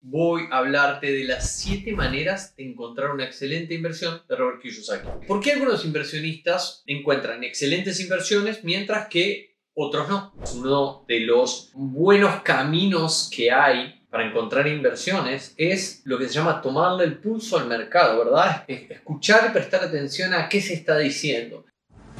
voy 0.00 0.42
a 0.50 0.58
hablarte 0.58 1.12
de 1.12 1.24
las 1.24 1.58
7 1.58 1.92
maneras 1.92 2.54
de 2.56 2.70
encontrar 2.70 3.10
una 3.10 3.24
excelente 3.24 3.74
inversión 3.74 4.22
de 4.28 4.36
Robert 4.36 4.60
Kiyosaki. 4.60 5.26
¿Por 5.26 5.40
qué 5.40 5.52
algunos 5.52 5.84
inversionistas 5.84 6.82
encuentran 6.86 7.44
excelentes 7.44 8.00
inversiones 8.00 8.64
mientras 8.64 9.08
que 9.08 9.56
otros 9.74 10.08
no? 10.08 10.34
Uno 10.54 11.04
de 11.06 11.20
los 11.20 11.70
buenos 11.74 12.42
caminos 12.42 13.30
que 13.34 13.50
hay 13.50 13.94
para 14.10 14.26
encontrar 14.26 14.66
inversiones 14.66 15.54
es 15.56 16.02
lo 16.04 16.18
que 16.18 16.28
se 16.28 16.34
llama 16.34 16.62
tomarle 16.62 17.04
el 17.04 17.18
pulso 17.18 17.58
al 17.58 17.66
mercado, 17.66 18.24
¿verdad? 18.24 18.64
Escuchar 18.66 19.48
y 19.48 19.52
prestar 19.52 19.84
atención 19.84 20.32
a 20.32 20.48
qué 20.48 20.60
se 20.60 20.74
está 20.74 20.96
diciendo. 20.98 21.66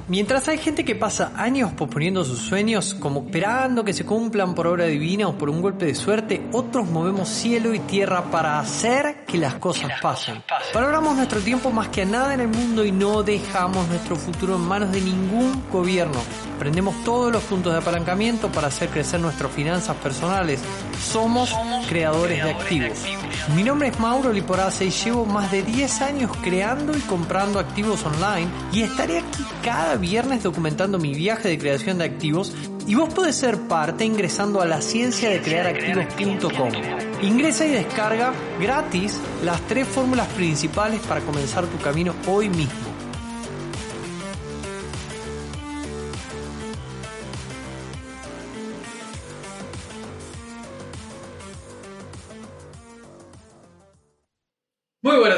Mientras 0.09 0.48
hay 0.48 0.56
gente 0.56 0.86
que 0.86 0.95
pasa 0.95 1.32
años 1.36 1.74
posponiendo 1.74 2.24
sus 2.24 2.38
sueños, 2.38 2.95
como 2.95 3.24
esperando 3.27 3.84
que 3.84 3.93
se 3.93 4.06
cumplan 4.06 4.54
por 4.54 4.66
obra 4.66 4.86
divina 4.86 5.29
o 5.29 5.36
por 5.36 5.50
un 5.50 5.61
golpe 5.61 5.84
de 5.84 5.95
suerte, 5.95 6.48
otros 6.50 6.88
movemos 6.88 7.29
cielo 7.29 7.74
y 7.74 7.79
tierra 7.80 8.30
para 8.30 8.59
hacer 8.59 9.27
que 9.27 9.36
las 9.36 9.56
cosas 9.56 9.91
pasen. 10.01 10.42
Valoramos 10.73 11.15
nuestro 11.15 11.41
tiempo 11.41 11.70
más 11.70 11.88
que 11.88 12.02
a 12.02 12.05
nada 12.06 12.32
en 12.32 12.41
el 12.41 12.48
mundo 12.48 12.87
y 12.87 12.91
no 12.91 13.23
dejamos 13.23 13.87
nuestro 13.88 14.16
futuro 14.16 14.56
en 14.56 14.62
manos 14.62 14.92
de 14.92 15.02
ningún 15.02 15.62
gobierno. 15.70 16.18
Prendemos 16.59 17.04
todos 17.04 17.30
los 17.30 17.43
puntos 17.43 17.74
de 17.74 17.79
apalancamiento 17.79 18.51
para 18.51 18.68
hacer 18.68 18.88
crecer 18.88 19.20
nuestras 19.20 19.52
finanzas 19.52 19.95
personales. 19.96 20.59
Somos, 20.98 21.54
creadores, 21.87 22.43
de, 22.43 22.51
activos. 22.51 23.04
Mi 23.54 23.62
nombre 23.62 23.88
es 23.88 24.01
Mauro 24.01 24.32
Liporace 24.32 24.87
y 24.87 24.90
llevo 24.90 25.27
más 25.27 25.52
de 25.52 25.62
10 25.62 26.01
años 26.01 26.30
creando 26.43 26.96
y 26.96 27.01
comprando 27.01 27.59
activos 27.59 28.04
online 28.06 28.48
y 28.73 28.82
estaré 28.82 29.18
aquí 29.18 29.45
cada 29.62 29.98
viernes 29.98 30.43
documentando 30.43 30.98
mi 30.98 31.15
viaje 31.15 31.48
de 31.48 31.59
creación 31.59 31.98
de 31.98 32.05
activos 32.05 32.55
y 32.87 32.95
vos 32.95 33.12
podés 33.12 33.37
ser 33.37 33.59
parte 33.69 34.05
ingresando 34.05 34.61
a 34.61 34.66
la 34.66 34.80
ciencia 34.80 35.29
de 35.29 35.43
crear 35.43 35.66
activos.com. 35.66 36.71
Ingresa 37.23 37.66
y 37.66 37.71
descarga 37.71 38.33
gratis 38.61 39.21
las 39.45 39.61
tres 39.62 39.87
fórmulas 39.87 40.29
principales 40.29 41.01
para 41.01 41.21
comenzar 41.21 41.66
tu 41.66 41.79
camino 41.79 42.15
hoy 42.27 42.49
mismo. 42.49 42.87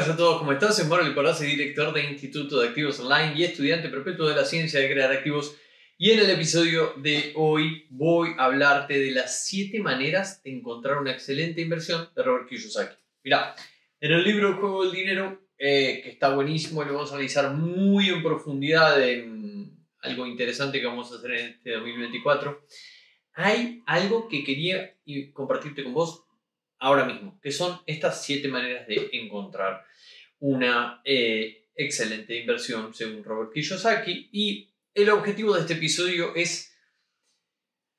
Buenas 0.01 0.15
a 0.15 0.17
todos, 0.17 0.39
¿cómo 0.39 0.51
están? 0.51 0.73
Soy 0.73 0.87
Mauro 0.87 1.03
Liporace, 1.03 1.45
director 1.45 1.93
de 1.93 2.03
Instituto 2.05 2.59
de 2.59 2.69
Activos 2.69 2.99
Online 2.99 3.33
y 3.35 3.43
estudiante 3.43 3.87
perpetuo 3.87 4.27
de 4.27 4.35
la 4.35 4.45
ciencia 4.45 4.79
de 4.79 4.91
crear 4.91 5.11
activos. 5.11 5.55
Y 5.95 6.09
en 6.09 6.21
el 6.21 6.29
episodio 6.31 6.95
de 6.97 7.33
hoy 7.35 7.85
voy 7.91 8.29
a 8.39 8.45
hablarte 8.45 8.97
de 8.97 9.11
las 9.11 9.45
7 9.45 9.79
maneras 9.79 10.41
de 10.41 10.57
encontrar 10.57 10.97
una 10.97 11.11
excelente 11.11 11.61
inversión 11.61 12.09
de 12.15 12.23
Robert 12.23 12.49
Kiyosaki. 12.49 12.95
Mira, 13.23 13.53
en 13.99 14.11
el 14.11 14.23
libro 14.23 14.57
juego 14.59 14.85
del 14.85 14.91
dinero, 14.91 15.39
eh, 15.59 16.01
que 16.03 16.09
está 16.09 16.33
buenísimo, 16.33 16.83
lo 16.83 16.93
vamos 16.93 17.11
a 17.11 17.15
analizar 17.15 17.53
muy 17.53 18.09
en 18.09 18.23
profundidad 18.23 18.99
en 19.07 19.85
algo 19.99 20.25
interesante 20.25 20.79
que 20.79 20.87
vamos 20.87 21.11
a 21.11 21.17
hacer 21.17 21.31
en 21.31 21.47
este 21.49 21.73
2024. 21.73 22.65
Hay 23.33 23.83
algo 23.85 24.27
que 24.27 24.43
quería 24.43 24.97
compartirte 25.33 25.83
con 25.83 25.93
vos 25.93 26.23
ahora 26.81 27.05
mismo, 27.05 27.39
que 27.41 27.51
son 27.51 27.79
estas 27.85 28.23
siete 28.25 28.47
maneras 28.47 28.87
de 28.87 29.09
encontrar 29.13 29.85
una 30.39 31.01
eh, 31.05 31.69
excelente 31.75 32.35
inversión 32.35 32.93
según 32.93 33.23
Robert 33.23 33.53
Kiyosaki. 33.53 34.29
Y 34.33 34.73
el 34.93 35.09
objetivo 35.09 35.53
de 35.53 35.61
este 35.61 35.73
episodio 35.73 36.35
es, 36.35 36.75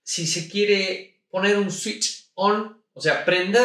si 0.03 0.27
se 0.27 0.51
quiere 0.51 1.23
poner 1.31 1.57
un 1.57 1.71
switch 1.71 2.31
on, 2.35 2.85
o 2.93 3.01
sea, 3.01 3.25
prender 3.25 3.63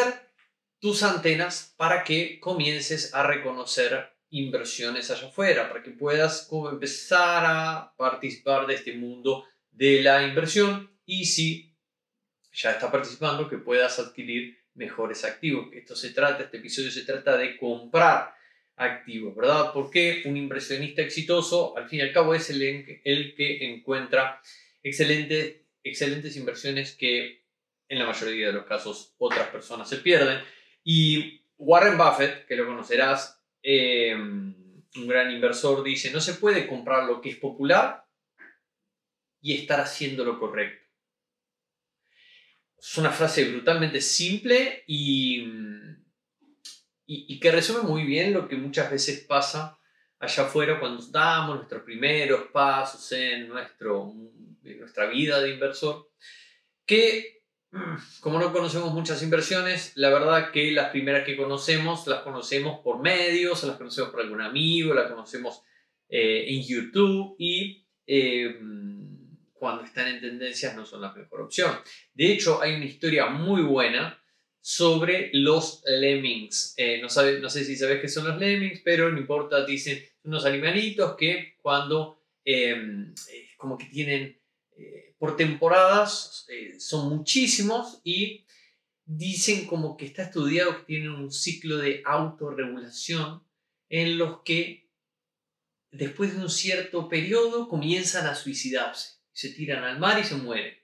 tus 0.80 1.02
antenas 1.02 1.74
para 1.78 2.04
que 2.04 2.40
comiences 2.40 3.14
a 3.16 3.24
reconocer 3.24 4.14
inversiones 4.30 5.10
allá 5.10 5.30
afuera, 5.30 5.68
para 5.68 5.82
que 5.82 5.92
puedas 5.92 6.48
empezar 6.72 7.44
a 7.44 7.96
participar 7.98 8.68
de 8.68 8.76
este 8.76 8.94
mundo 8.94 9.46
de 9.72 10.04
la 10.04 10.28
inversión 10.28 10.96
y 11.06 11.26
si 11.26 11.76
ya 12.52 12.72
estás 12.72 12.92
participando, 12.92 13.50
que 13.50 13.58
puedas 13.58 13.98
adquirir 13.98 14.58
mejores 14.78 15.26
activos. 15.26 15.68
Esto 15.74 15.96
se 15.96 16.12
trata, 16.12 16.44
este 16.44 16.58
episodio 16.58 16.92
se 16.92 17.04
trata 17.04 17.36
de 17.36 17.58
comprar 17.58 18.34
activos, 18.78 19.36
¿verdad? 19.36 19.72
Porque 19.74 20.22
un 20.26 20.38
inversionista 20.38 21.02
exitoso, 21.02 21.76
al 21.78 21.90
fin 21.90 22.00
y 22.00 22.02
al 22.04 22.14
cabo, 22.14 22.34
es 22.34 22.50
el, 22.50 23.02
el 23.04 23.36
que 23.36 23.66
encuentra 23.74 24.40
excelentes, 24.84 25.58
excelentes 25.84 26.38
inversiones 26.38 26.96
que 26.96 27.44
en 27.90 28.00
la 28.00 28.06
mayoría 28.06 28.48
de 28.48 28.54
los 28.54 28.66
casos 28.66 29.16
otras 29.18 29.48
personas 29.48 29.90
se 29.90 29.98
pierden. 29.98 30.40
Y 30.84 31.42
Warren 31.58 31.98
Buffett, 31.98 32.46
que 32.46 32.56
lo 32.56 32.68
conocerás, 32.68 33.42
em, 33.64 34.54
un 34.96 35.08
gran 35.08 35.32
inversor, 35.32 35.84
dice, 35.84 36.12
no 36.12 36.22
se 36.22 36.36
puede 36.36 36.68
comprar 36.68 37.06
lo 37.06 37.22
que 37.22 37.30
es 37.30 37.38
popular 37.38 38.06
y 39.42 39.56
estar 39.56 39.80
haciendo 39.80 40.24
lo 40.24 40.40
correcto. 40.40 40.87
Es 42.90 42.98
una 42.98 43.12
frase 43.12 43.44
brutalmente 43.44 44.00
simple 44.00 44.86
y, 44.88 45.46
y, 47.06 47.38
que 47.38 47.52
resume 47.52 47.82
muy 47.82 48.06
bien 48.06 48.32
lo 48.32 48.48
que 48.48 48.56
muchas 48.56 48.90
veces 48.90 49.26
pasa 49.28 49.78
allá 50.20 50.44
afuera 50.44 50.80
cuando 50.80 51.06
damos 51.08 51.58
nuestros 51.58 51.84
primeros 51.84 52.44
pasos 52.54 53.12
en, 53.12 53.50
nuestro, 53.50 54.14
nuestra 54.64 55.08
vida 55.08 55.42
de 55.42 55.54
inversor, 55.54 56.10
que 56.86 57.44
como 58.22 58.40
no 58.40 58.54
conocemos 58.54 58.94
muchas 58.94 59.22
inversiones, 59.22 59.92
la 59.96 60.10
verdad 60.10 60.52
que 60.52 60.72
las 60.72 60.90
primeras 60.90 61.26
que 61.26 61.36
conocemos 61.36 62.08
las 62.08 62.22
conocemos 62.22 62.80
por 62.80 63.02
medios, 63.02 63.66
las 63.66 63.76
conocemos 63.76 64.12
por 64.12 64.22
algún 64.22 64.42
amigo, 64.42 64.94
las 64.94 65.12
conocemos 65.12 65.62
eh, 66.08 66.46
en 66.48 66.64
YouTube 66.64 67.36
y 67.38 67.86
eh, 68.08 68.58
cuando 69.60 69.84
están 69.84 70.08
en 70.08 70.22
tendencias 70.22 70.76
no 70.76 70.86
son 70.86 71.02
la 71.02 71.14
mejor 71.14 71.42
opción. 71.42 71.76
De 72.14 72.32
hecho, 72.32 72.62
hay 72.62 72.76
una 72.76 72.86
historia 72.86 73.28
muy 73.28 73.62
buena 73.62 74.22
sobre 74.62 75.30
los 75.34 75.82
lemmings. 75.86 76.74
Eh, 76.78 77.00
no, 77.02 77.08
no 77.40 77.50
sé 77.50 77.64
si 77.64 77.76
sabes 77.76 78.02
qué 78.02 78.10
son 78.10 78.28
los 78.28 78.38
lemmings, 78.38 78.82
pero 78.84 79.10
no 79.10 79.18
importa, 79.18 79.66
dicen 79.66 80.04
unos 80.24 80.46
animalitos 80.46 81.16
que 81.16 81.56
cuando 81.62 82.22
em, 82.44 83.14
eh, 83.32 83.50
como 83.58 83.78
que 83.78 83.86
tienen 83.86 84.40
eh, 84.78 85.16
por 85.18 85.36
temporadas 85.36 86.46
son 86.80 87.10
muchísimos 87.10 88.02
y 88.04 88.46
dicen 89.06 89.66
como 89.68 89.96
que 89.96 90.06
está 90.06 90.24
estudiado 90.24 90.78
que 90.78 90.84
tienen 90.84 91.12
un 91.12 91.32
ciclo 91.32 91.78
de 91.78 92.02
autorregulación 92.06 93.42
en 93.90 94.18
los 94.18 94.42
que 94.44 94.90
después 95.92 96.36
de 96.36 96.42
un 96.42 96.50
cierto 96.50 97.08
periodo 97.08 97.70
comienzan 97.70 98.28
a 98.28 98.36
suicidarse 98.36 99.17
se 99.38 99.52
tiran 99.52 99.84
al 99.84 100.00
mar 100.00 100.18
y 100.18 100.24
se 100.24 100.34
mueren. 100.34 100.76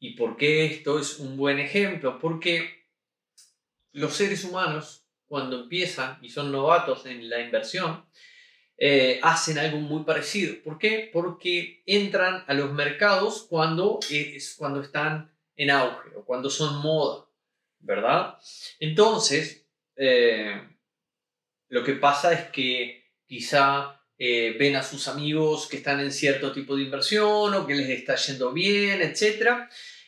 ¿Y 0.00 0.16
por 0.16 0.36
qué 0.36 0.64
esto 0.64 0.98
es 0.98 1.20
un 1.20 1.36
buen 1.36 1.60
ejemplo? 1.60 2.18
Porque 2.18 2.88
los 3.92 4.16
seres 4.16 4.42
humanos, 4.42 5.06
cuando 5.28 5.62
empiezan 5.62 6.18
y 6.20 6.30
son 6.30 6.50
novatos 6.50 7.06
en 7.06 7.30
la 7.30 7.40
inversión, 7.40 8.04
eh, 8.76 9.20
hacen 9.22 9.56
algo 9.60 9.78
muy 9.78 10.02
parecido. 10.02 10.56
¿Por 10.64 10.78
qué? 10.78 11.10
Porque 11.12 11.84
entran 11.86 12.42
a 12.48 12.54
los 12.54 12.72
mercados 12.72 13.46
cuando, 13.48 14.00
es, 14.10 14.56
cuando 14.58 14.80
están 14.80 15.32
en 15.54 15.70
auge 15.70 16.16
o 16.16 16.24
cuando 16.24 16.50
son 16.50 16.82
moda, 16.82 17.28
¿verdad? 17.78 18.36
Entonces, 18.80 19.64
eh, 19.94 20.60
lo 21.68 21.84
que 21.84 21.92
pasa 21.92 22.32
es 22.32 22.50
que 22.50 23.12
quizá 23.28 24.01
eh, 24.24 24.54
ven 24.56 24.76
a 24.76 24.84
sus 24.84 25.08
amigos 25.08 25.66
que 25.66 25.78
están 25.78 25.98
en 25.98 26.12
cierto 26.12 26.52
tipo 26.52 26.76
de 26.76 26.84
inversión 26.84 27.54
o 27.54 27.66
que 27.66 27.74
les 27.74 27.88
está 27.88 28.14
yendo 28.14 28.52
bien, 28.52 29.02
etc. 29.02 29.64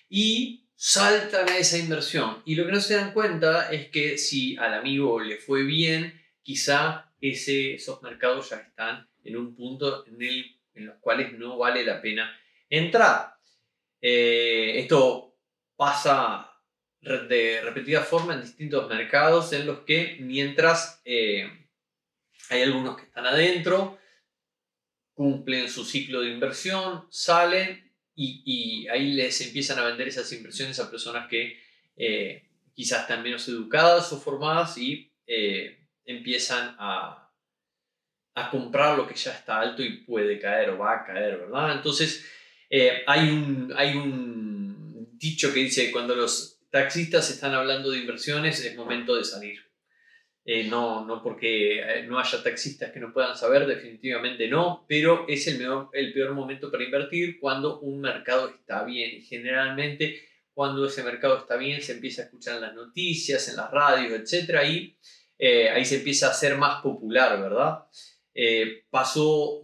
Y 0.08 0.68
saltan 0.76 1.48
a 1.48 1.58
esa 1.58 1.78
inversión. 1.78 2.40
Y 2.44 2.54
lo 2.54 2.64
que 2.64 2.70
no 2.70 2.80
se 2.80 2.94
dan 2.94 3.12
cuenta 3.12 3.72
es 3.72 3.88
que 3.88 4.16
si 4.16 4.56
al 4.56 4.74
amigo 4.74 5.18
le 5.18 5.38
fue 5.38 5.64
bien, 5.64 6.22
quizá 6.44 7.12
ese, 7.20 7.74
esos 7.74 8.02
mercados 8.02 8.50
ya 8.50 8.58
están 8.58 9.08
en 9.24 9.36
un 9.36 9.56
punto 9.56 10.06
en, 10.06 10.22
el, 10.22 10.60
los 10.74 10.94
cuales 11.00 11.32
no 11.32 11.58
vale 11.58 11.84
la 11.84 12.00
pena 12.00 12.40
entrar. 12.70 13.34
Eh, 14.00 14.78
esto 14.78 15.36
pasa 15.74 16.52
de 17.00 17.62
repetida 17.64 18.02
forma 18.02 18.34
en 18.34 18.42
distintos 18.42 18.88
mercados 18.88 19.52
en 19.52 19.66
los 19.66 19.80
que 19.80 20.18
mientras 20.20 21.02
eh, 21.04 21.50
hay 22.50 22.62
algunos 22.62 22.96
que 22.96 23.06
están 23.06 23.26
adentro, 23.26 23.98
cumplen 25.14 25.68
su 25.68 25.84
ciclo 25.84 26.20
de 26.20 26.30
inversión, 26.30 27.06
salen 27.10 27.90
y, 28.16 28.86
ahí 28.88 29.12
les 29.12 29.40
empiezan 29.40 29.78
a 29.78 29.84
vender 29.84 30.08
esas 30.08 30.30
inversiones 30.32 30.78
a 30.78 30.90
personas 30.90 31.28
que 31.28 31.58
eh, 31.96 32.48
quizás 32.74 33.02
están 33.02 33.22
menos 33.22 33.48
educadas 33.48 34.12
o 34.12 34.20
formadas 34.20 34.78
y 34.78 35.12
eh, 35.26 35.78
empiezan 36.04 36.76
a, 36.78 37.20
comprar 38.50 38.96
lo 38.96 39.06
que 39.06 39.14
ya 39.14 39.32
está 39.32 39.60
alto 39.60 39.82
y 39.82 39.98
puede 39.98 40.40
caer 40.40 40.70
o 40.70 40.78
va 40.78 40.96
a 40.96 41.04
caer, 41.04 41.38
¿verdad? 41.38 41.76
Entonces, 41.76 42.28
eh, 42.68 43.02
hay, 43.06 43.28
un, 43.28 43.72
hay 43.76 43.96
un 43.96 45.08
dicho 45.12 45.54
que 45.54 45.60
dice, 45.60 45.92
cuando 45.92 46.16
los 46.16 46.58
taxistas 46.70 47.30
están 47.30 47.54
hablando 47.54 47.90
de 47.90 47.98
inversiones, 47.98 48.64
es 48.64 48.76
momento 48.76 49.14
de 49.14 49.24
salir. 49.24 49.63
Eh, 50.46 50.64
no, 50.64 51.06
no 51.06 51.22
porque 51.22 51.80
eh, 51.80 52.02
no 52.06 52.18
haya 52.18 52.42
taxistas 52.42 52.92
que 52.92 53.00
no 53.00 53.14
puedan 53.14 53.34
saber, 53.34 53.66
definitivamente 53.66 54.46
no, 54.46 54.84
pero 54.86 55.24
es 55.26 55.46
el, 55.46 55.66
el 55.94 56.12
peor 56.12 56.34
momento 56.34 56.70
para 56.70 56.84
invertir 56.84 57.40
cuando 57.40 57.80
un 57.80 58.02
mercado 58.02 58.50
está 58.50 58.84
bien. 58.84 59.22
Generalmente 59.22 60.20
cuando 60.52 60.86
ese 60.86 61.02
mercado 61.02 61.38
está 61.38 61.56
bien 61.56 61.80
se 61.80 61.92
empieza 61.92 62.22
a 62.22 62.24
escuchar 62.26 62.56
en 62.56 62.60
las 62.60 62.74
noticias, 62.74 63.48
en 63.48 63.56
las 63.56 63.70
radios, 63.70 64.12
etc. 64.12 64.60
Y 64.68 64.98
eh, 65.38 65.70
ahí 65.70 65.84
se 65.84 65.96
empieza 65.96 66.28
a 66.28 66.32
hacer 66.32 66.58
más 66.58 66.82
popular, 66.82 67.40
¿verdad? 67.40 67.84
pasó 68.90 69.62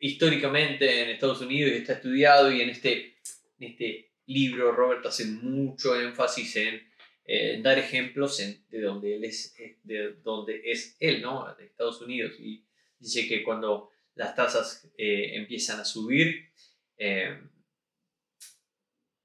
históricamente 0.00 1.04
en 1.04 1.10
Estados 1.10 1.40
Unidos 1.40 1.70
y 1.72 1.76
está 1.76 1.92
estudiado 1.92 2.50
y 2.50 2.60
en 2.60 2.70
este, 2.70 3.14
este 3.60 4.10
libro 4.26 4.72
Robert 4.72 5.06
hace 5.06 5.26
mucho 5.26 5.98
énfasis 5.98 6.56
en 6.56 6.82
eh, 7.28 7.60
dar 7.60 7.76
ejemplos 7.76 8.38
de, 8.38 8.80
donde 8.80 9.16
él 9.16 9.24
es, 9.24 9.58
eh, 9.58 9.78
de 9.82 10.12
donde 10.22 10.62
es 10.64 10.96
él, 11.00 11.20
¿no? 11.22 11.52
De 11.56 11.64
Estados 11.64 12.00
Unidos. 12.00 12.34
Y 12.38 12.64
dice 13.00 13.26
que 13.26 13.42
cuando 13.42 13.90
las 14.14 14.36
tasas 14.36 14.88
eh, 14.96 15.32
empiezan 15.34 15.80
a 15.80 15.84
subir, 15.84 16.50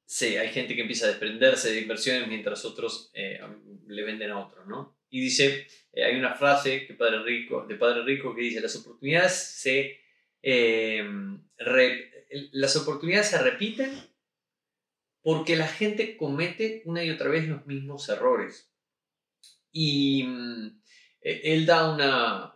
sí, 0.04 0.36
hay 0.36 0.50
gente 0.50 0.76
que 0.76 0.82
empieza 0.82 1.06
a 1.06 1.10
desprenderse 1.10 1.72
de 1.72 1.82
inversiones 1.82 2.28
mientras 2.28 2.66
otros 2.66 3.12
le 3.14 4.04
venden 4.04 4.32
a 4.32 4.40
otros, 4.40 4.68
¿no? 4.68 4.98
Y 5.10 5.22
dice, 5.22 5.68
hay 5.94 6.16
una 6.16 6.34
frase 6.34 6.88
que 6.88 6.96
padre 6.96 7.22
Rico, 7.24 7.66
de 7.68 7.76
Padre 7.76 8.04
Rico 8.04 8.36
que 8.36 8.42
dice, 8.42 8.62
las 8.62 8.76
oportunidades 8.76 9.34
se, 9.34 10.00
las 12.52 12.76
oportunidades 12.76 13.28
se 13.28 13.42
repiten 13.42 14.11
porque 15.22 15.56
la 15.56 15.68
gente 15.68 16.18
comete 16.18 16.82
una 16.86 17.04
y 17.04 17.10
otra 17.10 17.30
vez 17.30 17.48
los 17.48 17.66
mismos 17.66 18.10
errores. 18.10 18.72
Y 19.72 20.24
mm, 20.24 20.82
e, 21.22 21.54
él 21.54 21.66
da 21.66 21.94
una, 21.94 22.56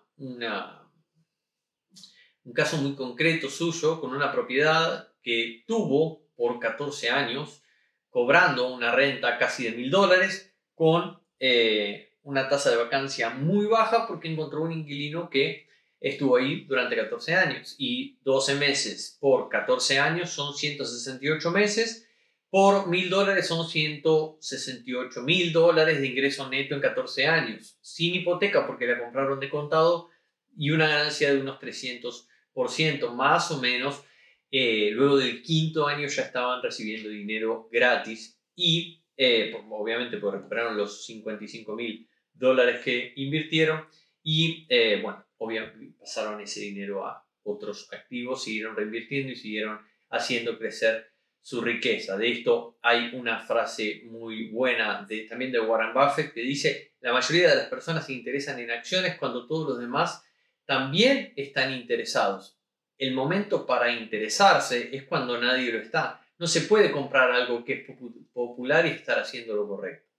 un 2.44 2.54
caso 2.54 2.78
muy 2.78 2.96
concreto 2.96 3.50
suyo 3.50 4.00
con 4.02 4.12
una 4.12 4.32
propiedad 4.32 5.14
que 5.22 5.64
tuvo 5.68 6.28
por 6.36 6.60
14 6.60 7.10
años, 7.10 7.62
cobrando 8.10 8.74
una 8.74 8.92
renta 8.92 9.38
casi 9.38 9.66
de 9.66 9.72
mil 9.72 9.90
dólares, 9.90 10.54
con 10.74 11.22
eh, 11.40 12.18
una 12.24 12.50
tasa 12.50 12.72
de 12.72 12.78
vacancia 12.78 13.30
muy 13.30 13.66
baja 13.66 14.08
porque 14.08 14.32
encontró 14.32 14.62
un 14.62 14.72
inquilino 14.72 15.30
que 15.30 15.68
estuvo 16.00 16.36
ahí 16.36 16.66
durante 16.66 16.96
14 16.96 17.36
años. 17.36 17.76
Y 17.78 18.20
12 18.24 18.56
meses 18.56 19.18
por 19.20 19.50
14 19.50 20.00
años 20.00 20.32
son 20.32 20.54
168 20.54 21.52
meses 21.52 22.05
por 22.50 22.88
mil 22.88 23.10
dólares 23.10 23.48
son 23.48 23.68
168 23.68 25.22
mil 25.24 25.52
dólares 25.52 26.00
de 26.00 26.08
ingreso 26.08 26.50
neto 26.50 26.76
en 26.76 26.82
14 26.82 27.28
años, 27.28 27.78
sin 27.82 28.16
hipoteca 28.16 28.66
porque 28.66 28.88
la 28.88 29.00
compraron 29.00 29.40
de 29.40 29.50
contado 29.50 30.10
y 30.58 30.72
una 30.72 30.88
ganancia 30.88 31.34
de 31.34 31.42
unos 31.42 31.60
300%, 31.60 33.14
más 33.14 33.52
o 33.52 33.60
menos. 33.60 34.04
Eh, 34.52 34.92
luego 34.94 35.18
del 35.18 35.42
quinto 35.42 35.88
año 35.88 36.08
ya 36.08 36.22
estaban 36.22 36.62
recibiendo 36.62 37.10
dinero 37.10 37.68
gratis 37.72 38.40
y 38.56 39.04
eh, 39.18 39.54
obviamente 39.70 40.18
pues 40.18 40.36
recuperaron 40.36 40.78
los 40.78 41.06
55 41.06 41.76
mil 41.76 42.08
dólares 42.34 42.82
que 42.82 43.12
invirtieron 43.18 43.86
y 44.24 44.66
eh, 44.70 45.00
bueno, 45.02 45.26
obviamente 45.38 45.96
pasaron 46.00 46.40
ese 46.42 46.62
dinero 46.62 47.06
a 47.06 47.26
otros 47.44 47.90
activos, 47.92 48.44
siguieron 48.44 48.76
reinvirtiendo 48.76 49.32
y 49.32 49.36
siguieron 49.36 49.80
haciendo 50.10 50.58
crecer 50.58 51.15
su 51.46 51.62
riqueza. 51.62 52.18
De 52.18 52.32
esto 52.32 52.80
hay 52.82 53.12
una 53.14 53.38
frase 53.38 54.02
muy 54.06 54.50
buena 54.50 55.06
de, 55.08 55.28
también 55.30 55.52
de 55.52 55.60
Warren 55.60 55.94
Buffett 55.94 56.34
que 56.34 56.42
dice, 56.42 56.96
la 57.02 57.14
mayoría 57.14 57.52
de 57.52 57.56
las 57.56 57.68
personas 57.68 58.08
se 58.08 58.14
interesan 58.14 58.58
en 58.58 58.72
acciones 58.72 59.16
cuando 59.20 59.46
todos 59.46 59.70
los 59.70 59.80
demás 59.80 60.26
también 60.66 61.34
están 61.36 61.72
interesados. 61.72 62.58
El 62.98 63.14
momento 63.14 63.64
para 63.68 63.92
interesarse 63.92 64.90
es 64.92 65.04
cuando 65.04 65.40
nadie 65.40 65.72
lo 65.72 65.78
está. 65.78 66.20
No 66.40 66.48
se 66.48 66.62
puede 66.62 66.92
comprar 66.92 67.30
algo 67.30 67.64
que 67.64 67.74
es 67.74 67.98
popular 68.34 68.88
y 68.88 68.90
estar 68.90 69.20
haciendo 69.20 69.56
lo 69.56 69.68
correcto. 69.68 70.10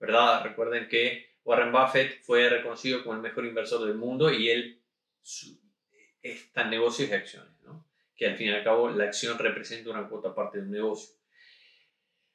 ¿Verdad? 0.00 0.42
Recuerden 0.42 0.88
que 0.88 1.36
Warren 1.44 1.70
Buffett 1.70 2.20
fue 2.22 2.50
reconocido 2.50 3.04
como 3.04 3.14
el 3.14 3.22
mejor 3.22 3.46
inversor 3.46 3.86
del 3.86 3.94
mundo 3.94 4.32
y 4.32 4.50
él 4.50 4.82
está 6.20 6.62
en 6.62 6.70
negocios 6.70 7.08
y 7.08 7.12
acciones. 7.12 7.51
Que 8.22 8.28
al 8.28 8.36
fin 8.36 8.46
y 8.46 8.50
al 8.52 8.62
cabo 8.62 8.88
la 8.88 9.04
acción 9.04 9.36
representa 9.36 9.90
una 9.90 10.08
cuota 10.08 10.32
parte 10.32 10.58
de 10.58 10.64
un 10.64 10.70
negocio. 10.70 11.16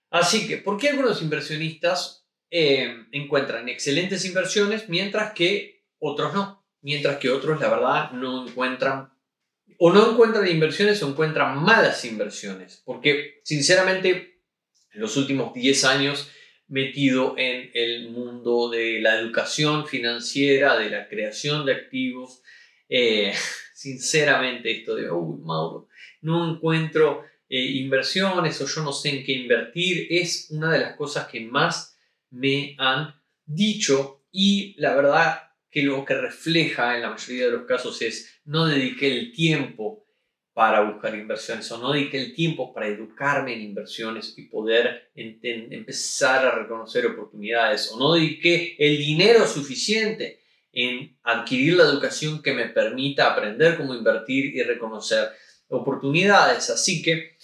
Así 0.10 0.46
que, 0.46 0.58
¿por 0.58 0.78
qué 0.78 0.90
algunos 0.90 1.22
inversionistas 1.22 2.28
eh, 2.52 3.06
encuentran 3.14 3.70
excelentes 3.70 4.26
inversiones 4.26 4.90
mientras 4.90 5.32
que 5.32 5.86
otros 5.98 6.34
no? 6.34 6.68
Mientras 6.82 7.18
que 7.18 7.30
otros, 7.30 7.62
la 7.62 7.70
verdad, 7.70 8.12
no 8.12 8.46
encuentran 8.46 9.14
o 9.80 9.94
no 9.94 10.12
encuentran 10.12 10.46
inversiones 10.46 11.02
o 11.04 11.08
encuentran 11.08 11.64
malas 11.64 12.04
inversiones. 12.04 12.82
Porque, 12.84 13.40
sinceramente, 13.46 14.42
en 14.92 15.02
los 15.02 15.16
últimos 15.16 15.54
10 15.54 15.86
años 15.86 16.30
metido 16.68 17.36
en 17.38 17.72
el 17.74 18.10
mundo 18.10 18.70
de 18.70 19.00
la 19.00 19.18
educación 19.18 19.88
financiera, 19.88 20.78
de 20.78 20.90
la 20.90 21.08
creación 21.08 21.66
de 21.66 21.74
activos, 21.76 22.42
eh, 22.90 23.34
sinceramente 23.78 24.72
esto 24.72 24.96
de, 24.96 25.12
uy, 25.12 25.40
Mauro, 25.44 25.88
no 26.22 26.52
encuentro 26.52 27.24
eh, 27.48 27.62
inversiones 27.62 28.60
o 28.60 28.66
yo 28.66 28.82
no 28.82 28.92
sé 28.92 29.10
en 29.10 29.24
qué 29.24 29.34
invertir, 29.34 30.08
es 30.10 30.48
una 30.50 30.72
de 30.72 30.80
las 30.80 30.96
cosas 30.96 31.28
que 31.28 31.42
más 31.42 31.96
me 32.32 32.76
han 32.80 33.14
dicho 33.46 34.26
y 34.32 34.74
la 34.80 34.96
verdad 34.96 35.44
que 35.70 35.84
lo 35.84 36.04
que 36.04 36.16
refleja 36.16 36.96
en 36.96 37.04
la 37.04 37.12
mayoría 37.12 37.46
de 37.46 37.52
los 37.52 37.68
casos 37.68 38.02
es 38.02 38.42
no 38.46 38.66
dediqué 38.66 39.16
el 39.16 39.32
tiempo 39.32 40.08
para 40.54 40.82
buscar 40.82 41.14
inversiones 41.14 41.72
o 41.72 41.78
no 41.78 41.94
dediqué 41.94 42.18
el 42.18 42.34
tiempo 42.34 42.74
para 42.74 42.88
educarme 42.88 43.54
en 43.54 43.62
inversiones 43.62 44.34
y 44.38 44.48
poder 44.48 45.12
empezar 45.14 46.48
a 46.48 46.56
reconocer 46.56 47.06
oportunidades 47.06 47.92
o 47.92 48.00
no 48.00 48.16
dediqué 48.16 48.76
el 48.80 48.98
dinero 48.98 49.46
suficiente 49.46 50.37
en 50.80 51.18
adquirir 51.24 51.74
la 51.74 51.86
educación 51.86 52.44
que 52.44 52.54
me 52.54 52.70
permita 52.70 53.32
aprender 53.32 53.78
cómo 53.78 53.96
invertir 53.96 54.56
y 54.56 54.62
reconocer 54.62 55.30
oportunidades. 55.70 56.70
Así 56.70 57.02
que 57.02 57.36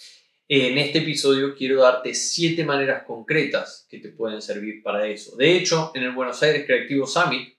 en 0.46 0.78
este 0.78 0.98
episodio 0.98 1.56
quiero 1.56 1.82
darte 1.82 2.14
siete 2.14 2.64
maneras 2.64 3.02
concretas 3.04 3.88
que 3.90 3.98
te 3.98 4.10
pueden 4.10 4.40
servir 4.40 4.84
para 4.84 5.08
eso. 5.08 5.34
De 5.36 5.56
hecho, 5.56 5.90
en 5.96 6.04
el 6.04 6.12
Buenos 6.12 6.40
Aires 6.44 6.64
Creativo 6.64 7.08
Summit, 7.08 7.58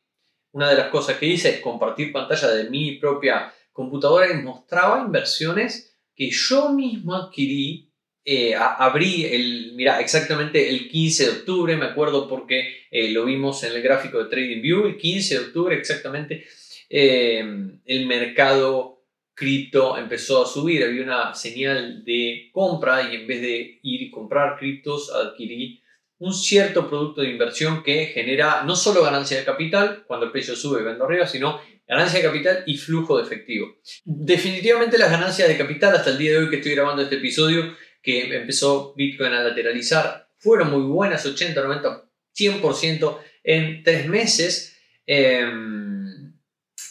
una 0.53 0.69
de 0.69 0.77
las 0.77 0.87
cosas 0.87 1.17
que 1.17 1.25
hice 1.25 1.49
es 1.49 1.59
compartir 1.59 2.13
pantalla 2.13 2.51
de 2.51 2.69
mi 2.69 2.97
propia 2.97 3.53
computadora 3.73 4.31
y 4.31 4.41
mostraba 4.41 5.01
inversiones 5.01 5.93
que 6.15 6.29
yo 6.31 6.69
mismo 6.69 7.13
adquirí 7.15 7.84
eh, 8.27 8.55
abrí 8.55 9.23
el, 9.25 9.73
mira, 9.75 10.01
exactamente 10.01 10.67
el 10.67 10.89
15 10.89 11.25
de 11.25 11.31
octubre, 11.31 11.77
me 11.77 11.85
acuerdo 11.85 12.27
porque 12.27 12.87
eh, 12.89 13.09
lo 13.11 13.23
vimos 13.23 13.63
en 13.63 13.73
el 13.73 13.83
gráfico 13.83 14.17
de 14.17 14.29
TradingView, 14.31 14.87
el 14.87 14.97
15 14.97 15.35
de 15.35 15.45
octubre 15.45 15.75
exactamente, 15.75 16.43
eh, 16.89 17.45
el 17.85 18.05
mercado 18.07 19.03
cripto 19.35 19.95
empezó 19.95 20.43
a 20.43 20.47
subir, 20.47 20.83
había 20.83 21.03
una 21.03 21.35
señal 21.35 22.03
de 22.03 22.49
compra 22.51 23.13
y 23.13 23.15
en 23.15 23.27
vez 23.27 23.41
de 23.41 23.79
ir 23.83 24.01
y 24.01 24.09
comprar 24.09 24.57
criptos, 24.57 25.13
adquirí 25.13 25.83
un 26.17 26.33
cierto 26.33 26.89
producto 26.89 27.21
de 27.21 27.29
inversión 27.29 27.83
que 27.83 28.07
genera 28.07 28.63
no 28.63 28.75
solo 28.75 29.03
ganancia 29.03 29.37
de 29.37 29.45
capital, 29.45 30.03
cuando 30.07 30.25
el 30.25 30.31
precio 30.31 30.55
sube 30.55 30.81
y 30.81 30.85
vendo 30.85 31.05
arriba, 31.05 31.27
sino 31.27 31.59
ganancia 31.87 32.19
de 32.19 32.25
capital 32.25 32.63
y 32.65 32.77
flujo 32.77 33.17
de 33.17 33.23
efectivo. 33.23 33.75
Definitivamente 34.03 34.97
las 34.97 35.11
ganancias 35.11 35.47
de 35.47 35.57
capital 35.57 35.95
hasta 35.95 36.09
el 36.09 36.17
día 36.17 36.31
de 36.31 36.37
hoy 36.37 36.49
que 36.49 36.55
estoy 36.55 36.73
grabando 36.73 37.03
este 37.03 37.15
episodio 37.15 37.75
que 38.05 38.35
empezó 38.35 38.93
Bitcoin 38.95 39.33
a 39.33 39.43
lateralizar 39.43 40.29
fueron 40.37 40.71
muy 40.71 40.83
buenas, 40.83 41.25
80, 41.25 41.59
90, 41.59 42.05
100% 42.33 43.19
en 43.43 43.83
tres 43.83 44.07
meses, 44.07 44.77
em, 45.07 46.33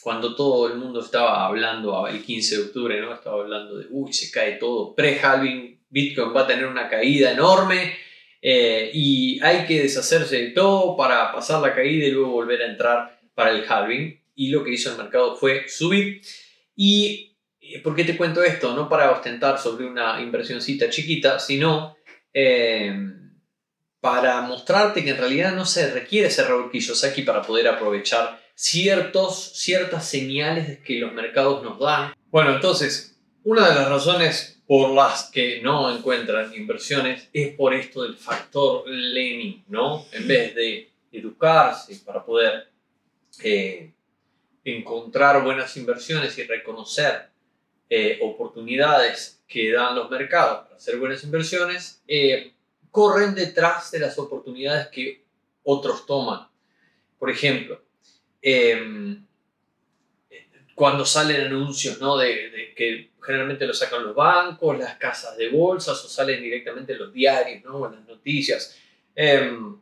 cuando 0.02 0.34
todo 0.34 0.66
el 0.66 0.76
mundo 0.76 1.00
estaba 1.00 1.46
hablando, 1.46 2.06
el 2.08 2.22
15 2.22 2.56
de 2.56 2.62
octubre, 2.64 3.00
¿no? 3.00 3.14
estaba 3.14 3.42
hablando 3.42 3.78
de, 3.78 3.86
uy, 3.90 4.12
se 4.12 4.30
cae 4.30 4.56
todo, 4.56 4.94
pre-halving, 4.94 5.80
Bitcoin 5.88 6.34
va 6.34 6.42
a 6.42 6.46
tener 6.46 6.66
una 6.66 6.88
caída 6.88 7.30
enorme 7.30 7.94
eh, 8.46 8.90
y 8.92 9.40
hay 9.42 9.64
que 9.64 9.80
deshacerse 9.82 10.36
de 10.36 10.50
todo 10.50 10.96
para 10.96 11.32
pasar 11.32 11.62
la 11.62 11.74
caída 11.74 12.06
y 12.06 12.10
luego 12.10 12.32
volver 12.32 12.60
a 12.60 12.66
entrar 12.66 13.20
para 13.34 13.52
el 13.52 13.64
halving. 13.66 14.20
Y 14.34 14.50
lo 14.50 14.62
que 14.62 14.72
hizo 14.72 14.90
el 14.90 14.98
mercado 14.98 15.36
fue 15.36 15.66
subir. 15.68 16.20
Y 16.76 17.33
¿Por 17.82 17.94
qué 17.96 18.04
te 18.04 18.16
cuento 18.16 18.42
esto? 18.42 18.74
No 18.74 18.88
para 18.88 19.10
ostentar 19.10 19.58
sobre 19.58 19.86
una 19.86 20.20
inversioncita 20.20 20.90
chiquita, 20.90 21.38
sino 21.38 21.96
eh, 22.32 22.94
para 24.00 24.40
mostrarte 24.42 25.02
que 25.02 25.10
en 25.10 25.18
realidad 25.18 25.54
no 25.54 25.64
se 25.64 25.90
requiere 25.90 26.30
ser 26.30 26.48
Robert 26.48 26.70
Kiyosaki 26.70 27.22
para 27.22 27.42
poder 27.42 27.68
aprovechar 27.68 28.40
ciertos, 28.54 29.52
ciertas 29.54 30.08
señales 30.08 30.80
que 30.80 30.98
los 30.98 31.12
mercados 31.12 31.62
nos 31.62 31.78
dan. 31.78 32.14
Bueno, 32.30 32.54
entonces, 32.54 33.18
una 33.42 33.68
de 33.68 33.74
las 33.74 33.88
razones 33.88 34.62
por 34.66 34.90
las 34.90 35.30
que 35.30 35.60
no 35.62 35.94
encuentran 35.94 36.54
inversiones 36.54 37.28
es 37.32 37.54
por 37.54 37.74
esto 37.74 38.02
del 38.02 38.16
factor 38.16 38.88
Lenin, 38.88 39.64
¿no? 39.68 40.06
En 40.12 40.26
vez 40.26 40.54
de 40.54 40.90
educarse 41.12 41.96
para 42.04 42.24
poder 42.24 42.70
eh, 43.42 43.92
encontrar 44.64 45.42
buenas 45.42 45.76
inversiones 45.76 46.36
y 46.38 46.44
reconocer 46.44 47.33
eh, 47.90 48.18
oportunidades 48.22 49.42
que 49.46 49.72
dan 49.72 49.94
los 49.94 50.10
mercados 50.10 50.64
para 50.64 50.76
hacer 50.76 50.96
buenas 50.96 51.22
inversiones, 51.22 52.02
eh, 52.08 52.54
corren 52.90 53.34
detrás 53.34 53.90
de 53.90 53.98
las 53.98 54.18
oportunidades 54.18 54.88
que 54.88 55.24
otros 55.64 56.06
toman. 56.06 56.48
Por 57.18 57.30
ejemplo, 57.30 57.82
em, 58.40 59.24
cuando 60.74 61.04
salen 61.04 61.42
anuncios 61.42 62.00
¿no? 62.00 62.16
de, 62.16 62.72
que 62.76 63.12
generalmente 63.22 63.66
lo 63.66 63.74
sacan 63.74 64.04
los 64.04 64.14
bancos, 64.14 64.78
las 64.78 64.96
casas 64.96 65.36
de 65.36 65.48
bolsas 65.48 66.04
o 66.04 66.08
salen 66.08 66.42
directamente 66.42 66.94
los 66.94 67.12
diarios 67.12 67.64
¿no? 67.64 67.86
en 67.86 67.92
las 67.92 68.06
noticias. 68.06 68.76
Em, 69.14 69.78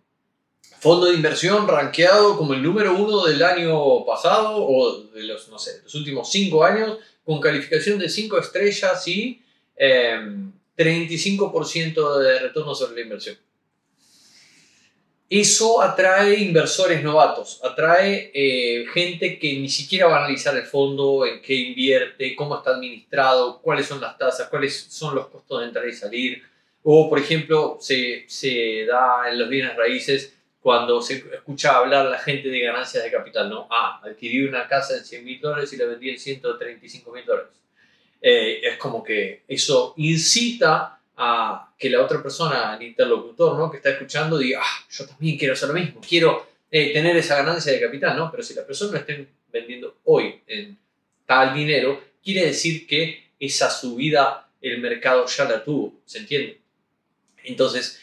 fondo 0.80 1.06
de 1.06 1.14
inversión 1.14 1.68
rankeado 1.68 2.36
como 2.36 2.54
el 2.54 2.62
número 2.62 2.94
uno 2.94 3.24
del 3.24 3.42
año 3.42 4.04
pasado 4.04 4.66
o 4.66 5.04
de 5.04 5.22
los, 5.22 5.48
no 5.48 5.58
sé, 5.58 5.80
los 5.82 5.94
últimos 5.94 6.30
cinco 6.30 6.64
años 6.64 6.98
con 7.24 7.40
calificación 7.40 7.98
de 7.98 8.08
cinco 8.08 8.38
estrellas 8.38 9.06
y 9.06 9.42
35% 9.78 11.76
em, 11.76 12.22
de 12.22 12.38
retorno 12.40 12.74
sobre 12.74 12.96
la 12.96 13.02
inversión. 13.02 13.36
Eso 15.34 15.80
atrae 15.80 16.40
inversores 16.40 17.02
novatos, 17.02 17.58
atrae 17.64 18.30
eh, 18.34 18.84
gente 18.92 19.38
que 19.38 19.54
ni 19.54 19.70
siquiera 19.70 20.06
va 20.06 20.16
a 20.16 20.18
analizar 20.18 20.54
el 20.54 20.64
fondo, 20.64 21.24
en 21.24 21.40
qué 21.40 21.54
invierte, 21.54 22.36
cómo 22.36 22.56
está 22.56 22.72
administrado, 22.72 23.58
cuáles 23.62 23.86
son 23.86 23.98
las 23.98 24.18
tasas, 24.18 24.50
cuáles 24.50 24.88
son 24.90 25.14
los 25.14 25.28
costos 25.28 25.60
de 25.60 25.68
entrar 25.68 25.88
y 25.88 25.94
salir. 25.94 26.42
O, 26.82 27.08
por 27.08 27.18
ejemplo, 27.18 27.78
se, 27.80 28.26
se 28.28 28.84
da 28.84 29.30
en 29.30 29.38
los 29.38 29.48
bienes 29.48 29.74
raíces 29.74 30.34
cuando 30.62 31.02
se 31.02 31.24
escucha 31.34 31.76
hablar 31.76 32.06
la 32.06 32.18
gente 32.18 32.48
de 32.48 32.60
ganancias 32.60 33.02
de 33.02 33.10
capital, 33.10 33.50
¿no? 33.50 33.66
Ah, 33.68 34.00
adquirí 34.04 34.46
una 34.46 34.68
casa 34.68 34.96
en 34.96 35.04
100 35.04 35.24
mil 35.24 35.40
dólares 35.40 35.72
y 35.72 35.76
la 35.76 35.86
vendí 35.86 36.10
en 36.10 36.18
135 36.18 37.12
mil 37.12 37.24
dólares. 37.26 37.50
Eh, 38.20 38.60
es 38.62 38.76
como 38.76 39.02
que 39.02 39.42
eso 39.48 39.92
incita 39.96 41.00
a 41.16 41.74
que 41.76 41.90
la 41.90 42.00
otra 42.00 42.22
persona, 42.22 42.76
el 42.76 42.86
interlocutor, 42.86 43.58
¿no? 43.58 43.72
Que 43.72 43.78
está 43.78 43.90
escuchando, 43.90 44.38
diga, 44.38 44.60
ah, 44.62 44.86
yo 44.88 45.04
también 45.04 45.36
quiero 45.36 45.54
hacer 45.54 45.68
lo 45.68 45.74
mismo, 45.74 46.00
quiero 46.08 46.46
eh, 46.70 46.92
tener 46.92 47.16
esa 47.16 47.36
ganancia 47.36 47.72
de 47.72 47.80
capital, 47.80 48.16
¿no? 48.16 48.30
Pero 48.30 48.44
si 48.44 48.54
la 48.54 48.64
persona 48.64 48.92
lo 48.92 48.98
está 48.98 49.14
vendiendo 49.52 49.98
hoy 50.04 50.40
en 50.46 50.78
tal 51.26 51.54
dinero, 51.54 52.00
quiere 52.22 52.46
decir 52.46 52.86
que 52.86 53.30
esa 53.40 53.68
subida 53.68 54.48
el 54.60 54.80
mercado 54.80 55.26
ya 55.26 55.44
la 55.44 55.64
tuvo, 55.64 56.00
¿se 56.04 56.18
entiende? 56.18 56.60
Entonces, 57.42 58.00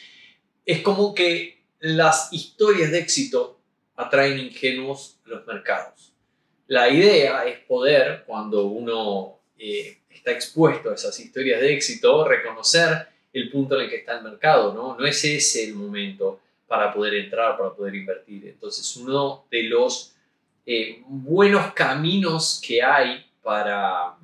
es 0.66 0.82
como 0.82 1.16
que 1.16 1.59
las 1.80 2.32
historias 2.34 2.92
de 2.92 3.00
éxito 3.00 3.60
atraen 3.96 4.40
ingenuos 4.40 5.20
a 5.26 5.30
los 5.30 5.48
mercados. 5.48 6.14
La 6.68 6.90
idea 6.90 7.46
es 7.46 7.60
poder, 7.60 8.24
cuando 8.26 8.66
uno 8.66 9.40
eh, 9.58 9.98
está 10.10 10.32
expuesto 10.32 10.92
a 10.92 10.96
esas 10.96 11.20
historias 11.20 11.62
de 11.62 11.74
éxito, 11.74 12.28
reconocer 12.28 13.08
el 13.34 13.50
punto 13.50 13.76
en 13.76 13.82
el 13.82 13.90
que 13.90 13.98
está 13.98 14.18
el 14.18 14.24
mercado, 14.24 14.74
¿no? 14.74 14.96
No 14.98 15.06
es 15.06 15.24
ese 15.24 15.66
el 15.66 15.76
momento 15.76 16.42
para 16.68 16.94
poder 16.94 17.16
entrar, 17.16 17.58
para 17.58 17.74
poder 17.74 17.96
invertir. 17.96 18.48
Entonces, 18.48 18.96
uno 18.98 19.46
de 19.50 19.64
los 19.64 20.14
eh, 20.66 21.02
buenos 21.08 21.74
caminos 21.74 22.62
que 22.66 22.82
hay 22.84 23.26
para, 23.42 24.16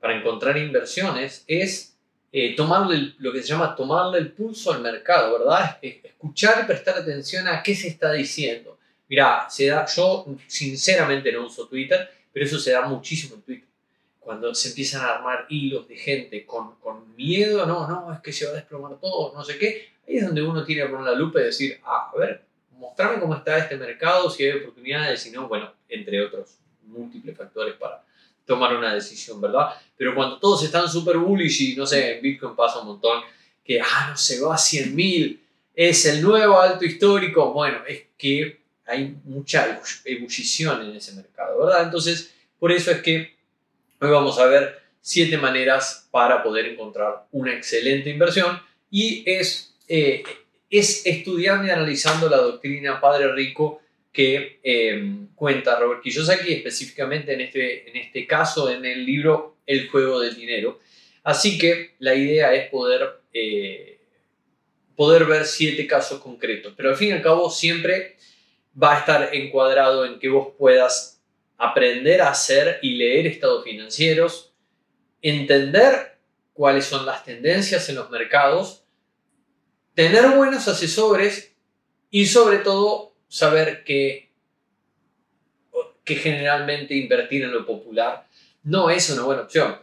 para 0.00 0.16
encontrar 0.16 0.56
inversiones 0.56 1.44
es 1.46 1.95
eh, 2.32 2.54
tomarle 2.54 3.14
lo 3.18 3.32
que 3.32 3.42
se 3.42 3.48
llama 3.48 3.74
tomarle 3.74 4.18
el 4.18 4.32
pulso 4.32 4.72
al 4.72 4.80
mercado, 4.80 5.38
¿verdad? 5.38 5.78
Escuchar 5.80 6.62
y 6.62 6.66
prestar 6.66 6.98
atención 6.98 7.46
a 7.48 7.62
qué 7.62 7.74
se 7.74 7.88
está 7.88 8.12
diciendo. 8.12 8.78
Mira, 9.08 9.46
se 9.48 9.66
da, 9.66 9.86
yo 9.86 10.26
sinceramente 10.46 11.32
no 11.32 11.46
uso 11.46 11.68
Twitter, 11.68 12.10
pero 12.32 12.44
eso 12.44 12.58
se 12.58 12.72
da 12.72 12.82
muchísimo 12.82 13.36
en 13.36 13.42
Twitter 13.42 13.66
cuando 14.26 14.52
se 14.56 14.70
empiezan 14.70 15.02
a 15.02 15.14
armar 15.14 15.46
hilos 15.48 15.86
de 15.86 15.96
gente 15.96 16.44
con, 16.44 16.74
con, 16.80 17.14
miedo, 17.14 17.64
no, 17.64 17.86
no, 17.86 18.12
es 18.12 18.18
que 18.18 18.32
se 18.32 18.44
va 18.44 18.50
a 18.50 18.54
desplomar 18.56 18.98
todo, 19.00 19.32
no 19.32 19.44
sé 19.44 19.56
qué, 19.56 19.90
ahí 20.06 20.16
es 20.16 20.26
donde 20.26 20.42
uno 20.42 20.64
tiene 20.64 20.82
que 20.82 20.88
poner 20.88 21.06
la 21.06 21.14
lupa 21.14 21.40
y 21.40 21.44
decir, 21.44 21.80
ah, 21.84 22.10
a 22.12 22.18
ver, 22.18 22.42
mostrame 22.72 23.20
cómo 23.20 23.36
está 23.36 23.56
este 23.56 23.76
mercado, 23.76 24.28
si 24.28 24.42
hay 24.42 24.58
oportunidades, 24.58 25.22
si 25.22 25.30
no, 25.30 25.46
bueno, 25.46 25.72
entre 25.88 26.20
otros 26.20 26.58
múltiples 26.82 27.36
factores 27.36 27.74
para 27.76 28.04
tomar 28.46 28.74
una 28.76 28.94
decisión, 28.94 29.40
¿verdad? 29.40 29.74
Pero 29.96 30.14
cuando 30.14 30.38
todos 30.38 30.62
están 30.64 30.88
súper 30.88 31.18
bullish 31.18 31.72
y, 31.72 31.76
no 31.76 31.86
sé, 31.86 32.16
en 32.16 32.22
Bitcoin 32.22 32.54
pasa 32.56 32.80
un 32.80 32.86
montón, 32.86 33.22
que, 33.64 33.80
ah, 33.80 34.08
no 34.10 34.16
se 34.16 34.40
va 34.40 34.54
a 34.54 34.58
100 34.58 34.94
mil, 34.94 35.42
es 35.74 36.06
el 36.06 36.22
nuevo 36.22 36.60
alto 36.60 36.84
histórico, 36.84 37.52
bueno, 37.52 37.78
es 37.86 38.04
que 38.16 38.60
hay 38.86 39.16
mucha 39.24 39.80
ebullición 40.04 40.82
en 40.82 40.96
ese 40.96 41.12
mercado, 41.12 41.66
¿verdad? 41.66 41.82
Entonces, 41.82 42.32
por 42.58 42.72
eso 42.72 42.90
es 42.92 43.02
que 43.02 43.36
Hoy 43.98 44.10
vamos 44.10 44.38
a 44.38 44.44
ver 44.44 44.78
siete 45.00 45.38
maneras 45.38 46.06
para 46.10 46.42
poder 46.42 46.66
encontrar 46.66 47.24
una 47.32 47.54
excelente 47.54 48.10
inversión 48.10 48.60
y 48.90 49.22
es, 49.24 49.74
eh, 49.88 50.22
es 50.68 51.06
estudiando 51.06 51.66
y 51.66 51.70
analizando 51.70 52.28
la 52.28 52.36
doctrina 52.36 53.00
Padre 53.00 53.32
Rico 53.32 53.80
que 54.16 54.60
em, 54.62 55.28
cuenta 55.34 55.78
Robert 55.78 56.00
Kiyosaki, 56.00 56.50
específicamente 56.50 57.34
en 57.34 57.42
este, 57.42 57.90
en 57.90 57.96
este 57.96 58.26
caso 58.26 58.70
en 58.70 58.86
el 58.86 59.04
libro 59.04 59.58
El 59.66 59.90
juego 59.90 60.20
del 60.20 60.34
dinero. 60.34 60.80
Así 61.22 61.58
que 61.58 61.96
la 61.98 62.14
idea 62.14 62.54
es 62.54 62.70
poder, 62.70 63.20
eh, 63.34 63.98
poder 64.96 65.26
ver 65.26 65.44
siete 65.44 65.86
casos 65.86 66.22
concretos, 66.22 66.72
pero 66.74 66.88
al 66.88 66.96
fin 66.96 67.10
y 67.10 67.12
al 67.12 67.20
cabo 67.20 67.50
siempre 67.50 68.16
va 68.82 68.96
a 68.96 69.00
estar 69.00 69.34
encuadrado 69.34 70.06
en 70.06 70.18
que 70.18 70.30
vos 70.30 70.54
puedas 70.56 71.22
aprender 71.58 72.22
a 72.22 72.30
hacer 72.30 72.78
y 72.80 72.94
leer 72.94 73.26
estados 73.26 73.64
financieros, 73.64 74.54
entender 75.20 76.16
cuáles 76.54 76.86
son 76.86 77.04
las 77.04 77.22
tendencias 77.22 77.86
en 77.90 77.96
los 77.96 78.08
mercados, 78.08 78.82
tener 79.92 80.30
buenos 80.30 80.68
asesores 80.68 81.54
y 82.10 82.24
sobre 82.24 82.58
todo 82.58 83.15
saber 83.28 83.84
que, 83.84 84.30
que 86.04 86.16
generalmente 86.16 86.94
invertir 86.94 87.44
en 87.44 87.52
lo 87.52 87.66
popular 87.66 88.26
no 88.62 88.90
es 88.90 89.10
una 89.10 89.22
buena 89.22 89.42
opción, 89.42 89.76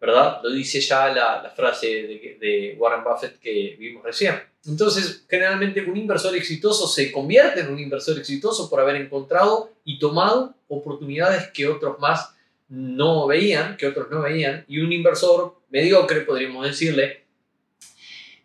¿verdad? 0.00 0.40
Lo 0.42 0.50
dice 0.50 0.80
ya 0.80 1.08
la, 1.08 1.52
frase 1.54 1.86
de, 1.86 2.38
de 2.40 2.76
Warren 2.78 3.04
Buffett 3.04 3.38
que 3.38 3.76
vimos 3.78 4.04
recién. 4.04 4.34
Entonces, 4.66 5.24
generalmente 5.28 5.82
un 5.82 5.96
inversor 5.96 6.34
exitoso 6.34 6.88
se 6.88 7.12
convierte 7.12 7.60
en 7.60 7.72
un 7.72 7.78
inversor 7.78 8.18
exitoso 8.18 8.70
por 8.70 8.80
haber 8.80 8.96
encontrado 8.96 9.72
y 9.84 9.98
tomado 9.98 10.54
oportunidades 10.68 11.50
que 11.52 11.68
otros 11.68 11.98
más 11.98 12.34
no 12.68 13.26
veían, 13.26 13.76
que 13.76 13.86
otros 13.86 14.10
no 14.10 14.22
veían, 14.22 14.64
y 14.68 14.78
un 14.80 14.92
inversor 14.92 15.56
mediocre, 15.68 16.22
podríamos 16.22 16.66
decirle, 16.66 17.24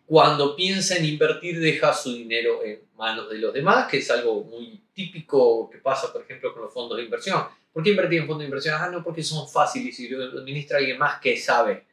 cuando 0.06 0.56
piensa 0.56 0.96
en 0.96 1.04
invertir 1.04 1.58
deja 1.60 1.94
su 1.94 2.12
dinero 2.12 2.64
en 2.64 2.80
manos 3.00 3.30
de 3.30 3.38
los 3.38 3.52
demás, 3.52 3.88
que 3.88 3.96
es 3.96 4.10
algo 4.10 4.44
muy 4.44 4.78
típico 4.92 5.70
que 5.70 5.78
pasa, 5.78 6.12
por 6.12 6.22
ejemplo, 6.22 6.52
con 6.52 6.62
los 6.62 6.72
fondos 6.72 6.98
de 6.98 7.04
inversión. 7.04 7.42
¿Por 7.72 7.82
qué 7.82 7.90
invertir 7.90 8.20
en 8.20 8.26
fondos 8.26 8.40
de 8.40 8.44
inversión? 8.44 8.76
Ah, 8.78 8.90
no, 8.90 9.02
porque 9.02 9.22
son 9.22 9.48
fáciles 9.48 9.98
y 9.98 10.08
lo 10.08 10.22
administra 10.22 10.78
alguien 10.78 10.98
más 10.98 11.18
que 11.18 11.36
sabe. 11.36 11.84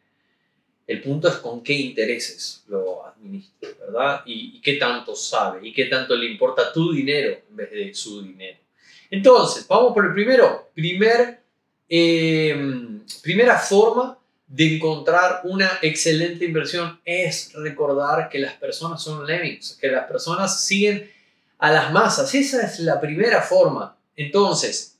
El 0.85 1.01
punto 1.01 1.29
es 1.29 1.35
con 1.35 1.63
qué 1.63 1.73
intereses 1.73 2.63
lo 2.67 3.05
administra, 3.05 3.69
¿verdad? 3.79 4.21
Y, 4.25 4.59
qué 4.61 4.73
tanto 4.73 5.15
sabe 5.15 5.65
y 5.67 5.73
qué 5.73 5.85
tanto 5.85 6.15
le 6.15 6.29
importa 6.29 6.73
tu 6.73 6.91
dinero 6.91 7.37
en 7.49 7.55
vez 7.55 7.71
de 7.71 7.93
su 7.93 8.21
dinero. 8.21 8.57
Entonces, 9.09 9.65
vamos 9.67 9.93
por 9.93 10.05
el 10.05 10.13
primero. 10.13 10.69
Primer, 10.73 11.41
em, 11.87 13.01
primera 13.21 13.57
forma 13.57 14.17
de 14.47 14.75
encontrar 14.75 15.41
una 15.43 15.69
excelente 15.81 16.45
inversión 16.45 16.99
es 17.03 17.51
recordar 17.53 18.29
que 18.29 18.39
las 18.39 18.53
personas 18.53 19.03
son 19.03 19.27
lemmings, 19.27 19.77
que 19.79 19.89
las 19.89 20.05
personas 20.07 20.63
siguen 20.63 21.11
a 21.57 21.71
las 21.71 21.91
masas. 21.91 22.33
Esa 22.33 22.65
es 22.65 22.79
la 22.79 22.99
primera 22.99 23.41
forma. 23.41 23.97
Entonces, 24.15 24.97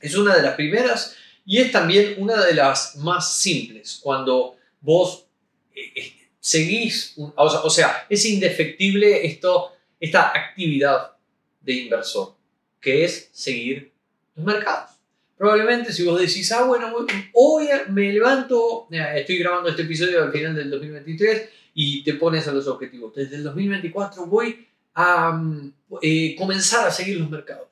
es 0.00 0.16
una 0.16 0.34
de 0.36 0.42
las 0.42 0.54
primeras 0.54 1.14
y 1.46 1.58
es 1.60 1.70
también 1.70 2.16
una 2.18 2.44
de 2.44 2.54
las 2.54 2.96
más 2.96 3.34
simples. 3.34 4.00
Cuando 4.02 4.56
vos 4.80 5.26
eh, 5.74 5.92
eh, 5.94 6.12
seguís, 6.40 7.14
o 7.16 7.70
sea, 7.70 8.06
es 8.08 8.24
indefectible 8.24 9.24
esto, 9.24 9.72
esta 10.00 10.28
actividad 10.34 11.12
de 11.60 11.72
inversor, 11.74 12.34
que 12.80 13.04
es 13.04 13.30
seguir 13.32 13.92
los 14.34 14.44
mercados. 14.44 14.93
Probablemente 15.36 15.92
si 15.92 16.04
vos 16.04 16.20
decís, 16.20 16.50
ah, 16.52 16.64
bueno, 16.64 16.92
hoy 17.32 17.68
me 17.90 18.12
levanto, 18.12 18.86
estoy 18.90 19.38
grabando 19.38 19.68
este 19.68 19.82
episodio 19.82 20.22
al 20.22 20.32
final 20.32 20.54
del 20.54 20.70
2023 20.70 21.48
y 21.74 22.04
te 22.04 22.14
pones 22.14 22.46
a 22.46 22.52
los 22.52 22.68
objetivos. 22.68 23.14
Desde 23.14 23.36
el 23.36 23.42
2024 23.42 24.26
voy 24.26 24.66
a 24.94 25.32
mm, 25.32 25.74
eh, 26.02 26.36
comenzar 26.38 26.86
a 26.86 26.90
seguir 26.90 27.18
los 27.18 27.28
mercados. 27.28 27.68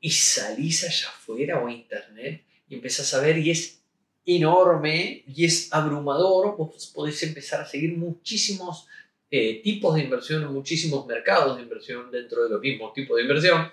Y 0.00 0.10
salís 0.10 0.84
allá 0.84 1.08
afuera 1.08 1.58
o 1.58 1.66
a 1.66 1.72
internet 1.72 2.42
y 2.68 2.74
empezás 2.74 3.12
a 3.14 3.20
ver 3.20 3.38
y 3.38 3.50
es 3.50 3.80
enorme 4.26 5.24
y 5.26 5.44
es 5.44 5.72
abrumador, 5.72 6.56
vos 6.56 6.92
podés 6.94 7.22
empezar 7.22 7.60
a 7.60 7.66
seguir 7.66 7.96
muchísimos 7.96 8.86
eh, 9.30 9.60
tipos 9.62 9.94
de 9.94 10.02
inversión, 10.02 10.52
muchísimos 10.52 11.06
mercados 11.06 11.56
de 11.56 11.62
inversión 11.62 12.10
dentro 12.10 12.44
de 12.44 12.50
los 12.50 12.60
mismos 12.60 12.92
tipos 12.92 13.16
de 13.16 13.22
inversión 13.22 13.70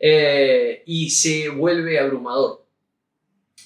eh, 0.00 0.82
y 0.86 1.10
se 1.10 1.50
vuelve 1.50 1.98
abrumador. 1.98 2.66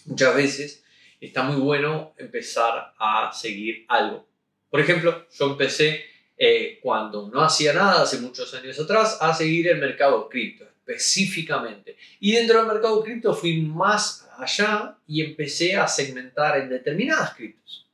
Muchas 0.07 0.35
veces 0.35 0.85
está 1.21 1.45
muy 1.45 1.61
bueno 1.61 2.15
empezar 2.19 2.93
a 2.99 3.33
seguir 3.33 3.87
algo. 3.89 4.27
Por 4.69 4.81
ejemplo, 4.81 5.27
yo 5.31 5.47
empecé 5.47 6.05
eh, 6.37 6.81
cuando 6.83 7.31
no 7.31 7.41
hacía 7.41 7.73
nada 7.73 8.03
hace 8.03 8.19
muchos 8.19 8.53
años 8.55 8.79
atrás 8.79 9.19
a 9.21 9.33
seguir 9.33 9.69
el 9.69 9.79
mercado 9.79 10.29
cripto 10.29 10.65
específicamente. 10.87 11.97
Y 12.21 12.33
dentro 12.33 12.59
del 12.59 12.67
mercado 12.67 13.03
cripto 13.03 13.33
fui 13.33 13.63
más 13.63 14.29
allá 14.37 14.99
y 15.07 15.23
empecé 15.23 15.77
a 15.77 15.89
segmentar 15.89 16.59
en 16.59 16.69
determinadas 16.69 17.35
criptos 17.35 17.89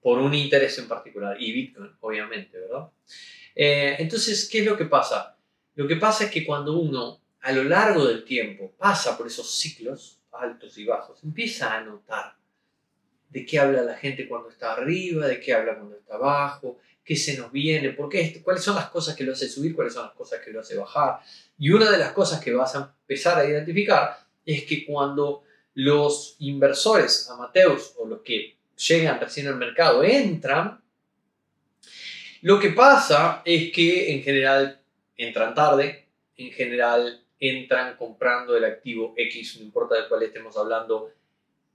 por 0.00 0.18
un 0.18 0.34
interés 0.34 0.78
en 0.78 0.88
particular 0.88 1.36
y 1.40 1.52
Bitcoin, 1.52 1.90
obviamente, 2.00 2.58
¿verdad? 2.58 2.88
Eh, 3.54 3.96
entonces, 3.98 4.48
¿qué 4.50 4.60
es 4.60 4.66
lo 4.66 4.76
que 4.76 4.84
pasa? 4.84 5.36
Lo 5.74 5.86
que 5.86 5.96
pasa 5.96 6.24
es 6.24 6.30
que 6.30 6.44
cuando 6.44 6.78
uno 6.78 7.23
a 7.44 7.52
lo 7.52 7.62
largo 7.64 8.06
del 8.06 8.24
tiempo 8.24 8.72
pasa 8.78 9.18
por 9.18 9.26
esos 9.26 9.50
ciclos 9.50 10.18
altos 10.32 10.78
y 10.78 10.86
bajos, 10.86 11.22
empieza 11.22 11.74
a 11.74 11.82
notar 11.82 12.36
de 13.28 13.44
qué 13.44 13.58
habla 13.58 13.82
la 13.82 13.98
gente 13.98 14.26
cuando 14.26 14.48
está 14.48 14.72
arriba, 14.72 15.26
de 15.26 15.38
qué 15.40 15.52
habla 15.52 15.76
cuando 15.76 15.94
está 15.94 16.14
abajo, 16.14 16.78
qué 17.04 17.14
se 17.14 17.36
nos 17.36 17.52
viene, 17.52 17.90
por 17.90 18.08
qué, 18.08 18.40
cuáles 18.42 18.62
son 18.62 18.76
las 18.76 18.88
cosas 18.88 19.14
que 19.14 19.24
lo 19.24 19.32
hace 19.32 19.46
subir, 19.46 19.74
cuáles 19.74 19.92
son 19.92 20.06
las 20.06 20.14
cosas 20.14 20.40
que 20.42 20.50
lo 20.50 20.60
hace 20.60 20.74
bajar. 20.74 21.20
Y 21.58 21.68
una 21.68 21.90
de 21.90 21.98
las 21.98 22.12
cosas 22.12 22.42
que 22.42 22.54
vas 22.54 22.74
a 22.76 22.96
empezar 23.02 23.38
a 23.38 23.44
identificar 23.44 24.16
es 24.46 24.64
que 24.64 24.86
cuando 24.86 25.44
los 25.74 26.36
inversores 26.38 27.28
amateurs 27.28 27.94
o 27.98 28.06
los 28.06 28.22
que 28.22 28.56
llegan 28.74 29.20
recién 29.20 29.48
al 29.48 29.56
mercado 29.56 30.02
entran, 30.02 30.82
lo 32.40 32.58
que 32.58 32.70
pasa 32.70 33.42
es 33.44 33.70
que 33.70 34.14
en 34.14 34.22
general 34.22 34.80
entran 35.16 35.54
tarde, 35.54 36.08
en 36.36 36.50
general 36.52 37.23
entran 37.38 37.96
comprando 37.96 38.56
el 38.56 38.64
activo 38.64 39.14
X, 39.16 39.56
no 39.58 39.64
importa 39.64 39.96
de 39.96 40.08
cuál 40.08 40.22
estemos 40.22 40.56
hablando, 40.56 41.12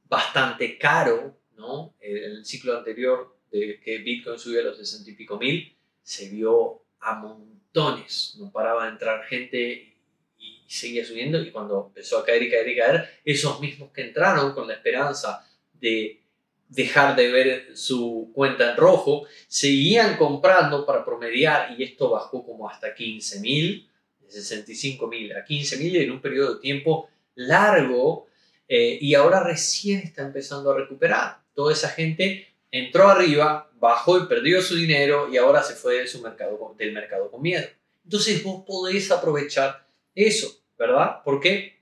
bastante 0.08 0.78
caro, 0.78 1.38
¿no? 1.58 1.94
El 2.00 2.46
ciclo 2.46 2.78
anterior 2.78 3.36
de 3.52 3.80
que 3.80 4.00
Bitcoin 4.00 4.40
subió 4.40 4.62
a 4.62 4.64
los 4.64 4.78
60 4.78 5.12
y 5.12 5.14
pico 5.14 5.38
mil, 5.38 5.76
se 6.02 6.30
vio 6.30 6.82
a 7.00 7.16
montones, 7.16 8.36
no 8.40 8.52
paraba 8.52 8.86
de 8.86 8.92
entrar 8.92 9.24
gente 9.26 9.96
y 10.38 10.64
seguía 10.68 11.06
subiendo 11.06 11.42
y 11.42 11.52
cuando 11.52 11.88
empezó 11.88 12.20
a 12.20 12.26
caer 12.26 12.44
y 12.44 12.50
caer 12.50 12.68
y 12.70 12.78
caer, 12.78 13.20
esos 13.26 13.60
mismos 13.60 13.92
que 13.92 14.02
entraron 14.02 14.54
con 14.54 14.68
la 14.68 14.74
esperanza 14.74 15.48
de 15.74 16.22
dejar 16.70 17.16
de 17.16 17.32
ver 17.32 17.78
su 17.78 18.32
cuenta 18.34 18.72
en 18.72 18.78
rojo, 18.78 19.26
seguían 19.48 20.18
comprando 20.18 20.86
para 20.86 21.04
promediar 21.04 21.76
y 21.78 21.84
esto 21.84 22.12
bajó 22.12 22.46
como 22.46 22.70
hasta 22.70 22.94
15 22.94 23.40
mil, 23.40 23.90
de 24.30 24.42
65 24.42 25.08
mil 25.08 25.36
a 25.36 25.44
15 25.44 25.78
mil 25.78 25.96
en 25.96 26.12
un 26.12 26.22
periodo 26.22 26.56
de 26.56 26.62
tiempo 26.62 27.10
largo 27.36 28.28
eh, 28.68 29.00
y 29.02 29.16
ahora 29.16 29.44
recién 29.44 30.00
está 30.00 30.22
empezando 30.22 30.72
a 30.72 30.78
recuperar. 30.78 31.42
Toda 31.54 31.74
esa 31.74 31.90
gente 31.90 32.48
entró 32.72 33.08
arriba, 33.10 33.72
bajó 33.80 34.20
y 34.20 34.28
perdió 34.28 34.62
su 34.62 34.76
dinero 34.76 35.30
y 35.32 35.38
ahora 35.38 35.64
se 35.64 35.74
fue 35.74 36.02
de 36.02 36.08
su 36.08 36.22
mercado, 36.22 36.76
del 36.78 36.94
mercado 36.94 37.32
con 37.32 37.42
miedo. 37.42 37.68
Entonces 38.04 38.44
vos 38.44 38.64
podés 38.66 39.12
aprovechar 39.12 39.88
eso, 40.16 40.62
¿verdad? 40.78 41.24
¿Por 41.24 41.40
qué? 41.40 41.80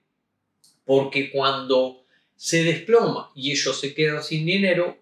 Porque 0.85 1.29
cuando 1.31 2.03
se 2.35 2.63
desploma 2.63 3.31
y 3.35 3.51
ellos 3.51 3.79
se 3.79 3.93
quedan 3.93 4.23
sin 4.23 4.45
dinero, 4.45 4.97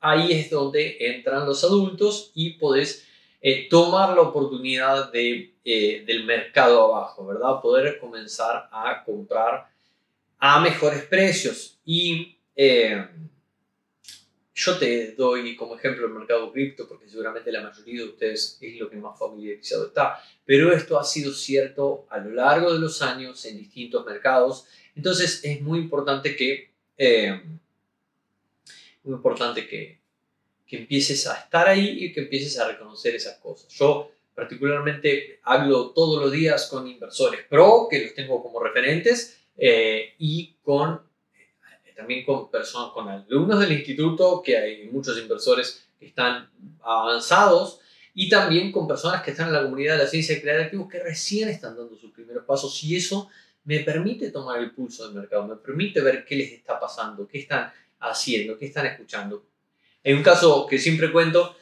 ahí 0.00 0.32
es 0.32 0.50
donde 0.50 0.96
entran 1.00 1.46
los 1.46 1.64
adultos 1.64 2.32
y 2.34 2.54
podés 2.54 3.06
eh, 3.46 3.68
tomar 3.68 4.14
la 4.14 4.22
oportunidad 4.22 5.12
de, 5.12 5.52
eh, 5.62 6.02
del 6.06 6.24
mercado 6.24 6.82
abajo, 6.86 7.26
¿verdad? 7.26 7.60
Poder 7.60 7.98
comenzar 7.98 8.70
a 8.72 9.04
comprar 9.04 9.68
a 10.38 10.60
mejores 10.60 11.02
precios. 11.02 11.78
Y 11.84 12.38
eh, 12.56 13.06
yo 14.54 14.78
te 14.78 15.12
doy 15.12 15.54
como 15.56 15.76
ejemplo 15.76 16.06
el 16.06 16.14
mercado 16.14 16.50
cripto 16.52 16.88
porque 16.88 17.06
seguramente 17.06 17.52
la 17.52 17.60
mayoría 17.60 18.04
de 18.04 18.08
ustedes 18.08 18.56
es 18.62 18.78
lo 18.78 18.88
que 18.88 18.96
más 18.96 19.18
familiarizado 19.18 19.88
está, 19.88 20.18
pero 20.46 20.72
esto 20.72 20.98
ha 20.98 21.04
sido 21.04 21.30
cierto 21.30 22.06
a 22.08 22.16
lo 22.20 22.30
largo 22.30 22.72
de 22.72 22.78
los 22.78 23.02
años 23.02 23.44
en 23.44 23.58
distintos 23.58 24.06
mercados, 24.06 24.66
entonces 24.96 25.44
es 25.44 25.60
muy 25.60 25.80
importante 25.80 26.34
que, 26.34 26.70
eh, 26.96 27.42
muy 29.02 29.16
importante 29.16 29.66
que, 29.66 30.03
que 30.66 30.78
empieces 30.78 31.26
a 31.26 31.34
estar 31.34 31.68
ahí 31.68 32.04
y 32.04 32.12
que 32.12 32.22
empieces 32.22 32.58
a 32.58 32.68
reconocer 32.68 33.14
esas 33.14 33.38
cosas. 33.38 33.72
Yo 33.72 34.10
particularmente 34.34 35.40
hablo 35.42 35.90
todos 35.90 36.20
los 36.20 36.32
días 36.32 36.66
con 36.68 36.86
inversores 36.88 37.40
pro, 37.48 37.86
que 37.90 38.02
los 38.02 38.14
tengo 38.14 38.42
como 38.42 38.60
referentes, 38.60 39.38
eh, 39.56 40.14
y 40.18 40.56
con 40.62 41.00
también 41.94 42.24
con 42.24 42.50
personas, 42.50 42.92
con 42.92 43.08
alumnos 43.08 43.60
del 43.60 43.72
instituto, 43.72 44.42
que 44.44 44.58
hay 44.58 44.88
muchos 44.88 45.16
inversores 45.18 45.88
que 45.98 46.06
están 46.06 46.50
avanzados, 46.82 47.80
y 48.14 48.28
también 48.28 48.72
con 48.72 48.86
personas 48.86 49.22
que 49.22 49.30
están 49.30 49.48
en 49.48 49.54
la 49.54 49.62
comunidad 49.62 49.96
de 49.96 50.04
la 50.04 50.08
ciencia 50.08 50.38
de 50.40 50.62
activos 50.64 50.88
que 50.90 51.00
recién 51.00 51.48
están 51.48 51.76
dando 51.76 51.96
sus 51.96 52.12
primeros 52.12 52.44
pasos, 52.44 52.82
y 52.84 52.96
eso 52.96 53.28
me 53.64 53.80
permite 53.80 54.30
tomar 54.30 54.60
el 54.60 54.72
pulso 54.72 55.06
del 55.06 55.14
mercado, 55.14 55.46
me 55.46 55.56
permite 55.56 56.00
ver 56.00 56.24
qué 56.24 56.36
les 56.36 56.52
está 56.52 56.78
pasando, 56.78 57.26
qué 57.26 57.38
están 57.38 57.72
haciendo, 58.00 58.58
qué 58.58 58.66
están 58.66 58.86
escuchando. 58.86 59.46
Hay 60.04 60.12
un 60.12 60.22
caso 60.22 60.66
que 60.66 60.78
siempre 60.78 61.10
cuento, 61.10 61.56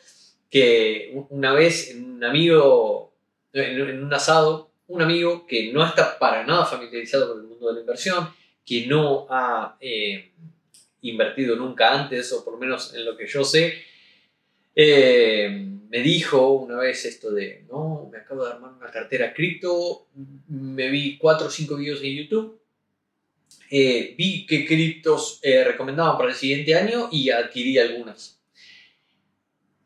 que 0.50 1.14
una 1.31 1.52
vez 1.52 1.94
un 1.94 2.22
amigo, 2.24 3.14
en 3.52 4.02
un 4.02 4.12
asado, 4.12 4.70
un 4.88 5.00
amigo 5.00 5.46
que 5.46 5.72
no 5.72 5.85
está 5.87 6.18
para 6.18 6.44
nada 6.44 6.66
familiarizado 6.66 7.28
con 7.28 7.40
el 7.40 7.46
mundo 7.46 7.68
de 7.68 7.74
la 7.74 7.81
inversión, 7.81 8.28
que 8.66 8.87
no 8.87 9.26
ha 9.31 9.76
eh, 9.81 10.33
invertido 11.02 11.57
nunca 11.57 11.92
antes, 11.92 12.33
o 12.33 12.44
por 12.44 12.55
lo 12.55 12.59
menos 12.61 12.94
en 12.94 13.05
lo 13.05 13.16
que 13.16 13.26
yo 13.26 13.44
sé, 13.44 13.74
eh, 14.74 15.48
me 15.88 15.98
dijo 16.00 16.52
una 16.52 16.78
vez 16.78 17.05
esto 17.05 17.31
de, 17.31 17.64
no, 17.70 18.09
me 18.11 18.18
acabo 18.18 18.44
de 18.44 18.52
armar 18.52 18.72
una 18.72 18.90
cartera 18.90 19.33
cripto, 19.35 20.09
me 20.48 20.88
vi 20.88 21.18
cuatro 21.18 21.48
o 21.48 21.50
cinco 21.50 21.76
videos 21.76 22.02
en 22.02 22.16
YouTube, 22.16 22.62
eh, 23.70 24.14
vi 24.16 24.46
qué 24.46 24.66
criptos 24.66 25.40
recomendaban 25.42 26.16
para 26.16 26.30
el 26.30 26.36
siguiente 26.36 26.74
año 26.74 27.08
y 27.10 27.30
adquirí 27.30 27.78
algunas. 27.78 28.40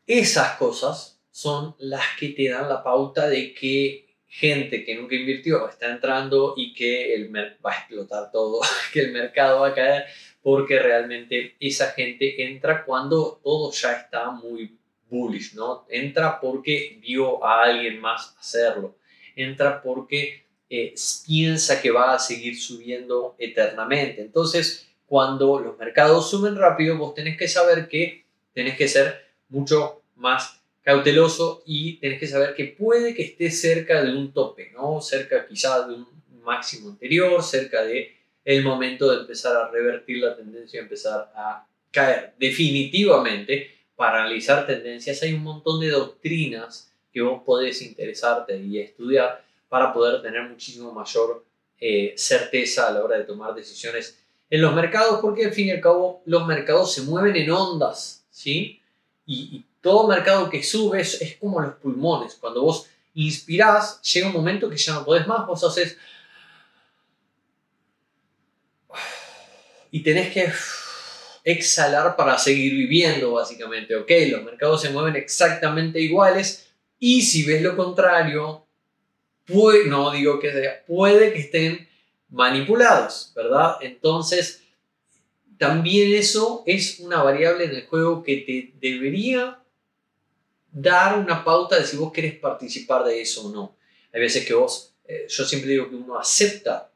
Esas 0.05 0.57
cosas 0.57 1.21
son 1.31 1.75
las 1.79 2.03
que 2.19 2.29
te 2.29 2.49
dan 2.49 2.67
la 2.69 2.83
pauta 2.83 3.27
de 3.27 3.53
que 3.53 4.07
gente 4.27 4.83
que 4.83 4.95
nunca 4.95 5.15
invirtió 5.15 5.67
está 5.67 5.89
entrando 5.89 6.53
y 6.57 6.73
que 6.73 7.13
el 7.13 7.33
va 7.35 7.71
a 7.71 7.77
explotar 7.77 8.31
todo, 8.31 8.61
que 8.93 9.01
el 9.01 9.11
mercado 9.11 9.61
va 9.61 9.69
a 9.69 9.73
caer, 9.73 10.05
porque 10.41 10.79
realmente 10.79 11.55
esa 11.59 11.91
gente 11.91 12.43
entra 12.43 12.85
cuando 12.85 13.39
todo 13.43 13.71
ya 13.71 13.93
está 13.93 14.31
muy 14.31 14.77
bullish, 15.09 15.53
¿no? 15.55 15.85
Entra 15.89 16.39
porque 16.39 16.97
vio 17.01 17.43
a 17.43 17.63
alguien 17.63 17.99
más 17.99 18.35
hacerlo, 18.39 18.97
entra 19.35 19.81
porque 19.81 20.46
eh, 20.69 20.93
piensa 21.25 21.81
que 21.81 21.91
va 21.91 22.13
a 22.13 22.19
seguir 22.19 22.59
subiendo 22.59 23.35
eternamente. 23.39 24.21
Entonces, 24.21 24.87
cuando 25.05 25.59
los 25.59 25.77
mercados 25.77 26.29
suben 26.29 26.55
rápido, 26.55 26.97
vos 26.97 27.13
tenés 27.13 27.37
que 27.37 27.47
saber 27.47 27.87
que 27.87 28.25
tenés 28.53 28.77
que 28.77 28.87
ser 28.87 29.25
mucho 29.49 30.01
más 30.15 30.59
cauteloso 30.83 31.63
y 31.65 31.97
tenés 31.97 32.19
que 32.19 32.27
saber 32.27 32.55
que 32.55 32.65
puede 32.65 33.13
que 33.13 33.23
esté 33.23 33.51
cerca 33.51 34.03
de 34.03 34.15
un 34.15 34.33
tope, 34.33 34.71
¿no? 34.73 35.01
Cerca 35.01 35.45
quizás 35.47 35.87
de 35.87 35.95
un 35.95 36.07
máximo 36.43 36.89
anterior, 36.89 37.43
cerca 37.43 37.83
de 37.83 38.15
el 38.45 38.63
momento 38.63 39.11
de 39.11 39.21
empezar 39.21 39.55
a 39.57 39.69
revertir 39.69 40.19
la 40.19 40.35
tendencia 40.35 40.79
empezar 40.79 41.31
a 41.35 41.67
caer. 41.91 42.33
Definitivamente, 42.39 43.71
para 43.97 44.23
analizar 44.23 44.65
tendencias 44.65 45.21
hay 45.23 45.33
un 45.33 45.43
montón 45.43 45.81
de 45.81 45.89
doctrinas 45.89 46.93
que 47.11 47.21
vos 47.21 47.41
podés 47.45 47.81
interesarte 47.81 48.57
y 48.57 48.79
estudiar 48.79 49.43
para 49.69 49.93
poder 49.93 50.21
tener 50.21 50.43
muchísimo 50.43 50.91
mayor 50.91 51.45
eh, 51.79 52.13
certeza 52.17 52.87
a 52.87 52.91
la 52.91 53.03
hora 53.03 53.17
de 53.17 53.23
tomar 53.23 53.53
decisiones 53.53 54.17
en 54.49 54.61
los 54.61 54.73
mercados, 54.73 55.19
porque 55.21 55.45
al 55.45 55.53
fin 55.53 55.67
y 55.67 55.71
al 55.71 55.81
cabo 55.81 56.21
los 56.25 56.45
mercados 56.47 56.93
se 56.93 57.01
mueven 57.01 57.35
en 57.35 57.51
ondas, 57.51 58.25
¿sí? 58.31 58.81
y 59.25 59.65
todo 59.87 60.07
mercado 60.07 60.49
que 60.49 60.63
sube 60.63 60.99
es, 60.99 61.37
como 61.39 61.61
los 61.61 61.75
pulmones. 61.75 62.35
Cuando 62.35 62.61
vos 62.61 62.87
inspirás, 63.13 64.01
llega 64.01 64.27
un 64.27 64.33
momento 64.33 64.69
que 64.69 64.75
ya 64.75 64.93
no 64.93 65.05
podés 65.05 65.25
más, 65.25 65.47
vos 65.47 65.63
haces... 65.63 65.97
Y 69.89 70.03
tenés 70.03 70.33
que 70.33 70.51
exhalar 71.45 72.17
para 72.17 72.37
seguir 72.37 72.73
viviendo, 72.73 73.31
básicamente. 73.31 73.95
Ok, 73.95 74.11
los 74.29 74.43
mercados 74.43 74.81
se 74.81 74.89
mueven 74.89 75.15
exactamente 75.15 76.01
iguales 76.01 76.67
y 76.99 77.21
si 77.21 77.45
ves 77.45 77.61
lo 77.61 77.77
contrario, 77.77 78.66
no 79.87 80.11
digo 80.11 80.39
que 80.39 80.51
sea, 80.51 80.83
puede 80.85 81.33
que 81.33 81.39
estén 81.39 81.87
manipulados, 82.29 83.31
¿verdad? 83.35 83.77
Entonces, 83.81 84.63
también 85.57 86.13
eso 86.13 86.63
es 86.65 86.99
una 86.99 87.23
variable 87.23 87.65
en 87.65 87.71
el 87.71 87.85
juego 87.87 88.23
que 88.23 88.37
te 88.37 88.73
debería 88.79 89.59
dar 90.71 91.17
una 91.17 91.43
pauta 91.43 91.79
de 91.79 91.85
si 91.85 91.97
vos 91.97 92.11
querés 92.11 92.35
participar 92.35 93.03
de 93.03 93.21
eso 93.21 93.47
o 93.47 93.51
no. 93.51 93.75
Hay 94.13 94.21
veces 94.21 94.45
que 94.45 94.53
vos, 94.53 94.93
eh, 95.07 95.25
yo 95.27 95.45
siempre 95.45 95.71
digo 95.71 95.89
que 95.89 95.95
uno 95.95 96.19
acepta 96.19 96.91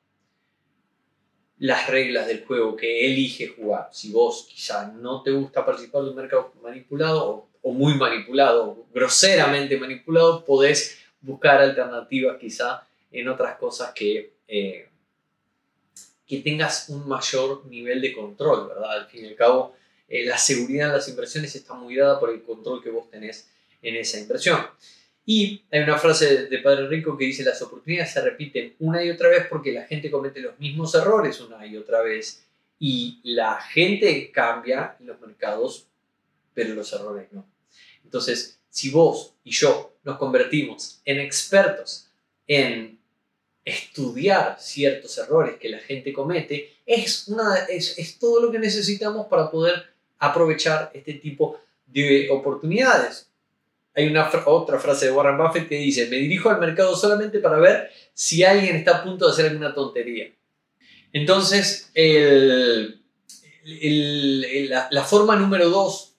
las 1.62 1.88
reglas 1.88 2.28
del 2.28 2.44
juego 2.46 2.76
que 2.76 3.06
elige 3.06 3.50
jugar. 3.50 3.90
Si 3.92 4.12
vos 4.12 4.48
quizá 4.50 4.88
no 4.88 5.22
te 5.22 5.30
gusta 5.30 5.64
participar 5.66 6.04
de 6.04 6.10
un 6.10 6.16
mercado 6.16 6.52
manipulado 6.62 7.48
o, 7.62 7.72
muy 7.72 7.94
manipulado, 7.94 8.86
groseramente 8.92 9.78
manipulado, 9.78 10.44
podés 10.44 10.98
buscar 11.22 11.62
alternativas 11.62 12.38
quizá 12.40 12.86
en 13.12 13.28
otras 13.28 13.58
cosas 13.58 13.92
que, 13.94 14.34
eh, 14.48 14.88
que 16.26 16.38
tengas 16.40 16.90
un 16.90 17.08
mayor 17.08 17.66
nivel 17.66 18.02
de 18.02 18.14
control, 18.14 18.68
¿verdad? 18.70 18.92
Al 18.92 19.08
fin 19.08 19.26
y 19.26 19.28
al 19.30 19.36
cabo, 19.36 19.76
eh, 20.08 20.26
la 20.26 20.38
seguridad 20.38 20.88
en 20.88 20.94
las 20.94 21.08
inversiones 21.08 21.56
está 21.56 21.74
muy 21.74 21.96
dada 21.96 22.20
por 22.20 22.30
el 22.30 22.42
control 22.42 22.84
que 22.84 22.90
vos 22.90 23.10
tenés 23.10 23.50
en 23.82 23.96
esa 23.96 24.20
inversión. 24.20 24.60
Y 25.26 25.64
hay 25.72 25.82
una 25.82 25.98
frase 25.98 26.48
de 26.48 26.58
Padre 26.60 26.88
Rico 26.88 27.18
que 27.18 27.26
dice, 27.26 27.44
las 27.44 27.62
oportunidades 27.62 28.12
se 28.14 28.22
repiten 28.22 28.76
una 28.80 29.04
y 29.04 29.10
otra 29.10 29.30
vez 29.30 29.46
porque 29.50 29.72
la 29.72 29.86
gente 29.86 30.10
comete 30.10 30.40
los 30.40 30.60
mismos 30.60 30.94
errores 30.96 31.40
una 31.42 31.66
y 31.66 31.78
otra 31.78 32.02
vez 32.02 32.46
y 32.80 33.20
la 33.24 33.62
gente 33.62 34.32
cambia 34.32 34.96
en 35.00 35.08
los 35.08 35.22
mercados, 35.22 35.88
pero 36.54 36.74
los 36.74 36.92
errores 36.92 37.28
no. 37.32 37.46
Entonces, 38.04 38.60
si 38.70 38.90
vos 38.90 39.36
y 39.44 39.52
yo 39.52 39.91
nos 40.04 40.18
convertimos 40.18 41.02
en 41.06 41.20
expertos 41.20 42.08
en 42.48 43.00
estudiar 43.64 44.58
ciertos 44.60 45.18
errores 45.18 45.58
que 45.58 45.70
la 45.70 45.80
gente 45.80 46.12
comete, 46.12 46.74
es, 46.86 47.28
una, 47.28 47.66
es, 47.70 47.98
es 47.98 48.18
todo 48.18 48.42
lo 48.42 48.52
que 48.52 48.60
necesitamos 48.60 49.28
para 49.28 49.52
poder 49.52 49.86
aprovechar 50.18 50.92
este 50.94 51.14
tipo 51.14 51.60
de 51.86 52.30
oportunidades 52.32 53.32
hay 53.94 54.08
una 54.08 54.30
otra 54.46 54.80
frase 54.80 55.08
de 55.08 55.12
Warren 55.12 55.38
Buffett 55.38 55.68
que 55.68 55.76
dice, 55.76 56.08
me 56.08 56.16
dirijo 56.18 56.50
al 56.50 56.60
mercado 56.60 56.96
solamente 56.96 57.40
para 57.40 57.58
ver 57.60 57.92
si 58.14 58.44
alguien 58.44 58.76
está 58.78 58.98
a 58.98 59.04
punto 59.04 59.26
de 59.26 59.32
hacer 59.32 59.48
alguna 59.48 59.74
tontería. 59.74 60.32
Entonces, 61.12 61.92
la, 63.66 65.04
forma 65.04 65.36
número 65.36 65.70
dos, 65.70 66.16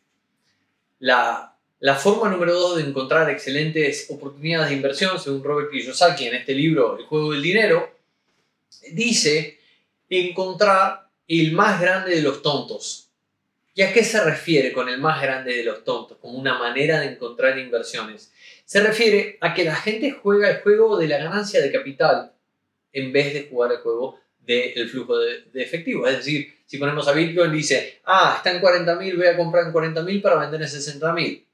la, 0.99 1.52
la 1.83 1.97
forma 1.97 2.31
número 2.31 2.55
dos 2.55 2.77
de 2.77 2.85
encontrar 2.85 3.29
excelentes 3.29 4.07
oportunidades 4.09 4.71
de 4.71 4.77
inversión, 4.77 5.19
según 5.19 5.43
Robert 5.43 5.69
Kiyosaki 5.69 6.27
en 6.27 6.37
este 6.37 6.55
libro, 6.55 6.97
El 6.97 7.07
juego 7.07 7.33
del 7.33 7.43
dinero, 7.43 7.99
dice 8.93 9.59
encontrar 10.09 11.09
el 11.27 11.51
más 11.51 11.81
grande 11.81 12.15
de 12.15 12.23
los 12.23 12.41
tontos. 12.41 13.09
¿Y 13.75 13.83
a 13.83 13.93
qué 13.93 14.05
se 14.05 14.23
refiere 14.23 14.73
con 14.73 14.89
el 14.89 14.99
más 14.99 15.21
grande 15.21 15.57
de 15.57 15.65
los 15.65 15.83
tontos, 15.83 16.19
como 16.19 16.39
una 16.39 16.57
manera 16.57 17.01
de 17.01 17.07
encontrar 17.07 17.59
inversiones? 17.59 18.33
Se 18.65 18.81
refiere 18.81 19.39
a 19.41 19.53
que 19.53 19.65
la 19.65 19.75
gente 19.75 20.13
juega 20.13 20.51
el 20.51 20.61
juego 20.61 20.97
de 20.97 21.09
la 21.09 21.19
ganancia 21.19 21.61
de 21.61 21.73
capital 21.73 22.33
en 22.93 23.13
vez 23.13 23.35
de 23.35 23.49
jugar 23.51 23.73
el 23.73 23.79
juego 23.79 24.21
del 24.39 24.89
flujo 24.89 25.19
de, 25.19 25.47
efectivo. 25.55 26.07
Es 26.07 26.19
decir, 26.19 26.59
si 26.65 26.79
ponemos 26.79 27.09
a 27.09 27.13
Bitcoin, 27.13 27.51
dice, 27.51 27.99
ah, 28.05 28.35
está 28.37 28.53
en 28.53 28.63
40.000, 28.63 29.17
voy 29.17 29.27
a 29.27 29.37
comprar 29.37 29.67
en 29.67 29.73
40.000 29.73 30.23
para 30.23 30.37
vender 30.37 30.63
en 30.63 30.69
60.000. 30.69 31.45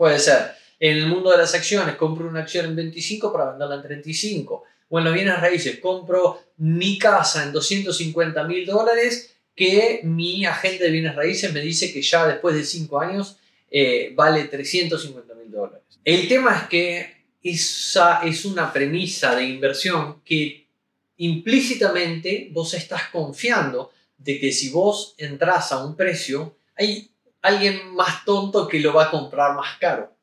Puede 0.00 0.18
ser. 0.18 0.52
En 0.78 0.96
el 0.96 1.08
mundo 1.08 1.30
de 1.30 1.36
las 1.36 1.54
acciones, 1.54 1.96
compro 1.96 2.26
una 2.26 2.40
acción 2.40 2.64
en 2.64 2.74
25 2.74 3.30
para 3.30 3.50
venderla 3.50 3.74
en 3.74 3.82
35. 3.82 4.64
O 4.88 4.98
en 4.98 5.04
los 5.04 5.12
bienes 5.12 5.38
raíces, 5.38 5.78
compro 5.78 6.40
mi 6.56 6.96
casa 6.98 7.44
en 7.44 7.52
250.000 7.52 8.64
dólares 8.64 9.34
que 9.54 10.00
mi 10.04 10.46
agente 10.46 10.84
de 10.84 10.90
bienes 10.90 11.14
raíces 11.14 11.52
me 11.52 11.60
dice 11.60 11.92
que 11.92 12.00
ya 12.00 12.26
después 12.26 12.54
de 12.54 12.64
5 12.64 12.98
años 12.98 13.36
eh, 13.70 14.14
vale 14.14 14.44
350 14.44 15.34
mil 15.34 15.50
dólares. 15.50 15.82
El 16.02 16.26
tema 16.28 16.56
es 16.56 16.68
que 16.70 17.16
esa 17.42 18.22
es 18.22 18.46
una 18.46 18.72
premisa 18.72 19.36
de 19.36 19.44
inversión 19.44 20.22
que 20.24 20.66
implícitamente 21.18 22.48
vos 22.52 22.72
estás 22.72 23.10
confiando 23.10 23.90
de 24.16 24.40
que 24.40 24.50
si 24.50 24.70
vos 24.70 25.14
entras 25.18 25.72
a 25.72 25.84
un 25.84 25.94
precio, 25.94 26.56
hay 26.74 27.10
alguien 27.42 27.94
más 27.94 28.24
tonto 28.24 28.68
que 28.68 28.80
lo 28.80 28.92
va 28.92 29.04
a 29.04 29.10
comprar 29.10 29.54
más 29.54 29.78
caro. 29.78 30.14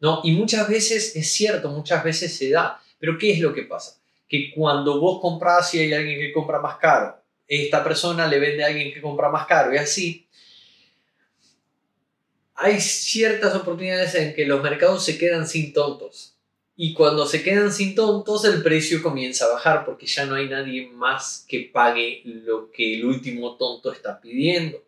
¿no? 0.00 0.20
Y 0.22 0.32
muchas 0.32 0.68
veces 0.68 1.16
es 1.16 1.32
cierto, 1.32 1.70
muchas 1.70 2.04
veces 2.04 2.36
se 2.36 2.50
da. 2.50 2.80
Pero 2.98 3.16
¿qué 3.18 3.32
es 3.32 3.40
lo 3.40 3.54
que 3.54 3.62
pasa? 3.62 4.00
Que 4.28 4.52
cuando 4.54 5.00
vos 5.00 5.20
compras 5.20 5.72
y 5.74 5.80
hay 5.80 5.92
alguien 5.92 6.20
que 6.20 6.32
compra 6.32 6.60
más 6.60 6.76
caro, 6.76 7.16
esta 7.46 7.82
persona 7.82 8.26
le 8.26 8.38
vende 8.38 8.64
a 8.64 8.66
alguien 8.66 8.92
que 8.92 9.00
compra 9.00 9.28
más 9.30 9.46
caro 9.46 9.72
y 9.74 9.78
así. 9.78 10.28
Hay 12.54 12.80
ciertas 12.80 13.54
oportunidades 13.54 14.14
en 14.14 14.34
que 14.34 14.46
los 14.46 14.62
mercados 14.62 15.04
se 15.04 15.18
quedan 15.18 15.46
sin 15.46 15.72
tontos. 15.72 16.36
Y 16.76 16.92
cuando 16.92 17.24
se 17.24 17.42
quedan 17.42 17.72
sin 17.72 17.94
tontos, 17.94 18.44
el 18.44 18.62
precio 18.62 19.02
comienza 19.02 19.46
a 19.46 19.52
bajar 19.52 19.84
porque 19.84 20.06
ya 20.06 20.26
no 20.26 20.34
hay 20.34 20.48
nadie 20.48 20.88
más 20.88 21.44
que 21.48 21.70
pague 21.72 22.22
lo 22.24 22.70
que 22.70 22.96
el 22.96 23.04
último 23.04 23.56
tonto 23.56 23.92
está 23.92 24.20
pidiendo. 24.20 24.82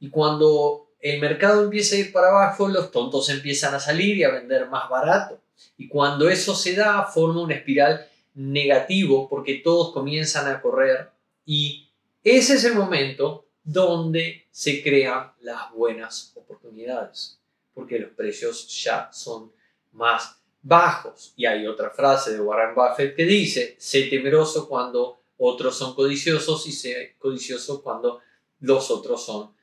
Y 0.00 0.10
cuando 0.10 0.89
el 1.00 1.20
mercado 1.20 1.64
empieza 1.64 1.96
a 1.96 1.98
ir 1.98 2.12
para 2.12 2.28
abajo, 2.28 2.68
los 2.68 2.90
tontos 2.90 3.28
empiezan 3.30 3.74
a 3.74 3.80
salir 3.80 4.16
y 4.16 4.24
a 4.24 4.30
vender 4.30 4.68
más 4.68 4.88
barato. 4.88 5.40
Y 5.76 5.88
cuando 5.88 6.28
eso 6.28 6.54
se 6.54 6.74
da, 6.74 7.04
forma 7.04 7.42
una 7.42 7.54
espiral 7.54 8.06
negativo 8.34 9.28
porque 9.28 9.54
todos 9.64 9.92
comienzan 9.92 10.46
a 10.46 10.60
correr 10.60 11.10
y 11.44 11.88
ese 12.22 12.54
es 12.54 12.64
el 12.64 12.74
momento 12.74 13.46
donde 13.64 14.46
se 14.50 14.82
crean 14.82 15.32
las 15.40 15.72
buenas 15.72 16.32
oportunidades, 16.36 17.38
porque 17.72 17.98
los 17.98 18.10
precios 18.10 18.68
ya 18.82 19.10
son 19.12 19.52
más 19.92 20.36
bajos. 20.62 21.32
Y 21.36 21.46
hay 21.46 21.66
otra 21.66 21.90
frase 21.90 22.32
de 22.32 22.40
Warren 22.40 22.74
Buffett 22.74 23.16
que 23.16 23.24
dice, 23.24 23.74
sé 23.78 24.02
temeroso 24.04 24.68
cuando 24.68 25.22
otros 25.38 25.76
son 25.76 25.94
codiciosos 25.94 26.66
y 26.66 26.72
sé 26.72 27.16
codicioso 27.18 27.82
cuando 27.82 28.20
los 28.60 28.90
otros 28.90 29.24
son 29.24 29.54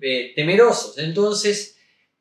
eh, 0.00 0.32
temerosos. 0.34 0.98
Entonces, 0.98 1.76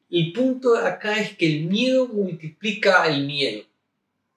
el 0.09 0.31
punto 0.33 0.75
acá 0.75 1.19
es 1.19 1.35
que 1.35 1.45
el 1.47 1.65
miedo 1.65 2.07
multiplica 2.07 3.05
el 3.07 3.25
miedo. 3.25 3.63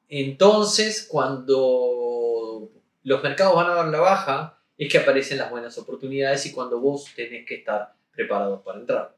Entonces, 0.09 1.07
cuando 1.09 2.71
los 3.05 3.23
mercados 3.23 3.55
van 3.55 3.71
a 3.71 3.75
dar 3.75 3.89
la 3.89 4.01
baja, 4.01 4.59
es 4.77 4.91
que 4.91 4.99
aparecen 4.99 5.39
las 5.39 5.51
buenas 5.51 5.77
oportunidades 5.79 6.47
y 6.47 6.53
cuando 6.53 6.81
vos 6.81 7.07
tenés 7.15 7.47
que 7.47 7.57
estar 7.57 7.95
preparados 8.13 8.63
para 8.63 8.81
entrar. 8.81 9.17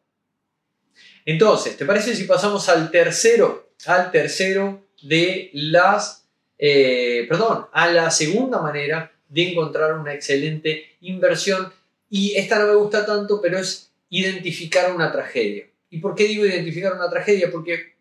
Entonces, 1.24 1.76
¿te 1.76 1.84
parece 1.84 2.14
si 2.14 2.24
pasamos 2.24 2.68
al 2.68 2.90
tercero? 2.90 3.70
Al 3.86 4.10
tercero 4.10 4.84
de 5.02 5.50
las, 5.54 6.28
eh, 6.58 7.26
perdón, 7.28 7.66
a 7.72 7.88
la 7.88 8.10
segunda 8.10 8.60
manera 8.60 9.12
de 9.28 9.50
encontrar 9.50 9.94
una 9.94 10.14
excelente 10.14 10.96
inversión. 11.00 11.72
Y 12.14 12.36
esta 12.36 12.58
no 12.58 12.66
me 12.66 12.74
gusta 12.74 13.06
tanto, 13.06 13.40
pero 13.40 13.58
es 13.58 13.90
identificar 14.10 14.94
una 14.94 15.10
tragedia. 15.10 15.66
¿Y 15.88 15.96
por 15.96 16.14
qué 16.14 16.24
digo 16.24 16.44
identificar 16.44 16.92
una 16.92 17.08
tragedia? 17.08 17.50
Porque 17.50 17.94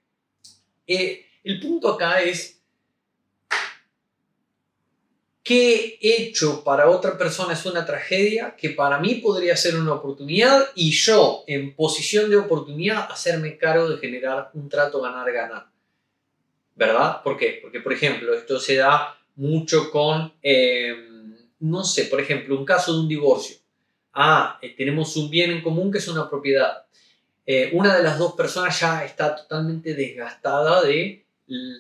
eh, 0.86 1.26
el 1.46 1.62
punto 1.62 1.94
acá 1.94 2.22
es 2.22 2.62
qué 5.42 5.98
hecho 6.02 6.62
para 6.66 6.90
otra 6.90 7.18
persona 7.18 7.54
es 7.54 7.66
una 7.66 7.86
tragedia 7.86 8.54
que 8.58 8.72
para 8.72 9.00
mí 9.00 9.16
podría 9.16 9.56
ser 9.56 9.78
una 9.78 9.94
oportunidad 9.94 10.62
y 10.76 10.92
yo 10.92 11.46
en 11.48 11.74
posición 11.74 12.30
de 12.30 12.36
oportunidad 12.36 13.10
hacerme 13.10 13.58
cargo 13.58 13.88
de 13.88 13.98
generar 13.98 14.50
un 14.54 14.68
trato 14.68 15.00
ganar-ganar. 15.00 15.68
¿Verdad? 16.76 17.24
¿Por 17.24 17.38
qué? 17.38 17.60
Porque, 17.62 17.80
por 17.80 17.94
ejemplo, 17.94 18.34
esto 18.34 18.60
se 18.60 18.76
da 18.76 19.18
mucho 19.38 19.90
con, 19.90 20.34
em, 20.42 21.38
no 21.62 21.86
sé, 21.86 22.06
por 22.06 22.20
ejemplo, 22.20 22.58
un 22.58 22.66
caso 22.66 22.92
de 22.92 23.00
un 23.00 23.08
divorcio. 23.08 23.61
Ah, 24.14 24.60
eh, 24.62 24.76
tenemos 24.76 25.16
un 25.16 25.30
bien 25.30 25.52
en 25.52 25.62
común 25.62 25.92
que 25.92 26.00
es 26.00 26.08
una 26.08 26.30
propiedad. 26.30 26.86
Eh, 27.46 27.72
una 27.74 27.96
de 27.96 28.04
las 28.04 28.18
dos 28.18 28.34
personas 28.34 28.80
ya 28.80 29.04
está 29.04 29.36
totalmente 29.36 29.94
desgastada 29.94 30.82
de 30.82 31.26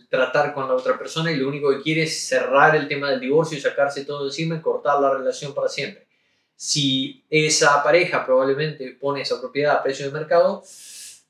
tratar 0.09 0.53
con 0.53 0.67
la 0.67 0.73
otra 0.73 0.97
persona 0.97 1.31
y 1.31 1.37
lo 1.37 1.47
único 1.47 1.69
que 1.69 1.81
quiere 1.81 2.03
es 2.03 2.27
cerrar 2.27 2.75
el 2.75 2.87
tema 2.87 3.09
del 3.09 3.21
divorcio 3.21 3.57
y 3.57 3.61
sacarse 3.61 4.03
todo 4.03 4.25
encima 4.25 4.55
y 4.55 4.61
cortar 4.61 4.99
la 4.99 5.13
relación 5.13 5.53
para 5.53 5.69
siempre. 5.69 6.07
Si 6.55 7.23
esa 7.29 7.81
pareja 7.81 8.25
probablemente 8.25 8.97
pone 8.99 9.21
esa 9.21 9.39
propiedad 9.39 9.77
a 9.77 9.83
precio 9.83 10.05
de 10.05 10.11
mercado, 10.11 10.63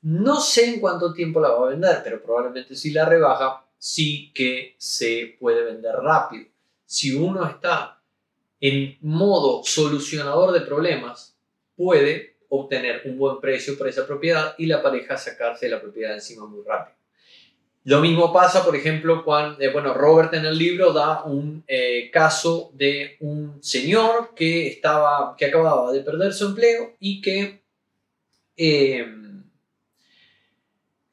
no 0.02 0.40
sé 0.40 0.74
en 0.74 0.80
cuánto 0.80 1.12
tiempo 1.12 1.40
la 1.40 1.50
va 1.50 1.66
a 1.66 1.70
vender, 1.70 2.00
pero 2.02 2.20
probablemente 2.20 2.74
si 2.74 2.90
la 2.90 3.04
rebaja, 3.04 3.64
sí 3.78 4.32
que 4.34 4.74
se 4.76 5.36
puede 5.38 5.64
vender 5.64 5.94
rápido. 5.94 6.46
Si 6.84 7.14
uno 7.14 7.46
está 7.46 8.01
en 8.62 8.96
modo 9.00 9.64
solucionador 9.64 10.52
de 10.52 10.60
problemas, 10.60 11.36
puede 11.74 12.36
obtener 12.48 13.02
un 13.06 13.18
buen 13.18 13.40
precio 13.40 13.76
por 13.76 13.88
esa 13.88 14.06
propiedad 14.06 14.54
y 14.56 14.66
la 14.66 14.80
pareja 14.80 15.16
sacarse 15.16 15.68
la 15.68 15.80
propiedad 15.80 16.14
encima 16.14 16.46
muy 16.46 16.62
rápido. 16.64 16.96
Lo 17.84 18.00
mismo 18.00 18.32
pasa, 18.32 18.64
por 18.64 18.76
ejemplo, 18.76 19.24
cuando, 19.24 19.60
eh, 19.60 19.72
bueno, 19.72 19.92
Robert 19.92 20.32
en 20.34 20.44
el 20.44 20.56
libro 20.56 20.92
da 20.92 21.24
un 21.24 21.64
eh, 21.66 22.08
caso 22.12 22.70
de 22.74 23.16
un 23.18 23.60
señor 23.60 24.32
que, 24.36 24.68
estaba, 24.68 25.34
que 25.36 25.46
acababa 25.46 25.90
de 25.92 26.02
perder 26.02 26.32
su 26.32 26.46
empleo 26.46 26.94
y 27.00 27.20
que 27.20 27.64
em, 28.56 29.42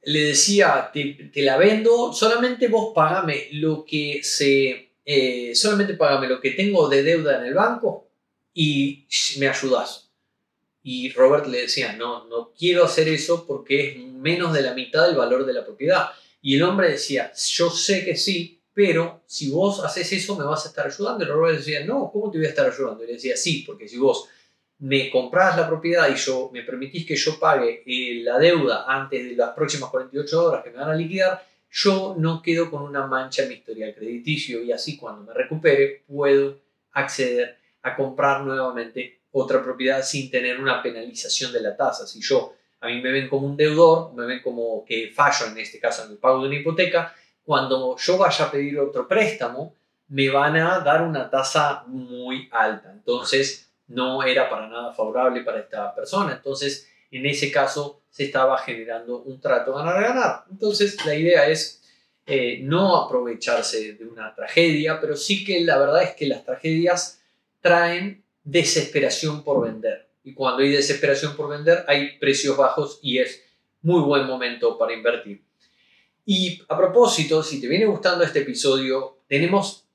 le 0.04 0.20
decía, 0.20 0.92
te, 0.94 1.32
te, 1.34 1.42
la 1.42 1.58
vendo, 1.58 2.14
solamente 2.14 2.68
vos 2.68 2.94
pagame 2.94 3.48
lo 3.54 3.84
que 3.84 4.20
se, 4.22 4.89
eh, 5.06 5.54
solamente 5.56 5.94
pagame 5.96 6.28
lo 6.28 6.40
que 6.40 6.52
tengo 6.52 6.88
de 6.88 7.04
deuda 7.04 7.40
en 7.40 7.46
el 7.46 7.54
banco 7.54 8.10
y 8.54 9.08
me 9.38 9.48
ayudas. 9.48 10.10
Y 10.84 11.12
Robert 11.12 11.48
le 11.48 11.62
decía, 11.62 11.94
no, 11.94 12.26
no 12.28 12.52
quiero 12.58 12.86
hacer 12.86 13.08
eso 13.10 13.46
porque 13.46 13.90
es 13.90 13.98
menos 13.98 14.54
de 14.54 14.62
la 14.62 14.74
mitad 14.74 15.08
del 15.08 15.18
valor 15.18 15.46
de 15.46 15.54
la 15.54 15.66
propiedad. 15.66 16.10
Y 16.42 16.56
el 16.56 16.64
hombre 16.64 16.92
decía, 16.92 17.32
yo 17.34 17.70
sé 17.70 18.06
que 18.06 18.16
sí, 18.16 18.62
pero 18.74 19.24
si 19.26 19.50
vos 19.50 19.84
haces 19.84 20.12
eso 20.14 20.38
me 20.38 20.46
vas 20.46 20.66
a 20.66 20.70
estar 20.70 20.88
ayudando. 20.88 21.26
Y 21.26 21.28
Robert 21.28 21.58
decía, 21.58 21.86
no, 21.86 22.10
¿cómo 22.12 22.32
te 22.32 22.38
voy 22.38 22.48
a 22.48 22.50
estar 22.50 22.70
ayudando? 22.72 23.04
Y 23.04 23.08
le 23.08 23.14
decía, 23.14 23.36
sí, 23.36 23.64
porque 23.68 23.88
si 23.88 23.98
vos 23.98 24.28
me 24.80 25.12
comprás 25.12 25.58
la 25.58 25.68
propiedad 25.68 26.10
y 26.10 26.16
yo 26.16 26.50
me 26.54 26.64
permitís 26.64 27.06
que 27.06 27.16
yo 27.16 27.38
pague 27.38 27.84
eh, 27.86 28.22
la 28.24 28.40
deuda 28.40 28.86
antes 28.88 29.26
de 29.26 29.36
las 29.36 29.50
próximas 29.52 29.90
48 29.90 30.46
horas 30.46 30.64
que 30.64 30.72
me 30.72 30.78
van 30.78 30.92
a 30.92 30.96
liquidar, 30.96 31.46
yo 31.72 32.16
no 32.18 32.42
quedo 32.42 32.72
con 32.72 32.82
una 32.82 33.06
mancha 33.06 33.44
en 33.44 33.50
mi 33.50 33.56
historial 33.56 33.94
crediticio 33.96 34.64
y 34.64 34.72
así 34.72 34.98
cuando 34.98 35.24
me 35.24 35.34
recupere 35.34 36.04
puedo 36.08 36.60
acceder 36.92 37.58
a 37.82 37.96
comprar 37.96 38.42
nuevamente 38.42 39.20
otra 39.32 39.64
propiedad 39.64 40.02
sin 40.04 40.32
tener 40.32 40.60
una 40.60 40.82
penalización 40.82 41.54
de 41.54 41.62
la 41.62 41.78
tasa. 41.78 42.08
Si 42.08 42.22
yo 42.22 42.54
a 42.82 42.88
mí 42.88 43.02
me 43.02 43.12
ven 43.12 43.30
como 43.30 43.46
un 43.46 43.56
deudor, 43.56 44.14
me 44.14 44.26
ven 44.26 44.42
como 44.42 44.84
que 44.86 45.12
fallo 45.14 45.48
en 45.48 45.58
este 45.58 45.80
caso 45.80 46.06
en 46.06 46.12
el 46.12 46.18
pago 46.18 46.42
de 46.42 46.48
una 46.48 46.58
hipoteca, 46.58 47.14
cuando 47.44 47.96
yo 47.98 48.18
vaya 48.18 48.46
a 48.46 48.52
pedir 48.52 48.80
otro 48.80 49.08
préstamo, 49.08 49.76
me 50.08 50.30
van 50.30 50.58
a 50.58 50.80
dar 50.80 51.04
una 51.04 51.30
tasa 51.30 51.84
muy 51.88 52.50
alta. 52.52 52.92
Entonces, 52.92 53.72
no 53.88 54.24
era 54.24 54.50
para 54.50 54.68
nada 54.68 54.94
favorable 54.94 55.42
para 55.42 55.60
esta 55.60 55.94
persona. 55.94 56.34
Entonces, 56.34 56.90
en 57.12 57.26
ese 57.26 57.52
caso, 57.52 57.99
se 58.10 58.26
estaba 58.26 58.58
generando 58.58 59.22
un 59.22 59.40
trato 59.40 59.74
ganar-ganar. 59.74 60.44
Entonces, 60.50 61.06
la 61.06 61.16
idea 61.16 61.48
es 61.48 61.82
eh, 62.26 62.60
no 62.62 62.96
aprovecharse 62.98 63.94
de 63.94 64.06
una 64.06 64.36
tragedia, 64.36 65.00
pero 65.00 65.16
sí 65.16 65.44
que 65.44 65.62
la 65.62 65.78
verdad 65.78 66.04
es 66.04 66.16
que 66.16 66.28
las 66.28 66.46
tragedias 66.46 67.22
traen 67.62 68.24
desesperación 68.44 69.44
por 69.44 69.66
vender. 69.66 70.10
Y 70.24 70.34
cuando 70.34 70.64
hay 70.64 70.72
desesperación 70.72 71.36
por 71.36 71.50
vender, 71.50 71.86
hay 71.88 72.18
precios 72.20 72.56
bajos 72.58 73.00
y 73.02 73.20
es 73.20 73.44
muy 73.82 74.02
buen 74.02 74.26
momento 74.28 74.78
para 74.78 74.94
invertir. 74.94 75.44
Y 76.26 76.62
a 76.68 76.78
propósito, 76.78 77.42
si 77.42 77.60
te 77.60 77.68
viene 77.68 77.86
gustando 77.86 78.24
este 78.24 78.40
episodio, 78.40 79.20
tenemos 79.28 79.89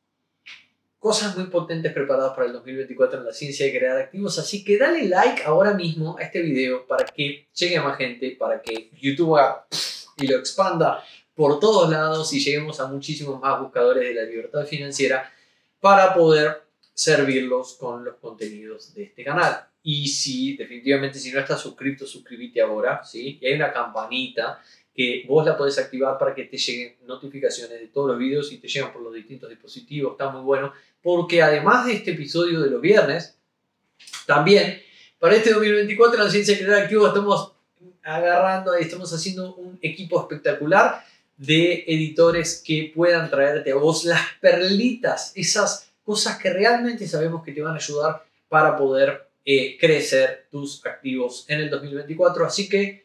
cosas 1.05 1.37
muy 1.37 1.49
potentes 1.49 1.93
preparadas 1.93 2.33
para 2.33 2.47
el 2.47 2.55
2024 2.55 3.19
en 3.19 3.27
la 3.27 3.33
ciencia 3.35 3.67
de 3.67 3.79
crear 3.79 3.99
activos, 3.99 4.39
así 4.39 4.65
que 4.65 4.79
dale 4.79 5.07
like 5.07 5.43
ahora 5.45 5.75
mismo 5.75 6.17
a 6.19 6.23
este 6.23 6.41
video 6.41 6.87
para 6.87 7.05
que 7.05 7.47
llegue 7.55 7.77
a 7.77 7.83
más 7.83 7.99
gente, 7.99 8.35
para 8.41 8.63
que 8.63 8.89
YouTube 8.99 9.37
lo 9.37 10.37
expanda 10.39 11.05
por 11.35 11.61
todos 11.61 11.91
lados 11.91 12.33
y 12.33 12.41
lleguemos 12.41 12.81
a 12.81 12.87
muchísimos 12.87 13.39
más 13.39 13.61
buscadores 13.61 14.03
de 14.03 14.15
la 14.15 14.23
libertad 14.23 14.65
financiera 14.65 15.31
para 15.79 16.15
poder 16.15 16.63
servirlos 16.95 17.75
con 17.75 18.03
los 18.03 18.15
contenidos 18.15 18.95
de 18.95 19.03
este 19.03 19.25
canal. 19.25 19.63
Y 19.83 20.09
si 20.09 20.57
definitivamente 20.57 21.19
si 21.19 21.31
no 21.31 21.39
estás 21.39 21.61
suscrito, 21.61 22.07
suscríbete 22.07 22.63
ahora, 22.63 23.05
¿sí? 23.05 23.39
Y 23.43 23.47
hay 23.47 23.57
una 23.57 23.75
campanita 23.75 24.59
que 24.95 25.25
vos 25.27 25.45
la 25.45 25.57
podés 25.57 25.79
activar 25.79 26.17
para 26.19 26.35
que 26.35 26.45
te 26.45 26.57
lleguen 26.57 26.97
notificaciones 27.07 27.81
de 27.81 27.89
todos 27.89 28.11
los 28.11 28.19
videos 28.19 28.53
y 28.53 28.59
te 28.59 28.69
llegan 28.69 28.93
por 28.93 29.03
los 29.03 29.13
distintos 29.13 29.51
dispositivos. 29.51 30.13
Está 30.13 30.31
muy 30.31 30.43
bueno 30.43 30.73
porque 31.03 31.43
además 31.43 31.87
de 31.87 31.95
este 31.95 32.13
episodio 32.13 32.61
de 32.61 32.71
los 32.71 32.81
viernes, 32.81 33.37
también 34.27 34.81
para 35.19 35.35
este 35.35 35.53
2024 35.53 36.19
en 36.19 36.25
la 36.25 36.31
Ciencia 36.31 36.57
Crear 36.57 36.83
Activo 36.83 37.09
estamos 37.09 37.53
agarrando, 38.03 38.75
estamos 38.75 39.13
haciendo 39.13 39.55
un 39.57 39.79
equipo 39.83 40.21
espectacular 40.21 41.05
de 41.37 41.85
editores 41.89 42.63
que 42.65 42.93
puedan 42.95 43.29
traerte 43.31 43.73
a 43.73 43.77
vos 43.77 44.05
las 44.05 44.21
perlitas, 44.41 45.33
esas 45.35 45.91
cosas 46.05 46.39
que 46.39 46.53
realmente 46.53 47.09
sabemos 47.09 47.43
que 47.43 47.53
te 47.53 47.63
van 47.63 47.73
a 47.73 47.79
ayudar 47.79 48.25
para 48.49 48.77
poder 48.77 49.27
eh, 49.45 49.77
crecer 49.79 50.47
tus 50.51 50.85
activos 50.87 51.45
en 51.49 51.61
el 51.61 51.71
2024. 51.71 52.47
Así 52.47 52.69
que 52.69 53.04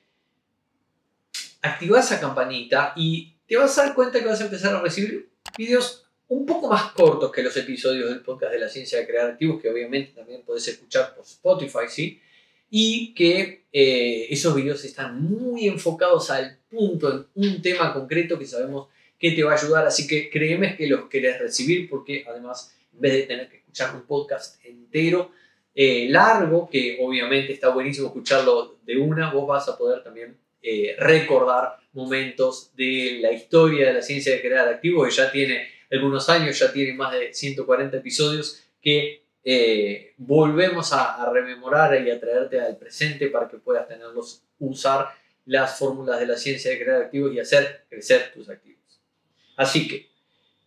activa 1.61 1.99
esa 1.99 2.19
campanita 2.19 2.93
y 2.95 3.35
te 3.47 3.57
vas 3.57 3.77
a 3.77 3.85
dar 3.85 3.95
cuenta 3.95 4.19
que 4.19 4.27
vas 4.27 4.41
a 4.41 4.45
empezar 4.45 4.75
a 4.75 4.81
recibir 4.81 5.29
videos 5.57 6.05
un 6.27 6.45
poco 6.45 6.69
más 6.69 6.91
cortos 6.91 7.31
que 7.31 7.41
los 7.41 7.57
episodios 7.57 8.09
del 8.09 8.21
podcast 8.21 8.53
de 8.53 8.59
la 8.59 8.69
ciencia 8.69 8.99
de 8.99 9.07
crear 9.07 9.31
activos, 9.31 9.61
que 9.61 9.69
obviamente 9.69 10.13
también 10.15 10.43
puedes 10.45 10.67
escuchar 10.67 11.15
por 11.15 11.25
Spotify, 11.25 11.87
¿sí? 11.89 12.21
Y 12.69 13.15
que 13.15 13.65
eh, 13.73 14.27
esos 14.29 14.53
videos 14.53 14.85
están 14.85 15.19
muy 15.23 15.67
enfocados 15.67 16.29
al 16.29 16.59
punto, 16.69 17.11
en 17.11 17.25
un 17.35 17.61
tema 17.63 17.91
concreto 17.91 18.37
que 18.37 18.45
sabemos 18.45 18.89
que 19.17 19.31
te 19.31 19.43
va 19.43 19.53
a 19.53 19.55
ayudar, 19.55 19.87
así 19.87 20.05
que 20.05 20.29
créeme 20.29 20.77
que 20.77 20.87
los 20.87 21.09
querés 21.09 21.39
recibir 21.39 21.89
porque 21.89 22.23
además, 22.29 22.75
en 22.93 23.01
vez 23.01 23.13
de 23.13 23.23
tener 23.23 23.49
que 23.49 23.57
escuchar 23.57 23.95
un 23.95 24.03
podcast 24.03 24.63
entero, 24.63 25.31
eh, 25.73 26.07
largo, 26.09 26.69
que 26.69 26.99
obviamente 27.01 27.53
está 27.53 27.69
buenísimo 27.69 28.07
escucharlo 28.07 28.77
de 28.83 28.97
una, 28.97 29.33
vos 29.33 29.47
vas 29.47 29.67
a 29.67 29.77
poder 29.77 30.03
también 30.03 30.37
eh, 30.61 30.95
recordar 30.99 31.77
momentos 31.93 32.71
de 32.75 33.19
la 33.21 33.31
historia 33.31 33.87
de 33.87 33.93
la 33.93 34.01
ciencia 34.01 34.33
de 34.33 34.41
crear 34.41 34.67
activos, 34.67 35.07
que 35.07 35.15
ya 35.15 35.31
tiene 35.31 35.67
algunos 35.91 36.29
años, 36.29 36.57
ya 36.59 36.71
tiene 36.71 36.93
más 36.93 37.13
de 37.13 37.33
140 37.33 37.97
episodios 37.97 38.63
que 38.81 39.23
eh, 39.43 40.13
volvemos 40.17 40.93
a, 40.93 41.29
rememorar 41.31 42.05
y 42.05 42.11
a 42.11 42.19
traerte 42.19 42.59
al 42.59 42.77
presente 42.77 43.27
para 43.27 43.47
que 43.47 43.57
puedas 43.57 43.87
tenerlos, 43.87 44.43
usar 44.59 45.09
las 45.45 45.79
fórmulas 45.79 46.19
de 46.19 46.27
la 46.27 46.37
ciencia 46.37 46.71
de 46.71 46.83
crear 46.83 47.01
activos 47.01 47.33
y 47.33 47.39
hacer 47.39 47.85
crecer 47.89 48.31
tus 48.33 48.49
activos. 48.49 48.99
Así 49.55 49.87
que, 49.87 50.09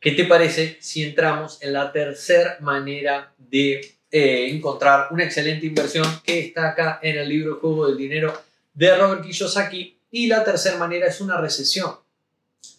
¿qué 0.00 0.12
te 0.12 0.24
parece 0.24 0.76
si 0.80 1.04
entramos 1.04 1.62
en 1.62 1.74
la 1.74 1.92
tercera 1.92 2.56
manera 2.60 3.32
de 3.38 3.80
eh, 4.10 4.48
encontrar 4.50 5.08
una 5.10 5.24
excelente 5.24 5.66
inversión 5.66 6.04
que 6.24 6.40
está 6.40 6.70
acá 6.70 6.98
en 7.02 7.18
el 7.18 7.28
libro 7.28 7.60
Juego 7.60 7.86
del 7.86 7.96
Dinero 7.96 8.34
de 8.74 8.96
Robert 8.96 9.22
Kiyosaki. 9.22 9.98
Y 10.10 10.26
la 10.26 10.44
tercera 10.44 10.76
manera 10.76 11.06
es 11.06 11.20
una 11.20 11.40
recesión. 11.40 11.94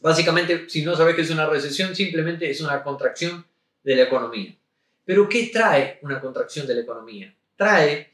Básicamente, 0.02 0.70
si 0.70 0.84
no 0.84 0.96
sabes 0.96 1.16
qué 1.16 1.22
es 1.22 1.30
una 1.30 1.48
recesión, 1.48 1.96
simplemente 1.96 2.50
es 2.50 2.62
una 2.62 2.84
contracción 2.84 3.46
de 3.84 3.96
la 3.96 4.04
economía. 4.04 4.56
Pero 5.06 5.28
¿qué 5.28 5.50
trae 5.52 6.00
una 6.02 6.22
contracción 6.22 6.68
de 6.68 6.76
la 6.76 6.82
economía? 6.82 7.34
Trae 7.56 8.10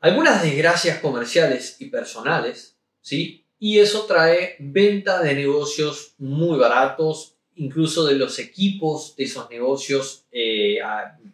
algunas 0.00 0.42
desgracias 0.42 0.98
comerciales 0.98 1.76
y 1.78 1.86
personales, 1.86 2.76
¿sí? 3.00 3.44
Y 3.58 3.78
eso 3.78 4.06
trae 4.06 4.56
venta 4.58 5.22
de 5.22 5.34
negocios 5.34 6.14
muy 6.18 6.58
baratos, 6.58 7.36
incluso 7.54 8.04
de 8.04 8.16
los 8.16 8.38
equipos 8.40 9.14
de 9.16 9.24
esos 9.24 9.48
negocios 9.50 10.24
eh, 10.32 10.78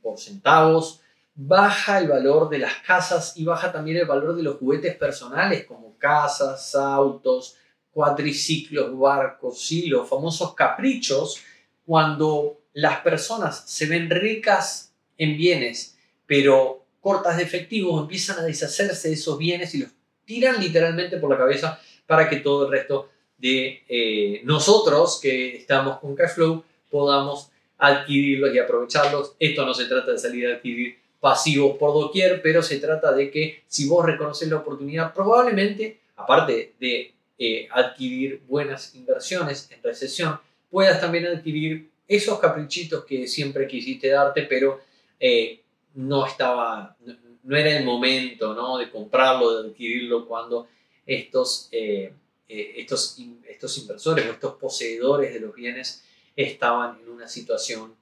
por 0.02 0.18
centavos, 0.18 1.00
baja 1.40 2.00
el 2.00 2.08
valor 2.08 2.48
de 2.48 2.58
las 2.58 2.74
casas 2.84 3.34
y 3.36 3.44
baja 3.44 3.70
también 3.70 3.98
el 3.98 4.06
valor 4.06 4.34
de 4.34 4.42
los 4.42 4.56
juguetes 4.56 4.96
personales 4.96 5.64
como 5.66 5.96
casas, 5.96 6.74
autos, 6.74 7.56
cuatriciclos, 7.92 8.98
barcos, 8.98 9.60
sí, 9.60 9.86
los 9.86 10.08
famosos 10.08 10.54
caprichos, 10.56 11.40
cuando 11.86 12.58
las 12.72 13.00
personas 13.02 13.62
se 13.70 13.86
ven 13.86 14.10
ricas 14.10 14.92
en 15.16 15.36
bienes, 15.36 15.96
pero 16.26 16.84
cortas 17.00 17.36
de 17.36 17.44
efectivos, 17.44 18.02
empiezan 18.02 18.40
a 18.40 18.42
deshacerse 18.42 19.06
de 19.06 19.14
esos 19.14 19.38
bienes 19.38 19.72
y 19.76 19.78
los 19.78 19.90
tiran 20.24 20.60
literalmente 20.60 21.18
por 21.18 21.30
la 21.30 21.38
cabeza 21.38 21.80
para 22.08 22.28
que 22.28 22.36
todo 22.38 22.66
el 22.66 22.72
resto 22.72 23.10
de 23.38 23.84
eh, 23.88 24.40
nosotros 24.42 25.20
que 25.22 25.56
estamos 25.56 26.00
con 26.00 26.16
Cashflow 26.16 26.64
podamos 26.90 27.52
adquirirlos 27.78 28.52
y 28.52 28.58
aprovecharlos. 28.58 29.36
Esto 29.38 29.64
no 29.64 29.72
se 29.72 29.84
trata 29.84 30.10
de 30.10 30.18
salir 30.18 30.48
a 30.48 30.56
adquirir 30.56 30.98
pasivos 31.20 31.76
por 31.76 31.92
doquier, 31.92 32.40
pero 32.42 32.62
se 32.62 32.78
trata 32.78 33.12
de 33.12 33.30
que 33.30 33.62
si 33.66 33.88
vos 33.88 34.04
reconoces 34.04 34.48
la 34.48 34.56
oportunidad, 34.56 35.12
probablemente, 35.12 36.00
aparte 36.16 36.74
de 36.78 37.12
eh, 37.38 37.68
adquirir 37.70 38.42
buenas 38.46 38.94
inversiones 38.94 39.68
en 39.70 39.82
recesión, 39.82 40.40
puedas 40.70 41.00
también 41.00 41.26
adquirir 41.26 41.90
esos 42.06 42.38
caprichitos 42.38 43.04
que 43.04 43.26
siempre 43.26 43.66
quisiste 43.66 44.08
darte, 44.08 44.42
pero 44.42 44.80
eh, 45.18 45.60
no 45.94 46.26
estaba, 46.26 46.96
no, 47.42 47.56
era 47.56 47.76
el 47.76 47.84
momento 47.84 48.54
¿no? 48.54 48.78
de 48.78 48.90
comprarlo, 48.90 49.62
de 49.62 49.70
adquirirlo 49.70 50.26
cuando 50.26 50.68
estos 51.06 51.68
eh, 51.72 52.12
estos, 52.48 53.18
estos 53.46 53.76
inversores 53.76 54.26
o 54.26 54.30
estos 54.30 54.54
poseedores 54.54 55.34
de 55.34 55.40
los 55.40 55.54
bienes 55.54 56.02
estaban 56.34 56.98
en 57.02 57.10
una 57.10 57.28
situación 57.28 57.94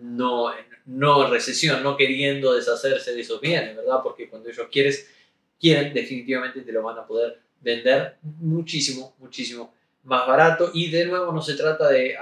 no, 0.00 0.50
no 0.86 1.28
recesión, 1.28 1.82
no 1.82 1.96
queriendo 1.96 2.54
deshacerse 2.54 3.14
de 3.14 3.20
esos 3.20 3.40
bienes, 3.40 3.76
¿verdad? 3.76 4.00
Porque 4.02 4.28
cuando 4.28 4.48
ellos 4.48 4.66
quieres, 4.70 5.08
quieren, 5.60 5.94
definitivamente 5.94 6.62
te 6.62 6.72
lo 6.72 6.82
van 6.82 6.98
a 6.98 7.06
poder 7.06 7.40
vender 7.60 8.16
muchísimo, 8.22 9.14
muchísimo 9.18 9.72
más 10.04 10.26
barato 10.26 10.70
y 10.74 10.90
de 10.90 11.06
nuevo 11.06 11.32
no 11.32 11.40
se 11.40 11.54
trata 11.54 11.88
de, 11.88 12.16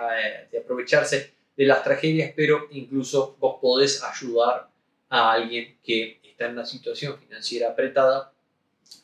de 0.53 0.59
aprovecharse 0.59 1.33
de 1.57 1.67
las 1.67 1.83
tragedias, 1.83 2.33
pero 2.37 2.69
incluso 2.71 3.37
vos 3.39 3.57
podés 3.61 4.03
ayudar 4.03 4.69
a 5.09 5.33
alguien 5.33 5.77
que 5.83 6.21
está 6.23 6.47
en 6.47 6.53
una 6.53 6.67
situación 6.67 7.19
financiera 7.19 7.71
apretada 7.71 8.33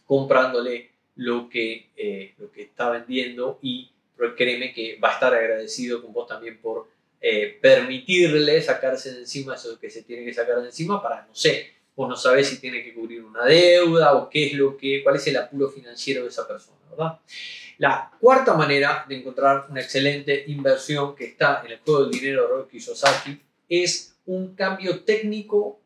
comprándole 0.07 0.91
lo 1.17 1.49
que, 1.49 1.91
eh, 1.97 2.35
lo 2.39 2.51
que 2.51 2.63
está 2.63 2.91
vendiendo 2.91 3.59
y 3.63 3.91
créeme 4.37 4.73
que 4.73 4.99
va 4.99 5.11
a 5.11 5.15
estar 5.15 5.35
agradecido 5.35 6.03
con 6.03 6.13
vos 6.13 6.27
también 6.27 6.59
por 6.61 6.89
eh, 7.21 7.59
permitirle 7.61 8.61
sacarse 8.63 9.13
de 9.13 9.21
encima 9.21 9.55
eso 9.55 9.79
que 9.79 9.91
se 9.91 10.03
tiene 10.03 10.25
que 10.25 10.35
sacar 10.35 10.61
de 10.61 10.67
encima 10.67 11.03
para, 11.03 11.27
no 11.27 11.35
sé, 11.35 11.73
vos 11.95 12.09
no 12.09 12.17
sabés 12.17 12.49
si 12.49 12.61
tiene 12.61 12.85
que 12.85 12.95
cubrir 12.95 13.25
una 13.25 13.45
deuda 13.45 14.15
o 14.15 14.29
qué 14.29 14.47
es 14.47 14.53
lo 14.53 14.77
que, 14.77 15.03
cuál 15.03 15.17
es 15.17 15.27
el 15.27 15.37
apuro 15.37 15.71
financiero 15.71 16.23
de 16.23 16.29
esa 16.29 16.47
persona, 16.47 16.79
¿verdad? 16.91 17.19
La 17.79 18.11
cuarta 18.21 18.55
manera 18.55 19.05
de 19.09 19.17
encontrar 19.17 19.67
una 19.69 19.81
excelente 19.81 20.45
inversión 20.47 21.15
que 21.15 21.25
está 21.27 21.63
en 21.65 21.73
el 21.73 21.79
juego 21.79 22.05
del 22.05 22.13
dinero 22.13 22.43
de 22.43 22.49
Robert 22.49 22.71
Kiyosaki 22.71 23.41
es 23.69 24.17
un 24.25 24.55
cambio 24.55 25.01
técnico, 25.01 25.81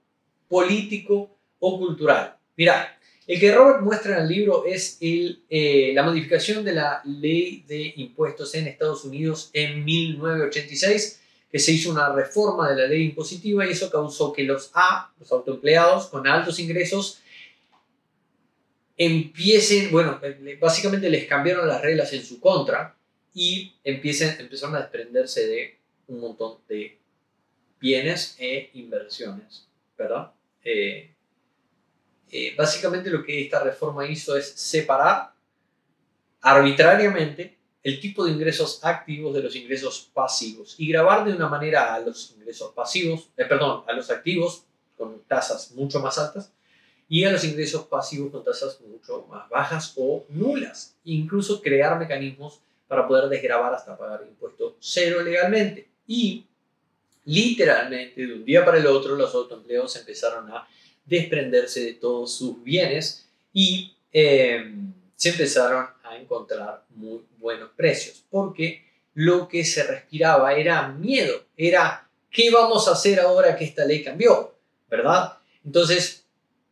político 0.48 1.36
o 1.58 1.78
cultural. 1.78 2.36
Mira, 2.56 2.96
el 3.26 3.38
que 3.38 3.54
Robert 3.54 3.80
muestra 3.82 4.16
en 4.16 4.22
el 4.22 4.28
libro 4.28 4.64
es 4.64 4.98
el, 5.00 5.44
eh, 5.48 5.92
la 5.94 6.02
modificación 6.02 6.64
de 6.64 6.72
la 6.72 7.00
ley 7.04 7.64
de 7.66 7.92
impuestos 7.96 8.54
en 8.54 8.66
Estados 8.66 9.04
Unidos 9.04 9.50
en 9.52 9.84
1986, 9.84 11.19
que 11.50 11.58
se 11.58 11.72
hizo 11.72 11.90
una 11.90 12.12
reforma 12.12 12.70
de 12.70 12.76
la 12.76 12.86
ley 12.86 13.04
impositiva 13.06 13.66
y 13.66 13.70
eso 13.70 13.90
causó 13.90 14.32
que 14.32 14.44
los 14.44 14.70
A, 14.74 15.12
los 15.18 15.30
autoempleados 15.32 16.06
con 16.06 16.26
altos 16.26 16.60
ingresos, 16.60 17.20
empiecen, 18.96 19.90
bueno, 19.90 20.20
básicamente 20.60 21.08
les 21.08 21.26
cambiaron 21.26 21.66
las 21.66 21.80
reglas 21.80 22.12
en 22.12 22.24
su 22.24 22.38
contra 22.38 22.94
y 23.34 23.74
empiecen, 23.82 24.36
empezaron 24.38 24.76
a 24.76 24.80
desprenderse 24.80 25.46
de 25.46 25.78
un 26.08 26.20
montón 26.20 26.58
de 26.68 26.98
bienes 27.80 28.36
e 28.38 28.70
inversiones, 28.74 29.66
¿verdad? 29.96 30.32
Eh, 30.62 31.10
eh, 32.30 32.54
básicamente 32.56 33.10
lo 33.10 33.24
que 33.24 33.42
esta 33.42 33.62
reforma 33.64 34.06
hizo 34.06 34.36
es 34.36 34.50
separar 34.50 35.32
arbitrariamente 36.42 37.56
el 37.82 38.00
tipo 38.00 38.24
de 38.24 38.32
ingresos 38.32 38.80
activos 38.82 39.34
de 39.34 39.42
los 39.42 39.56
ingresos 39.56 40.10
pasivos 40.12 40.74
y 40.78 40.88
grabar 40.88 41.24
de 41.24 41.32
una 41.32 41.48
manera 41.48 41.94
a 41.94 42.00
los 42.00 42.32
ingresos 42.36 42.72
pasivos, 42.74 43.28
eh, 43.36 43.44
perdón, 43.44 43.84
a 43.86 43.92
los 43.92 44.10
activos 44.10 44.64
con 44.98 45.22
tasas 45.26 45.72
mucho 45.72 46.00
más 46.00 46.18
altas 46.18 46.52
y 47.08 47.24
a 47.24 47.32
los 47.32 47.42
ingresos 47.44 47.86
pasivos 47.86 48.30
con 48.30 48.44
tasas 48.44 48.80
mucho 48.82 49.26
más 49.28 49.48
bajas 49.48 49.94
o 49.96 50.24
nulas. 50.28 50.94
Incluso 51.04 51.62
crear 51.62 51.98
mecanismos 51.98 52.60
para 52.86 53.06
poder 53.08 53.28
desgrabar 53.28 53.72
hasta 53.72 53.96
pagar 53.96 54.24
impuesto 54.28 54.76
cero 54.78 55.22
legalmente. 55.22 55.88
Y 56.06 56.44
literalmente 57.24 58.26
de 58.26 58.34
un 58.34 58.44
día 58.44 58.64
para 58.64 58.78
el 58.78 58.86
otro 58.86 59.16
los 59.16 59.34
autoempleados 59.34 59.96
empezaron 59.96 60.50
a 60.52 60.68
desprenderse 61.04 61.84
de 61.84 61.94
todos 61.94 62.36
sus 62.36 62.62
bienes 62.62 63.26
y 63.52 63.94
em, 64.12 64.92
se 65.16 65.30
empezaron 65.30 65.86
a 66.10 66.18
encontrar 66.18 66.84
muy 66.90 67.20
buenos 67.38 67.70
precios, 67.76 68.24
porque 68.30 68.84
lo 69.14 69.48
que 69.48 69.64
se 69.64 69.82
respiraba 69.84 70.54
era 70.54 70.88
miedo, 70.88 71.44
era 71.56 72.08
¿qué 72.30 72.50
vamos 72.50 72.88
a 72.88 72.92
hacer 72.92 73.20
ahora 73.20 73.56
que 73.56 73.64
esta 73.64 73.84
ley 73.84 74.02
cambió? 74.02 74.54
¿Verdad? 74.88 75.38
Entonces, 75.64 76.24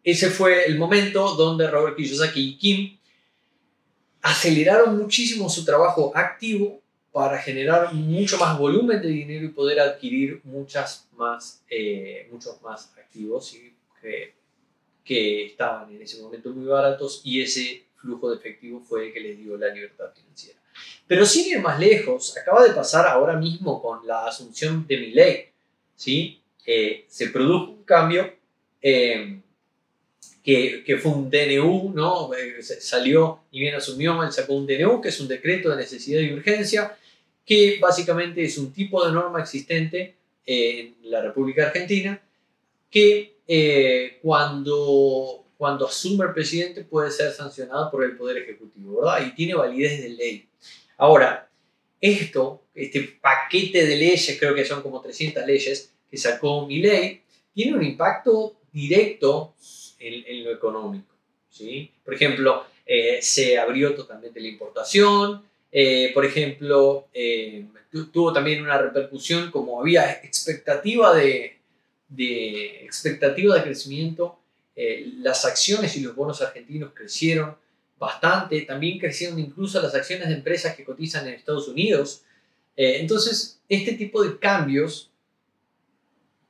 ese 0.03 0.31
fue 0.31 0.65
el 0.67 0.79
momento 0.79 1.35
donde 1.35 1.71
Robert 1.71 1.97
Kiyosaki 1.97 2.41
y 2.41 2.59
Kim 2.59 2.99
aceleraron 4.23 4.99
muchísimo 4.99 5.49
su 5.49 5.65
trabajo 5.65 6.13
activo 6.15 6.81
para 7.13 7.39
generar 7.39 7.93
mucho 7.95 8.39
más 8.39 8.59
volumen 8.59 9.01
de 9.03 9.09
dinero 9.09 9.45
y 9.45 9.49
poder 9.49 9.81
adquirir 9.81 10.41
muchas 10.45 11.09
más, 11.17 11.63
eh, 11.69 12.29
muchos 12.31 12.61
más 12.63 12.93
activos 12.97 13.55
y 13.55 13.75
que, 15.05 15.47
estaban 15.47 15.91
en 15.91 16.03
ese 16.03 16.21
momento 16.21 16.51
muy 16.51 16.67
baratos 16.67 17.23
y 17.25 17.41
ese 17.41 17.87
flujo 18.01 18.31
de 18.31 18.37
efectivo 18.37 18.81
fue 18.81 19.07
el 19.07 19.13
que 19.13 19.21
les 19.21 19.39
dio 19.39 19.57
la 19.57 19.69
libertad 19.69 20.07
financiera. 20.15 20.59
Pero 21.07 21.27
sin 21.27 21.51
ir 21.51 21.61
más 21.61 21.79
lejos, 21.79 22.37
acaba 22.37 22.65
de 22.65 22.73
pasar 22.73 23.07
ahora 23.07 23.37
mismo 23.37 23.83
con 23.83 24.07
la 24.07 24.27
asunción 24.27 24.87
de 24.87 24.97
mi 24.97 25.11
ley, 25.11 25.47
¿sí? 25.97 26.41
Eh, 26.65 27.05
se 27.09 27.29
produjo 27.29 27.73
un 27.73 27.83
cambio 27.85 28.35
eh, 28.81 29.41
que, 30.43 30.85
que, 30.85 30.97
fue 30.99 31.13
un 31.13 31.31
DNU, 31.31 31.93
¿no? 31.95 32.33
Eh, 32.35 32.63
salió 32.63 33.41
y 33.51 33.61
bien 33.61 33.75
asumió, 33.75 34.23
él 34.23 34.33
sacó 34.33 34.55
un 34.55 34.67
DNU, 34.67 35.01
que 35.01 35.09
es 35.09 35.21
un 35.21 35.29
decreto 35.29 35.71
de 35.71 35.77
necesidad 35.77 36.21
y 36.21 36.33
urgencia, 36.33 36.97
que 37.45 37.79
básicamente 37.81 38.45
es 38.45 38.59
un 38.59 38.73
tipo 38.73 39.05
de 39.05 39.13
norma 39.13 39.41
existente 39.41 40.15
en 40.45 40.97
la 41.03 41.23
República 41.23 41.67
Argentina 41.67 42.21
que 42.91 43.39
eh, 43.47 44.19
cuando, 44.23 45.45
cuando 45.59 45.89
asume 45.89 46.25
el 46.25 46.33
presidente 46.33 46.85
puede 46.85 47.11
ser 47.11 47.33
sancionado 47.33 47.91
por 47.91 48.05
el 48.05 48.17
Poder 48.17 48.39
Ejecutivo, 48.39 49.01
¿verdad? 49.01 49.27
Y 49.27 49.35
tiene 49.35 49.55
validez 49.55 50.01
de 50.01 50.11
ley. 50.11 50.49
Ahora, 50.97 51.51
esto, 52.01 52.63
este 52.75 53.19
paquete 53.21 53.85
de 53.85 53.97
leyes, 53.97 54.37
creo 54.39 54.55
que 54.55 54.65
son 54.65 54.83
como 54.83 55.01
300 55.01 55.45
leyes 55.45 55.93
que 56.09 56.17
sacó 56.17 56.65
mi 56.65 56.79
ley, 56.79 57.23
tiene 57.53 57.77
un 57.77 57.83
impacto 57.83 58.57
directo 58.73 59.55
en, 59.99 60.45
lo 60.45 60.53
económico. 60.53 61.13
¿sí? 61.51 61.91
Por 62.05 62.15
ejemplo, 62.15 62.65
eh, 62.87 63.19
se 63.21 63.59
abrió 63.59 63.97
totalmente 63.97 64.41
la 64.41 64.49
importación, 64.49 65.43
eh, 65.73 66.13
por 66.15 66.25
ejemplo, 66.25 67.09
tuvo 68.13 68.33
también 68.33 68.63
una 68.63 68.79
repercusión 68.79 69.51
como 69.51 69.81
había 69.81 70.13
expectativa 70.23 71.15
de, 71.15 71.59
de 72.09 72.85
expectativa 72.85 73.57
de 73.57 73.63
crecimiento, 73.65 74.39
eh, 74.81 75.13
las 75.17 75.45
acciones 75.45 75.97
y 75.97 76.03
los 76.03 76.15
bonos 76.15 76.41
argentinos 76.41 76.93
crecieron 76.95 77.57
bastante, 77.99 78.61
también 78.61 79.01
crecieron 79.01 79.37
incluso 79.41 79.83
las 79.83 79.93
acciones 79.93 80.29
de 80.29 80.35
empresas 80.35 80.77
que 80.77 80.85
cotizan 80.85 81.27
en 81.27 81.35
Estados 81.35 81.67
Unidos. 81.67 82.23
Eh, 82.77 82.99
entonces, 83.01 83.61
este 83.69 83.95
tipo 83.95 84.23
de 84.23 84.39
cambios 84.39 85.11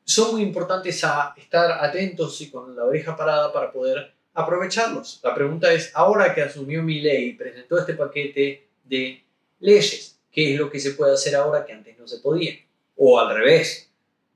son 0.05 0.33
muy 0.33 0.43
importantes 0.43 1.03
a 1.05 1.33
estar 1.39 1.83
atentos 1.83 2.39
y 2.43 2.51
con 2.51 2.77
la 2.77 2.85
oreja 2.85 3.17
parada 3.17 3.51
para 3.51 3.73
poder 3.73 4.13
aprovecharlos. 4.35 5.21
La 5.25 5.35
pregunta 5.35 5.73
es, 5.73 5.91
ahora 5.95 6.35
que 6.35 6.43
asumió 6.43 6.83
mi 6.83 7.01
ley 7.01 7.31
y 7.31 7.33
presentó 7.33 7.79
este 7.79 7.95
paquete 7.95 8.69
de 8.85 9.25
leyes, 9.61 10.19
¿qué 10.31 10.53
es 10.53 10.61
lo 10.61 10.71
que 10.71 10.81
se 10.81 10.91
puede 10.91 11.15
hacer 11.15 11.35
ahora 11.35 11.65
que 11.65 11.73
antes 11.73 11.99
no 11.99 12.07
se 12.07 12.19
podía? 12.19 12.53
O 12.95 13.19
al 13.19 13.35
revés, 13.35 13.88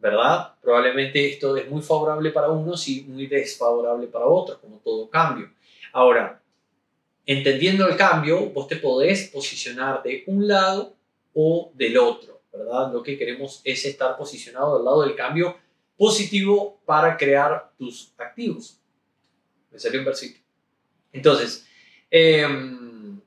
¿verdad? 0.02 0.54
Probablemente 0.60 1.30
esto 1.30 1.56
es 1.56 1.70
muy 1.70 1.80
favorable 1.80 2.32
para 2.32 2.48
unos 2.48 2.88
y 2.88 3.02
muy 3.02 3.28
desfavorable 3.28 4.08
para 4.08 4.26
otros, 4.26 4.58
como 4.58 4.78
todo 4.78 5.08
cambio. 5.08 5.48
Ahora, 5.92 6.42
entendiendo 7.24 7.86
el 7.88 7.96
cambio, 7.96 8.50
vos 8.50 8.66
te 8.66 8.76
podés 8.76 9.30
posicionar 9.30 10.02
de 10.02 10.24
un 10.26 10.48
lado 10.48 10.96
o 11.34 11.70
del 11.74 11.96
otro, 11.98 12.40
¿verdad? 12.52 12.92
Lo 12.92 13.00
que 13.00 13.16
queremos 13.16 13.60
es 13.62 13.84
estar 13.84 14.16
posicionado 14.16 14.74
del 14.76 14.84
lado 14.84 15.02
del 15.02 15.14
cambio 15.14 15.56
positivo 15.96 16.80
para 16.84 17.16
crear 17.16 17.70
tus 17.78 18.12
activos. 18.18 18.80
Me 19.70 19.78
salió 19.78 20.00
un 20.00 20.06
versito. 20.06 20.40
Entonces, 21.12 21.64
em, 22.10 23.20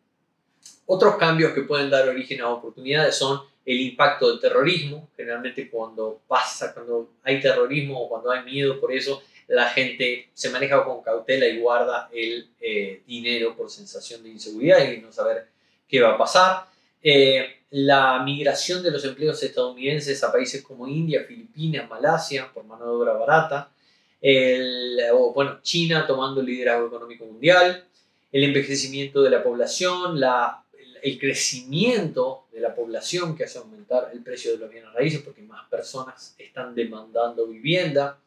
otros 0.85 1.15
cambios 1.15 1.53
que 1.53 1.61
pueden 1.61 1.89
dar 1.89 2.09
origen 2.09 2.41
a 2.41 2.49
oportunidades 2.49 3.15
son 3.15 3.39
el 3.65 3.81
impacto 3.81 4.29
del 4.29 4.39
terrorismo. 4.39 5.09
Generalmente 5.17 5.69
cuando 5.69 6.21
pasa, 6.27 6.73
cuando 6.73 7.13
hay 7.23 7.41
terrorismo 7.41 8.01
o 8.01 8.09
cuando 8.09 8.31
hay 8.31 8.43
miedo 8.43 8.79
por 8.79 8.93
eso, 8.93 9.23
la 9.47 9.69
gente 9.69 10.29
se 10.33 10.49
maneja 10.49 10.83
con 10.83 11.01
cautela 11.01 11.47
y 11.47 11.59
guarda 11.59 12.09
el 12.13 12.49
eh, 12.59 13.01
dinero 13.05 13.55
por 13.55 13.69
sensación 13.69 14.23
de 14.23 14.29
inseguridad 14.29 14.91
y 14.91 14.97
no 14.97 15.11
saber 15.11 15.47
qué 15.87 16.01
va 16.01 16.13
a 16.13 16.17
pasar. 16.17 16.65
Eh, 17.01 17.55
la 17.71 18.23
migración 18.23 18.81
de 18.81 18.91
los 18.91 19.03
empleos 19.05 19.41
estadounidenses 19.43 20.23
a 20.23 20.31
países 20.31 20.63
como 20.63 20.87
India, 20.87 21.25
Filipinas, 21.27 21.89
Malasia 21.89 22.51
por 22.53 22.63
mano 22.63 22.85
de 22.85 22.91
obra 22.91 23.13
barata. 23.13 23.69
El, 24.21 24.97
bueno, 25.33 25.59
China 25.61 26.07
tomando 26.07 26.41
liderazgo 26.41 26.87
económico 26.87 27.25
mundial. 27.25 27.83
El 28.31 28.43
envejecimiento 28.43 29.21
de 29.21 29.29
la 29.29 29.43
población, 29.43 30.19
la 30.19 30.64
el 31.05 31.19
crecimiento 31.19 32.45
de 32.51 32.59
la 32.59 32.73
población 32.73 33.37
que 33.37 33.43
hace 33.43 33.59
aumentar 33.59 34.09
el 34.11 34.23
precio 34.23 34.51
de 34.51 34.57
los 34.57 34.71
bienes 34.71 34.91
raíces 34.91 35.21
porque 35.21 35.43
más 35.43 35.69
personas 35.69 36.33
están 36.35 36.73
demandando 36.73 37.45
vivienda. 37.45 38.17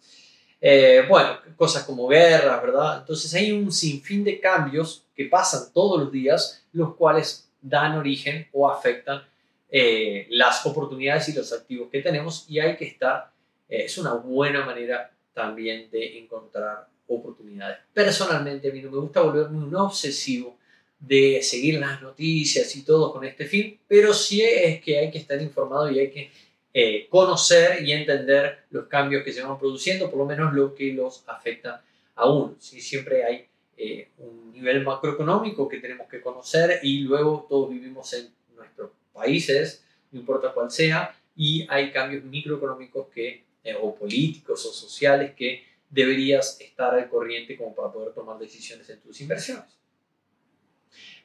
Eh, 0.60 1.04
bueno, 1.08 1.40
cosas 1.56 1.82
como 1.82 2.06
guerras, 2.06 2.62
¿verdad? 2.62 2.98
Entonces 3.00 3.34
hay 3.34 3.50
un 3.50 3.72
sinfín 3.72 4.22
de 4.22 4.38
cambios 4.38 5.04
que 5.16 5.24
pasan 5.24 5.72
todos 5.72 5.98
los 5.98 6.12
días, 6.12 6.64
los 6.72 6.94
cuales 6.94 7.50
dan 7.60 7.96
origen 7.96 8.46
o 8.52 8.70
afectan 8.70 9.24
eh, 9.68 10.28
las 10.30 10.64
oportunidades 10.64 11.28
y 11.30 11.32
los 11.32 11.52
activos 11.52 11.88
que 11.90 12.00
tenemos 12.00 12.44
y 12.48 12.60
hay 12.60 12.76
que 12.76 12.84
estar, 12.84 13.32
eh, 13.68 13.86
es 13.86 13.98
una 13.98 14.14
buena 14.14 14.64
manera 14.64 15.10
también 15.34 15.90
de 15.90 16.20
encontrar 16.20 16.86
oportunidades. 17.08 17.78
Personalmente 17.92 18.70
a 18.70 18.72
mí 18.72 18.80
no 18.82 18.92
me 18.92 18.98
gusta 18.98 19.20
volverme 19.20 19.58
un 19.58 19.74
obsesivo 19.74 20.57
de 20.98 21.40
seguir 21.42 21.78
las 21.78 22.02
noticias 22.02 22.74
y 22.76 22.82
todo 22.82 23.12
con 23.12 23.24
este 23.24 23.46
fin, 23.46 23.78
pero 23.86 24.12
sí 24.12 24.42
es 24.42 24.80
que 24.82 24.98
hay 24.98 25.10
que 25.10 25.18
estar 25.18 25.40
informado 25.40 25.90
y 25.90 25.98
hay 26.00 26.10
que 26.10 26.30
eh, 26.74 27.06
conocer 27.08 27.82
y 27.82 27.92
entender 27.92 28.64
los 28.70 28.86
cambios 28.86 29.24
que 29.24 29.32
se 29.32 29.42
van 29.42 29.58
produciendo, 29.58 30.10
por 30.10 30.18
lo 30.18 30.26
menos 30.26 30.52
lo 30.52 30.74
que 30.74 30.92
los 30.92 31.24
afecta 31.26 31.84
a 32.14 32.30
uno. 32.30 32.56
¿sí? 32.58 32.80
Siempre 32.80 33.24
hay 33.24 33.46
eh, 33.76 34.08
un 34.18 34.52
nivel 34.52 34.84
macroeconómico 34.84 35.68
que 35.68 35.78
tenemos 35.78 36.08
que 36.08 36.20
conocer 36.20 36.80
y 36.82 37.00
luego 37.00 37.46
todos 37.48 37.70
vivimos 37.70 38.12
en 38.12 38.28
nuestros 38.56 38.90
países, 39.12 39.84
no 40.10 40.20
importa 40.20 40.52
cuál 40.52 40.70
sea, 40.70 41.16
y 41.36 41.64
hay 41.68 41.92
cambios 41.92 42.24
microeconómicos 42.24 43.06
que, 43.08 43.44
eh, 43.62 43.76
o 43.80 43.94
políticos 43.94 44.66
o 44.66 44.72
sociales 44.72 45.32
que 45.36 45.64
deberías 45.88 46.60
estar 46.60 46.94
al 46.94 47.08
corriente 47.08 47.56
como 47.56 47.74
para 47.74 47.92
poder 47.92 48.12
tomar 48.12 48.38
decisiones 48.38 48.90
en 48.90 49.00
tus 49.00 49.20
inversiones. 49.20 49.77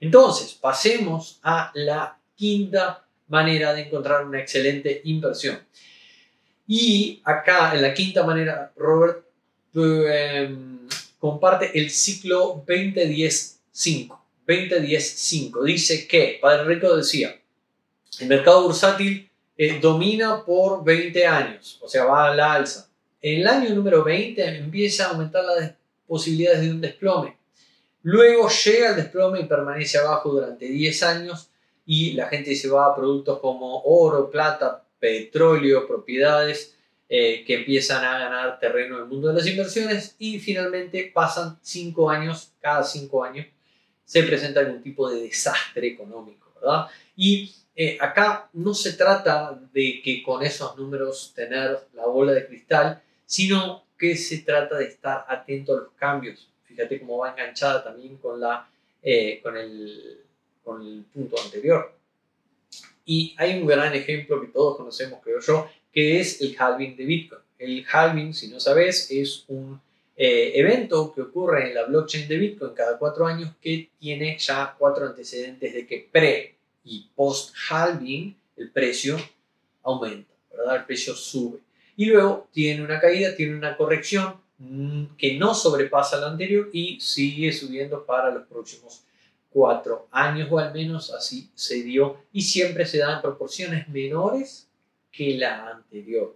Entonces, 0.03 0.53
pasemos 0.59 1.39
a 1.43 1.71
la 1.75 2.17
quinta 2.35 3.05
manera 3.29 3.73
de 3.73 3.83
encontrar 3.83 4.25
una 4.25 4.41
excelente 4.41 4.99
inversión. 5.05 5.59
Y 6.67 7.21
acá, 7.23 7.73
en 7.73 7.81
la 7.81 7.93
quinta 7.93 8.25
manera, 8.25 8.73
Robert 8.75 9.23
em, 9.73 10.79
comparte 11.17 11.71
el 11.79 11.89
ciclo 11.89 12.65
2010-5. 12.67 14.19
2010-5. 14.45 15.63
Dice 15.63 16.05
que, 16.05 16.37
Padre 16.41 16.65
Rico 16.65 16.97
decía, 16.97 17.39
el 18.19 18.27
mercado 18.27 18.63
bursátil 18.63 19.29
eh, 19.57 19.79
domina 19.79 20.43
por 20.43 20.83
20 20.83 21.25
años, 21.25 21.79
o 21.81 21.87
sea, 21.87 22.03
va 22.03 22.29
a 22.29 22.35
la 22.35 22.55
alza. 22.55 22.89
En 23.21 23.39
el 23.39 23.47
año 23.47 23.73
número 23.73 24.03
20 24.03 24.57
empieza 24.57 25.05
a 25.05 25.11
aumentar 25.11 25.45
las 25.45 25.71
posibilidades 26.05 26.59
de 26.59 26.71
un 26.71 26.81
desplome. 26.81 27.37
Luego 28.03 28.49
llega 28.49 28.89
el 28.89 28.95
desplome 28.97 29.39
y 29.39 29.45
permanece 29.45 29.97
abajo 29.97 30.31
durante 30.31 30.67
10 30.67 31.03
años 31.03 31.49
y 31.85 32.13
la 32.13 32.27
gente 32.27 32.55
se 32.55 32.69
va 32.69 32.87
a 32.87 32.95
productos 32.95 33.39
como 33.39 33.81
oro, 33.83 34.29
plata, 34.29 34.83
petróleo, 34.99 35.87
propiedades 35.87 36.75
eh, 37.09 37.43
que 37.45 37.55
empiezan 37.55 38.03
a 38.03 38.19
ganar 38.19 38.59
terreno 38.59 38.97
en 38.97 39.03
el 39.03 39.07
mundo 39.07 39.29
de 39.29 39.35
las 39.35 39.47
inversiones 39.47 40.15
y 40.19 40.39
finalmente 40.39 41.11
pasan 41.13 41.57
5 41.61 42.09
años, 42.09 42.51
cada 42.61 42.83
5 42.83 43.23
años 43.23 43.47
se 44.05 44.23
presenta 44.23 44.59
algún 44.59 44.81
tipo 44.81 45.09
de 45.09 45.21
desastre 45.21 45.87
económico, 45.87 46.51
¿verdad? 46.55 46.87
Y 47.15 47.53
eh, 47.75 47.97
acá 47.99 48.49
no 48.53 48.73
se 48.73 48.93
trata 48.93 49.59
de 49.73 50.01
que 50.03 50.21
con 50.23 50.43
esos 50.43 50.77
números 50.77 51.33
tener 51.35 51.79
la 51.93 52.05
bola 52.05 52.33
de 52.33 52.45
cristal, 52.45 53.01
sino 53.25 53.85
que 53.97 54.15
se 54.15 54.39
trata 54.39 54.77
de 54.77 54.85
estar 54.85 55.25
atento 55.27 55.73
a 55.73 55.79
los 55.81 55.91
cambios. 55.93 56.52
Fíjate 56.75 56.99
cómo 56.99 57.19
va 57.19 57.31
enganchada 57.31 57.83
también 57.83 58.17
con, 58.17 58.39
la, 58.39 58.67
eh, 59.01 59.39
con, 59.43 59.55
el, 59.57 60.21
con 60.63 60.81
el 60.81 61.03
punto 61.13 61.35
anterior. 61.41 61.93
Y 63.05 63.35
hay 63.37 63.59
un 63.59 63.67
gran 63.67 63.93
ejemplo 63.93 64.41
que 64.41 64.47
todos 64.47 64.77
conocemos, 64.77 65.19
creo 65.23 65.39
yo, 65.39 65.69
que 65.91 66.19
es 66.19 66.41
el 66.41 66.55
halving 66.57 66.95
de 66.95 67.05
Bitcoin. 67.05 67.41
El 67.59 67.85
halving, 67.91 68.33
si 68.33 68.47
no 68.47 68.59
sabes, 68.59 69.11
es 69.11 69.45
un 69.47 69.79
eh, 70.15 70.53
evento 70.55 71.13
que 71.13 71.21
ocurre 71.21 71.67
en 71.67 71.75
la 71.75 71.83
blockchain 71.85 72.27
de 72.27 72.37
Bitcoin 72.37 72.73
cada 72.73 72.97
cuatro 72.97 73.27
años 73.27 73.51
que 73.61 73.89
tiene 73.99 74.37
ya 74.39 74.75
cuatro 74.77 75.05
antecedentes 75.05 75.73
de 75.73 75.85
que 75.85 76.07
pre 76.11 76.55
y 76.83 77.09
post 77.15 77.53
halving 77.69 78.35
el 78.57 78.71
precio 78.71 79.17
aumenta, 79.83 80.33
¿verdad? 80.51 80.77
El 80.77 80.85
precio 80.85 81.13
sube 81.15 81.59
y 81.95 82.05
luego 82.05 82.47
tiene 82.51 82.83
una 82.83 82.99
caída, 82.99 83.35
tiene 83.35 83.55
una 83.55 83.77
corrección 83.77 84.35
que 85.17 85.37
no 85.37 85.53
sobrepasa 85.53 86.19
la 86.19 86.27
anterior 86.27 86.69
y 86.71 86.99
sigue 86.99 87.51
subiendo 87.51 88.05
para 88.05 88.31
los 88.31 88.47
próximos 88.47 89.03
cuatro 89.49 90.07
años 90.11 90.47
o 90.51 90.57
al 90.57 90.73
menos 90.73 91.11
así 91.11 91.49
se 91.53 91.83
dio 91.83 92.17
y 92.31 92.41
siempre 92.41 92.85
se 92.85 92.97
da 92.97 93.15
en 93.15 93.21
proporciones 93.21 93.87
menores 93.89 94.67
que 95.11 95.37
la 95.37 95.69
anterior. 95.69 96.35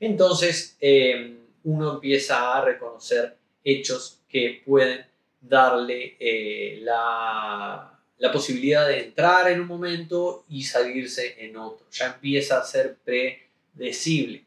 Entonces 0.00 0.76
em, 0.80 1.38
uno 1.64 1.94
empieza 1.94 2.56
a 2.56 2.64
reconocer 2.64 3.36
hechos 3.62 4.20
que 4.28 4.62
pueden 4.64 5.06
darle 5.40 6.16
eh, 6.18 6.80
la, 6.82 8.00
la 8.18 8.32
posibilidad 8.32 8.88
de 8.88 9.04
entrar 9.04 9.50
en 9.50 9.60
un 9.60 9.66
momento 9.66 10.44
y 10.48 10.62
salirse 10.62 11.36
en 11.44 11.56
otro. 11.56 11.86
Ya 11.90 12.06
empieza 12.06 12.58
a 12.58 12.64
ser 12.64 12.96
predecible. 13.04 14.43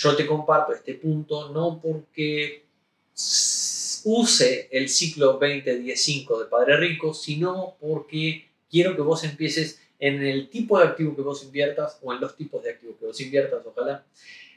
Yo 0.00 0.16
te 0.16 0.26
comparto 0.26 0.72
este 0.72 0.94
punto 0.94 1.50
no 1.50 1.78
porque 1.78 2.64
use 4.04 4.68
el 4.72 4.88
ciclo 4.88 5.38
20-10-5 5.38 6.38
de 6.38 6.44
Padre 6.46 6.78
Rico, 6.78 7.12
sino 7.12 7.76
porque 7.78 8.48
quiero 8.70 8.96
que 8.96 9.02
vos 9.02 9.24
empieces 9.24 9.82
en 9.98 10.22
el 10.22 10.48
tipo 10.48 10.78
de 10.78 10.86
activo 10.86 11.14
que 11.14 11.20
vos 11.20 11.44
inviertas 11.44 11.98
o 12.02 12.14
en 12.14 12.20
los 12.22 12.34
tipos 12.34 12.62
de 12.62 12.70
activos 12.70 12.96
que 12.98 13.04
vos 13.04 13.20
inviertas, 13.20 13.60
ojalá, 13.66 14.06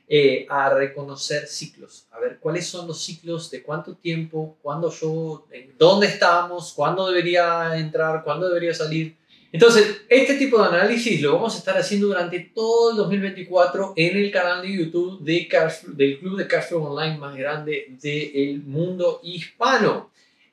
eh, 0.07 0.45
a 0.49 0.69
reconocer 0.69 1.45
ciclos, 1.47 2.07
a 2.11 2.19
ver 2.21 2.39
cuáles 2.39 2.65
son 2.65 2.87
los 2.87 3.03
ciclos, 3.03 3.51
de 3.51 3.63
cuánto 3.63 3.95
tiempo, 3.95 4.55
cuándo 4.61 4.89
yo, 4.91 5.45
en 5.51 5.77
dónde 5.77 6.07
estamos, 6.07 6.71
cuándo 6.71 7.05
debería 7.05 7.75
entrar, 7.75 8.23
cuándo 8.23 8.47
debería 8.47 8.73
salir, 8.73 9.17
entonces, 9.53 10.01
este 10.09 10.33
tipo 10.33 10.59
de 10.59 10.67
análisis 10.67 11.21
lo 11.21 11.33
vamos 11.33 11.53
a 11.53 11.59
estar 11.59 11.77
haciendo 11.77 12.07
durante 12.07 12.39
todo 12.39 12.89
el 12.89 12.97
2024 12.97 13.93
en 13.95 14.17
el 14.17 14.31
canal 14.31 14.63
de 14.63 14.73
YouTube 14.73 15.21
de 15.21 15.47
del 15.95 16.17
Club 16.17 16.37
de 16.37 16.47
Cashflow 16.47 16.83
Online 16.83 17.19
más 17.19 17.35
grande 17.37 17.95
del 18.01 18.63
mundo 18.63 19.21
hispano. 19.21 20.09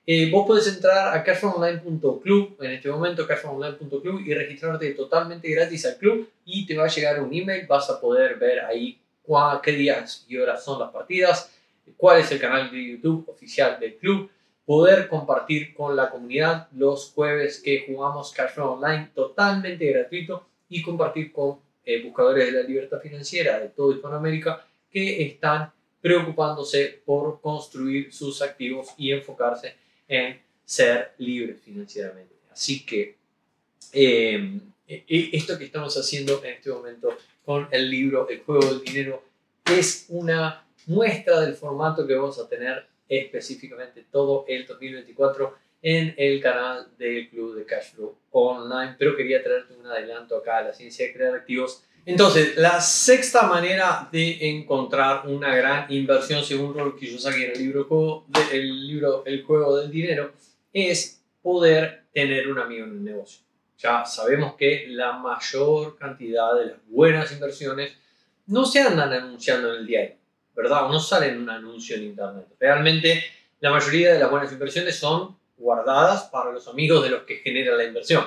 Eh, 0.07 0.31
vos 0.31 0.47
podés 0.47 0.69
entrar 0.69 1.17
a 1.17 1.25
cashflowonline.club, 1.25 2.59
en 2.61 2.71
este 2.73 2.91
momento 2.91 3.27
cashflowonline.club 3.27 4.21
y 4.21 4.35
registrarte 4.35 4.91
totalmente 4.91 5.49
gratis 5.49 5.87
al 5.87 5.97
club 5.97 6.29
y 6.45 6.67
te 6.67 6.77
va 6.77 6.85
a 6.85 6.89
llegar 6.89 7.23
un 7.23 7.33
email, 7.33 7.67
vas 7.67 7.89
a 7.89 7.99
poder 7.99 8.37
ver 8.37 8.61
ahí 8.61 9.01
qué 9.63 9.73
días 9.73 10.27
y 10.29 10.37
horas 10.37 10.63
son 10.63 10.79
las 10.79 10.91
partidas, 10.91 11.51
cuál 11.97 12.21
es 12.21 12.31
el 12.33 12.39
canal 12.39 12.71
de 12.71 12.85
YouTube 12.85 13.27
oficial 13.29 13.79
del 13.81 13.95
club 13.97 14.29
poder 14.71 15.09
compartir 15.09 15.75
con 15.75 15.97
la 15.97 16.11
comunidad 16.11 16.69
los 16.71 17.11
jueves 17.11 17.61
que 17.61 17.87
jugamos 17.89 18.31
Cashflow 18.31 18.75
Online 18.75 19.11
totalmente 19.13 19.85
gratuito 19.85 20.47
y 20.69 20.81
compartir 20.81 21.33
con 21.33 21.59
eh, 21.85 22.01
buscadores 22.05 22.47
de 22.47 22.53
la 22.53 22.69
libertad 22.69 23.01
financiera 23.01 23.59
de 23.59 23.71
todo 23.71 23.91
Hispanoamérica 23.93 24.65
que 24.89 25.27
están 25.27 25.73
preocupándose 26.01 27.03
por 27.05 27.41
construir 27.41 28.13
sus 28.13 28.43
activos 28.43 28.91
y 28.97 29.11
enfocarse 29.11 29.75
en 30.07 30.41
ser 30.65 31.15
libres 31.19 31.61
financieramente. 31.63 32.37
Así 32.53 32.87
que 32.87 33.17
em, 33.93 34.61
e, 34.87 35.05
e, 35.09 35.31
esto 35.33 35.59
que 35.59 35.65
estamos 35.65 35.97
haciendo 35.97 36.45
en 36.45 36.53
este 36.53 36.71
momento 36.71 37.19
con 37.45 37.67
el 37.73 37.91
libro 37.91 38.29
El 38.29 38.39
juego 38.43 38.65
del 38.67 38.83
dinero 38.83 39.21
es 39.65 40.07
una 40.11 40.65
muestra 40.87 41.41
del 41.41 41.55
formato 41.55 42.07
que 42.07 42.15
vamos 42.15 42.39
a 42.39 42.49
tener 42.49 42.90
específicamente 43.11 44.07
todo 44.11 44.45
el 44.49 44.65
2024 44.67 45.55
en 45.83 46.15
el 46.17 46.41
canal 46.41 46.87
del 46.97 47.29
Club 47.29 47.57
de 47.57 47.67
Cashflow 47.67 48.17
Online, 48.31 48.95
pero 48.99 49.17
quería 49.17 49.43
traerte 49.43 49.75
un 49.75 49.87
adelanto 49.87 50.37
acá 50.37 50.59
a 50.59 50.63
la 50.63 50.73
ciencia 50.73 51.07
de 51.07 51.13
crear 51.13 51.35
activos. 51.35 51.83
Entonces, 52.07 52.57
la 52.57 52.81
sexta 52.81 53.43
manera 53.43 54.09
de 54.11 54.49
encontrar 54.49 55.27
una 55.27 55.55
gran 55.55 55.93
inversión, 55.93 56.45
según 56.45 56.73
Robert 56.73 56.99
Kiyosaki 56.99 57.45
en 57.45 57.51
el 57.53 57.59
libro, 57.59 58.27
el 58.53 58.87
libro 58.87 59.23
El 59.27 59.43
juego 59.43 59.77
del 59.77 59.91
dinero, 59.91 60.33
es 60.73 61.23
poder 61.43 62.05
tener 62.13 62.49
un 62.49 62.59
amigo 62.59 62.85
en 62.85 62.93
el 62.93 63.05
negocio. 63.05 63.43
Ya 63.79 64.05
sabemos 64.05 64.55
que 64.55 64.87
la 64.89 65.13
mayor 65.15 65.97
cantidad 65.97 66.55
de 66.55 66.67
las 66.67 66.87
buenas 66.87 67.33
inversiones 67.33 67.97
no 68.47 68.65
se 68.65 68.81
andan 68.81 69.13
anunciando 69.13 69.73
en 69.73 69.81
el 69.81 69.87
diario 69.87 70.20
¿verdad? 70.55 70.89
No 70.89 71.01
sale 71.01 71.29
en 71.29 71.43
un 71.43 71.51
anuncio 71.51 71.97
en 71.97 72.05
Internet. 72.05 72.47
Realmente 72.59 73.25
la 73.61 73.71
mayoría 73.71 74.13
de 74.13 74.19
las 74.19 74.31
buenas 74.31 74.53
inversiones 74.53 74.97
son 74.99 75.37
guardadas 75.57 76.25
para 76.25 76.51
los 76.51 76.67
amigos 76.69 77.03
de 77.03 77.11
los 77.11 77.23
que 77.25 77.37
generan 77.37 77.77
la 77.77 77.85
inversión, 77.85 78.25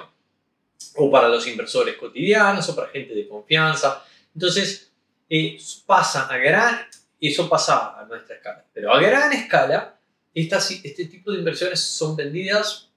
o 0.95 1.09
para 1.09 1.27
los 1.27 1.47
inversores 1.47 1.95
cotidianos, 1.95 2.69
o 2.69 2.75
para 2.75 2.89
gente 2.89 3.15
de 3.15 3.27
confianza. 3.27 4.05
Entonces, 4.33 4.91
eh, 5.29 5.57
pasa 5.85 6.27
a 6.27 6.37
gran, 6.37 6.87
eso 7.19 7.49
pasa 7.49 7.99
a 7.99 8.05
nuestra 8.05 8.35
escala, 8.35 8.63
pero 8.73 8.93
a 8.93 9.01
gran 9.01 9.33
escala, 9.33 9.97
estas, 10.33 10.69
este 10.71 11.05
tipo 11.05 11.31
de 11.31 11.39
inversiones 11.39 11.79
son 11.79 12.15
vendidas 12.15 12.89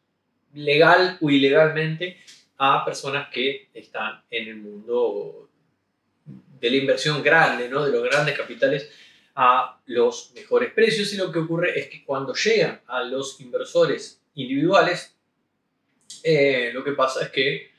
legal 0.52 1.18
o 1.20 1.30
ilegalmente 1.30 2.18
a 2.58 2.84
personas 2.84 3.28
que 3.30 3.68
están 3.74 4.22
en 4.30 4.48
el 4.48 4.56
mundo 4.56 5.48
de 6.24 6.70
la 6.70 6.76
inversión 6.76 7.22
grande, 7.22 7.68
¿no? 7.68 7.84
de 7.84 7.92
los 7.92 8.02
grandes 8.02 8.36
capitales 8.36 8.90
a 9.38 9.78
los 9.84 10.32
mejores 10.34 10.72
precios 10.72 11.12
y 11.12 11.18
lo 11.18 11.30
que 11.30 11.40
ocurre 11.40 11.78
es 11.78 11.88
que 11.88 12.02
cuando 12.04 12.34
llegan 12.34 12.80
a 12.86 13.02
los 13.04 13.38
inversores 13.38 14.22
individuales, 14.34 15.14
eh, 16.22 16.70
lo 16.72 16.82
que 16.82 16.92
pasa 16.92 17.24
es 17.24 17.30
que, 17.30 17.70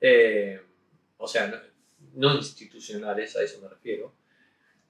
eh, 0.00 0.60
o 1.18 1.26
sea, 1.26 1.62
no, 2.14 2.36
institucionales, 2.36 3.36
a 3.36 3.42
eso 3.42 3.60
me 3.60 3.68
refiero, 3.68 4.14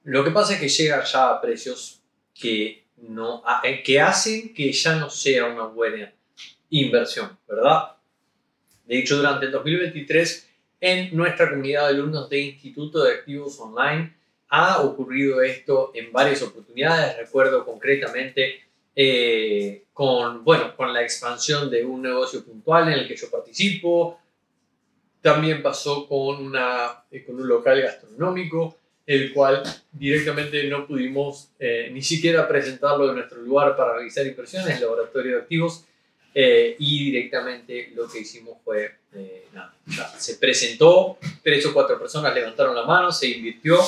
lo 0.04 0.22
que 0.22 0.30
pasa 0.30 0.54
es 0.54 0.60
que 0.60 0.68
llegan 0.68 1.02
ya 1.04 1.30
a 1.30 1.40
precios 1.40 2.02
que, 2.34 2.84
no, 2.98 3.42
que 3.82 4.00
hacen 4.00 4.52
que 4.52 4.70
ya 4.72 4.96
no 4.96 5.08
sea 5.08 5.46
una 5.46 5.64
buena 5.64 6.12
inversión, 6.68 7.38
¿verdad? 7.48 7.96
De 8.84 8.98
hecho, 8.98 9.16
durante 9.16 9.46
el 9.46 9.52
2023, 9.52 10.50
en 10.82 11.16
nuestra 11.16 11.48
comunidad 11.48 11.88
de 11.88 11.94
alumnos 11.94 12.28
de 12.28 12.40
Instituto 12.40 13.04
de 13.04 13.14
Activos 13.14 13.58
Online, 13.58 14.19
ha 14.50 14.82
ocurrido 14.82 15.42
esto 15.42 15.92
en 15.94 16.12
varias 16.12 16.42
oportunidades. 16.42 17.16
Recuerdo 17.16 17.64
concretamente 17.64 18.60
eh, 18.96 19.84
con, 19.92 20.44
bueno, 20.44 20.76
con 20.76 20.92
la 20.92 21.02
expansión 21.02 21.70
de 21.70 21.84
un 21.84 22.02
negocio 22.02 22.44
puntual 22.44 22.88
en 22.88 22.98
el 22.98 23.08
que 23.08 23.16
yo 23.16 23.30
participo. 23.30 24.20
También 25.22 25.62
pasó 25.62 26.08
con, 26.08 26.44
una, 26.44 27.04
eh, 27.10 27.24
con 27.24 27.36
un 27.36 27.46
local 27.46 27.80
gastronómico, 27.80 28.76
el 29.06 29.32
cual 29.32 29.62
directamente 29.92 30.64
no 30.64 30.86
pudimos 30.86 31.50
eh, 31.58 31.88
ni 31.92 32.02
siquiera 32.02 32.48
presentarlo 32.48 33.08
en 33.08 33.16
nuestro 33.16 33.40
lugar 33.40 33.76
para 33.76 33.94
realizar 33.94 34.26
inversiones, 34.26 34.80
laboratorio 34.80 35.36
de 35.36 35.42
activos, 35.42 35.84
y 36.32 37.06
directamente 37.10 37.90
lo 37.92 38.08
que 38.08 38.20
hicimos 38.20 38.58
fue, 38.64 38.98
nada, 39.52 39.74
se 40.16 40.36
presentó, 40.36 41.18
tres 41.42 41.66
o 41.66 41.74
cuatro 41.74 41.98
personas 41.98 42.32
levantaron 42.32 42.72
la 42.72 42.84
mano, 42.84 43.10
se 43.10 43.26
invirtió, 43.26 43.80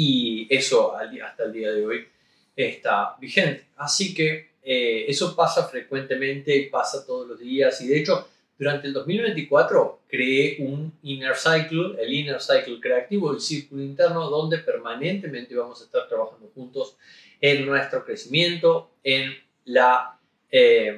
y 0.00 0.46
eso 0.48 0.96
hasta 0.96 1.42
el 1.42 1.52
día 1.52 1.72
de 1.72 1.84
hoy 1.84 2.06
está 2.54 3.16
vigente. 3.20 3.66
Así 3.78 4.14
que 4.14 4.50
eh, 4.62 5.06
eso 5.08 5.34
pasa 5.34 5.66
frecuentemente 5.66 6.68
pasa 6.70 7.04
todos 7.04 7.26
los 7.26 7.40
días 7.40 7.80
y 7.80 7.88
de 7.88 7.98
hecho 7.98 8.28
durante 8.56 8.86
el 8.86 8.92
2024 8.92 10.02
creé 10.06 10.58
un 10.60 10.92
Inner 11.02 11.34
Cycle, 11.34 12.00
el 12.00 12.14
Inner 12.14 12.40
Cycle 12.40 12.78
creativo, 12.80 13.32
el 13.32 13.40
círculo 13.40 13.82
interno, 13.82 14.30
donde 14.30 14.58
permanentemente 14.58 15.56
vamos 15.56 15.80
a 15.80 15.84
estar 15.86 16.06
trabajando 16.08 16.48
juntos 16.54 16.96
en 17.40 17.66
nuestro 17.66 18.04
crecimiento, 18.04 18.92
en 19.02 19.32
la... 19.64 20.16
Eh, 20.48 20.96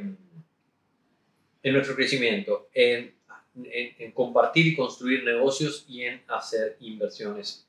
en 1.63 1.75
nuestro 1.75 1.95
crecimiento, 1.95 2.71
en, 2.73 3.13
en 3.55 4.13
compartir 4.13 4.67
y 4.67 4.75
construir 4.75 5.25
negocios 5.25 5.85
y 5.87 6.05
en 6.05 6.23
hacer 6.27 6.79
inversiones 6.81 7.67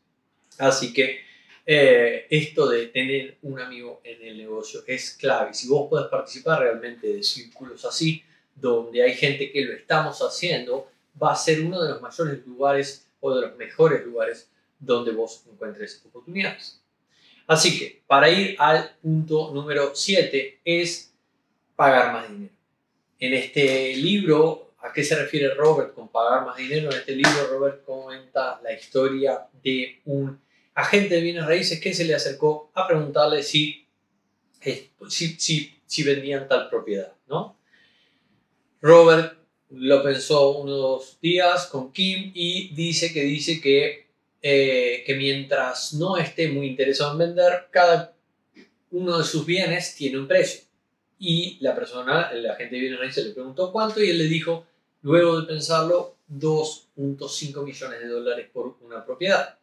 Así 0.61 0.93
que 0.93 1.21
eh, 1.65 2.27
esto 2.29 2.69
de 2.69 2.87
tener 2.87 3.37
un 3.41 3.59
amigo 3.59 3.99
en 4.03 4.21
el 4.27 4.37
negocio 4.37 4.83
es 4.85 5.15
clave. 5.19 5.55
Si 5.55 5.67
vos 5.67 5.89
podés 5.89 6.07
participar 6.07 6.59
realmente 6.59 7.07
de 7.07 7.23
círculos 7.23 7.83
así, 7.83 8.23
donde 8.55 9.01
hay 9.01 9.15
gente 9.15 9.51
que 9.51 9.65
lo 9.65 9.73
estamos 9.73 10.19
haciendo, 10.19 10.91
va 11.21 11.33
a 11.33 11.35
ser 11.35 11.61
uno 11.61 11.81
de 11.81 11.89
los 11.89 12.01
mayores 12.01 12.45
lugares 12.45 13.07
o 13.19 13.33
de 13.33 13.41
los 13.41 13.57
mejores 13.57 14.05
lugares 14.05 14.51
donde 14.77 15.11
vos 15.11 15.43
encuentres 15.51 16.03
oportunidades. 16.05 16.79
Así 17.47 17.79
que 17.79 18.03
para 18.05 18.29
ir 18.29 18.55
al 18.59 18.91
punto 19.01 19.51
número 19.51 19.95
7 19.95 20.59
es 20.63 21.11
pagar 21.75 22.13
más 22.13 22.29
dinero. 22.29 22.53
En 23.19 23.33
este 23.33 23.95
libro, 23.95 24.73
¿a 24.77 24.93
qué 24.93 25.03
se 25.03 25.15
refiere 25.15 25.55
Robert 25.55 25.95
con 25.95 26.09
pagar 26.09 26.45
más 26.45 26.55
dinero? 26.55 26.91
En 26.91 26.97
este 26.97 27.15
libro 27.15 27.47
Robert 27.49 27.83
comenta 27.83 28.61
la 28.63 28.73
historia 28.73 29.47
de 29.63 29.99
un 30.05 30.39
agente 30.73 31.15
de 31.15 31.21
bienes 31.21 31.45
raíces 31.45 31.79
que 31.79 31.93
se 31.93 32.05
le 32.05 32.15
acercó 32.15 32.71
a 32.73 32.87
preguntarle 32.87 33.43
si, 33.43 33.87
eh, 34.61 34.89
si, 35.09 35.39
si, 35.39 35.81
si 35.85 36.03
vendían 36.03 36.47
tal 36.47 36.69
propiedad, 36.69 37.13
¿no? 37.27 37.57
Robert 38.81 39.37
lo 39.69 40.03
pensó 40.03 40.57
unos 40.57 41.19
días 41.21 41.67
con 41.67 41.91
Kim 41.93 42.31
y 42.33 42.73
dice 42.73 43.13
que 43.13 43.21
dice 43.23 43.61
que, 43.61 44.07
eh, 44.41 45.03
que 45.05 45.15
mientras 45.15 45.93
no 45.93 46.17
esté 46.17 46.49
muy 46.49 46.67
interesado 46.67 47.13
en 47.13 47.17
vender, 47.19 47.67
cada 47.69 48.15
uno 48.91 49.17
de 49.17 49.23
sus 49.23 49.45
bienes 49.45 49.95
tiene 49.95 50.19
un 50.19 50.27
precio. 50.27 50.61
Y 51.17 51.57
la 51.61 51.75
persona, 51.75 52.31
el 52.33 52.49
agente 52.49 52.75
de 52.75 52.81
bienes 52.81 52.99
raíces, 52.99 53.25
le 53.25 53.33
preguntó 53.33 53.71
cuánto 53.71 54.03
y 54.03 54.09
él 54.09 54.17
le 54.17 54.25
dijo, 54.25 54.65
luego 55.03 55.41
de 55.41 55.47
pensarlo, 55.47 56.17
2.5 56.29 57.63
millones 57.63 57.99
de 57.99 58.07
dólares 58.07 58.49
por 58.51 58.77
una 58.81 59.05
propiedad. 59.05 59.57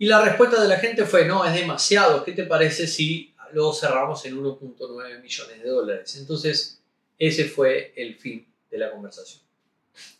Y 0.00 0.06
la 0.06 0.24
respuesta 0.24 0.62
de 0.62 0.66
la 0.66 0.78
gente 0.78 1.04
fue, 1.04 1.26
no, 1.26 1.44
es 1.44 1.52
demasiado, 1.52 2.24
¿qué 2.24 2.32
te 2.32 2.44
parece 2.44 2.86
si 2.86 3.34
lo 3.52 3.70
cerramos 3.70 4.24
en 4.24 4.42
1.9 4.42 5.20
millones 5.20 5.62
de 5.62 5.68
dólares? 5.68 6.16
Entonces, 6.16 6.82
ese 7.18 7.44
fue 7.44 7.92
el 7.94 8.14
fin 8.14 8.50
de 8.70 8.78
la 8.78 8.90
conversación. 8.90 9.42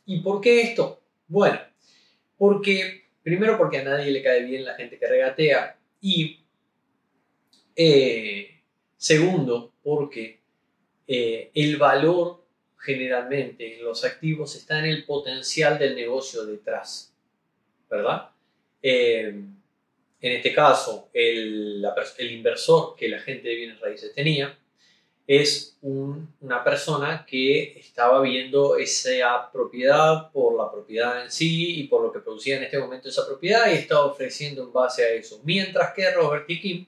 ¿Y 0.04 0.20
por 0.20 0.42
qué 0.42 0.60
esto? 0.60 1.00
Bueno, 1.26 1.58
porque, 2.36 3.06
primero 3.22 3.56
porque 3.56 3.78
a 3.78 3.84
nadie 3.84 4.10
le 4.10 4.22
cae 4.22 4.44
bien 4.44 4.66
la 4.66 4.74
gente 4.74 4.98
que 4.98 5.08
regatea 5.08 5.78
y, 6.02 6.40
eh, 7.74 8.60
segundo, 8.98 9.72
porque 9.82 10.42
eh, 11.06 11.50
el 11.54 11.78
valor 11.78 12.44
generalmente 12.76 13.78
en 13.78 13.84
los 13.86 14.04
activos 14.04 14.54
está 14.56 14.78
en 14.80 14.84
el 14.84 15.06
potencial 15.06 15.78
del 15.78 15.96
negocio 15.96 16.44
detrás, 16.44 17.14
¿verdad? 17.88 18.28
Eh, 18.82 19.42
en 20.20 20.32
este 20.32 20.52
caso, 20.52 21.08
el, 21.12 21.84
el, 22.18 22.32
inversor 22.32 22.94
que 22.94 23.08
la 23.08 23.20
gente 23.20 23.48
de 23.48 23.54
bienes 23.54 23.80
raíces 23.80 24.12
tenía 24.14 24.58
es 25.26 25.78
una 25.80 26.64
persona 26.64 27.24
que 27.26 27.78
estaba 27.78 28.20
viendo 28.20 28.76
esa 28.76 29.50
propiedad 29.52 30.30
por 30.32 30.58
la 30.58 30.70
propiedad 30.70 31.22
en 31.22 31.30
sí 31.30 31.80
y 31.80 31.84
por 31.84 32.02
lo 32.02 32.12
que 32.12 32.18
producía 32.18 32.56
en 32.56 32.64
este 32.64 32.78
momento 32.78 33.08
esa 33.08 33.26
propiedad 33.26 33.70
y 33.70 33.74
estaba 33.76 34.06
ofreciendo 34.06 34.64
en 34.64 34.72
base 34.72 35.04
a 35.04 35.10
eso. 35.10 35.40
Mientras 35.44 35.94
que 35.94 36.10
Robert 36.10 36.50
y 36.50 36.60
Kim 36.60 36.86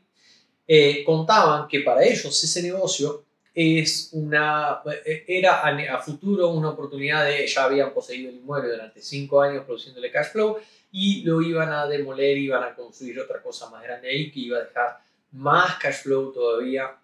eh, 0.67 1.05
contaban 1.05 1.69
que 1.69 1.81
para 1.81 2.03
ellos 2.03 2.43
ese 2.43 2.63
negocio 2.63 3.25
es 3.55 4.09
una, 4.13 4.83
era 5.27 5.61
a, 5.61 5.95
a, 5.95 5.99
futuro 6.03 6.49
una 6.49 6.71
oportunidad 6.71 7.25
de, 7.27 7.47
ya 7.47 7.65
habían 7.65 7.95
poseído 7.95 8.31
el 8.31 8.37
inmueble 8.37 8.71
durante 8.71 9.03
cinco 9.03 9.41
años 9.41 9.65
produciéndole 9.65 10.11
cash 10.11 10.33
flow 10.33 10.59
y 10.93 11.23
lo 11.23 11.41
iban 11.41 11.73
a 11.73 11.87
demoler, 11.87 12.37
iban 12.37 12.63
a 12.63 12.75
construir 12.75 13.19
otra 13.19 13.43
cosa 13.43 13.71
más 13.71 13.83
grande 13.83 14.11
ahí 14.11 14.31
que 14.31 14.41
iba 14.41 14.59
a 14.59 14.65
dejar 14.65 14.99
más 15.33 15.79
cash 15.79 16.03
flow 16.03 16.33
todavía. 16.33 16.99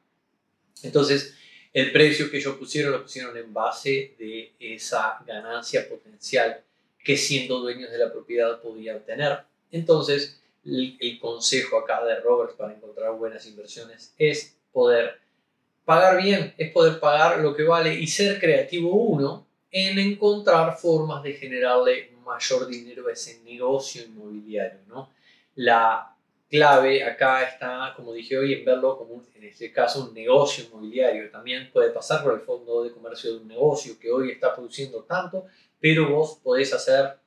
Entonces, 0.83 1.35
el 1.73 1.91
precio 1.91 2.31
que 2.31 2.37
ellos 2.37 2.57
pusieron 2.57 2.93
lo 2.93 3.03
pusieron 3.03 3.37
en 3.37 3.53
base 3.53 4.15
de 4.19 4.53
esa 4.61 5.19
ganancia 5.27 5.89
potencial 5.89 6.63
que 7.03 7.17
siendo 7.17 7.61
dueños 7.61 7.91
de 7.91 7.99
la 7.99 8.13
propiedad 8.13 8.61
podían 8.61 9.03
tener. 9.05 9.39
Entonces, 9.71 10.39
el, 10.67 10.99
el 11.01 11.19
consejo 11.19 11.79
acá 11.79 12.05
de 12.05 12.21
Robert 12.21 12.57
para 12.57 12.75
encontrar 12.75 13.13
buenas 13.13 13.47
inversiones 13.47 14.13
es 14.19 14.55
poder 14.71 15.19
pagar 15.87 16.23
bien, 16.23 16.55
es 16.59 16.71
poder 16.73 17.01
pagar 17.01 17.41
lo 17.41 17.57
que 17.57 17.63
vale 17.63 17.95
y 17.95 18.07
ser 18.07 18.39
creativo 18.39 18.95
uno 18.95 19.47
en 19.71 19.99
encontrar 19.99 20.77
formas 20.77 21.23
de 21.23 21.33
generarle 21.33 22.18
mayor 22.29 22.67
dinero 22.67 23.09
a 23.09 23.13
ese 23.13 23.43
negocio 23.43 24.05
inmobiliario. 24.05 24.81
¿no? 24.87 25.11
La 25.57 26.15
clave 26.49 27.03
acá 27.03 27.43
está, 27.43 27.93
como 27.97 28.13
dije 28.13 28.39
hoy, 28.39 28.55
en 28.55 28.65
verlo 28.65 28.97
como, 28.97 29.23
en 29.35 29.45
este 29.45 29.73
caso, 29.73 30.05
un 30.05 30.15
negocio 30.15 30.65
inmobiliario. 30.65 31.31
También 31.31 31.71
puede 31.73 31.91
pasar 31.91 32.23
por 32.23 32.35
el 32.35 32.41
fondo 32.41 32.85
de 32.85 32.93
comercio 32.93 33.33
de 33.33 33.39
un 33.39 33.49
negocio 33.49 33.99
que 33.99 34.11
hoy 34.11 34.31
está 34.31 34.55
produciendo 34.55 35.03
tanto, 35.03 35.47
pero 35.81 36.09
vos 36.11 36.39
podés 36.43 36.73
hacer 36.73 37.19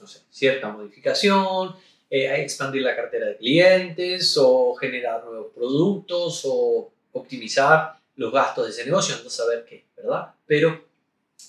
no 0.00 0.06
sé, 0.06 0.20
cierta 0.30 0.68
modificación, 0.68 1.74
eh, 2.10 2.42
expandir 2.42 2.82
la 2.82 2.96
cartera 2.96 3.26
de 3.26 3.36
clientes 3.36 4.36
o 4.38 4.74
generar 4.74 5.24
nuevos 5.24 5.52
productos 5.54 6.42
o 6.46 6.92
optimizar 7.12 7.98
los 8.16 8.32
gastos 8.32 8.66
de 8.66 8.70
ese 8.70 8.84
negocio, 8.84 9.16
no 9.22 9.30
saber 9.30 9.64
qué, 9.64 9.84
¿verdad? 9.96 10.34
Pero 10.46 10.84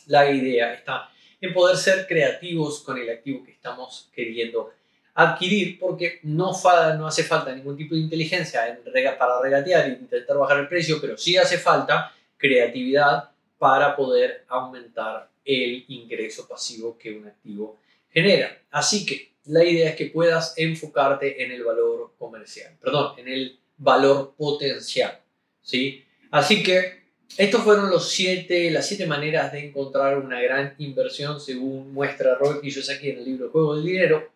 la 0.08 0.30
idea 0.32 0.74
está 0.74 1.10
en 1.42 1.54
poder 1.54 1.78
ser 1.78 2.06
creativos 2.08 2.82
con 2.82 2.98
el 2.98 3.10
activo 3.10 3.44
que 3.44 3.52
estamos 3.52 4.10
queriendo 4.14 4.72
adquirir, 5.14 5.80
porque 5.80 6.20
no, 6.24 6.52
no 6.98 7.08
hace 7.08 7.24
falta 7.24 7.54
ningún 7.54 7.76
tipo 7.76 7.96
de 7.96 8.02
inteligencia 8.02 8.68
en 8.68 8.80
para 9.18 9.42
regatear 9.42 9.88
e 9.88 9.90
intentar 9.90 10.38
bajar 10.38 10.60
el 10.60 10.68
precio, 10.68 11.00
pero 11.02 11.18
sí 11.18 11.36
hace 11.38 11.58
falta 11.58 12.14
creatividad 12.38 13.30
para 13.58 13.96
poder 13.96 14.46
aumentar 14.48 15.30
el 15.44 15.84
ingreso 15.90 16.48
pasivo 16.48 16.98
que 16.98 17.12
un 17.12 17.28
activo 17.28 17.78
genera. 18.12 18.62
Así 18.72 19.06
que 19.06 19.34
la 19.46 19.64
idea 19.64 19.90
es 19.90 19.96
que 19.96 20.06
puedas 20.06 20.54
enfocarte 20.58 21.44
en 21.44 21.52
el 21.52 21.64
valor 21.64 22.14
comercial, 22.18 22.78
perdón, 22.82 23.20
en 23.20 23.28
el 23.28 23.60
valor 23.78 24.36
potencial, 24.38 25.20
¿sí? 25.62 26.06
Así 26.32 26.64
que 26.64 26.99
estos 27.38 27.64
fueron 27.64 27.90
los 27.90 28.10
siete, 28.10 28.70
las 28.72 28.88
siete 28.88 29.06
maneras 29.06 29.52
de 29.52 29.68
encontrar 29.68 30.18
una 30.18 30.42
gran 30.42 30.76
inversión 30.78 31.40
según 31.40 31.94
muestra 31.94 32.36
Robert 32.36 32.62
aquí 32.64 33.10
en 33.10 33.18
el 33.20 33.26
libro 33.26 33.50
Juego 33.50 33.76
del 33.76 33.86
Dinero. 33.86 34.30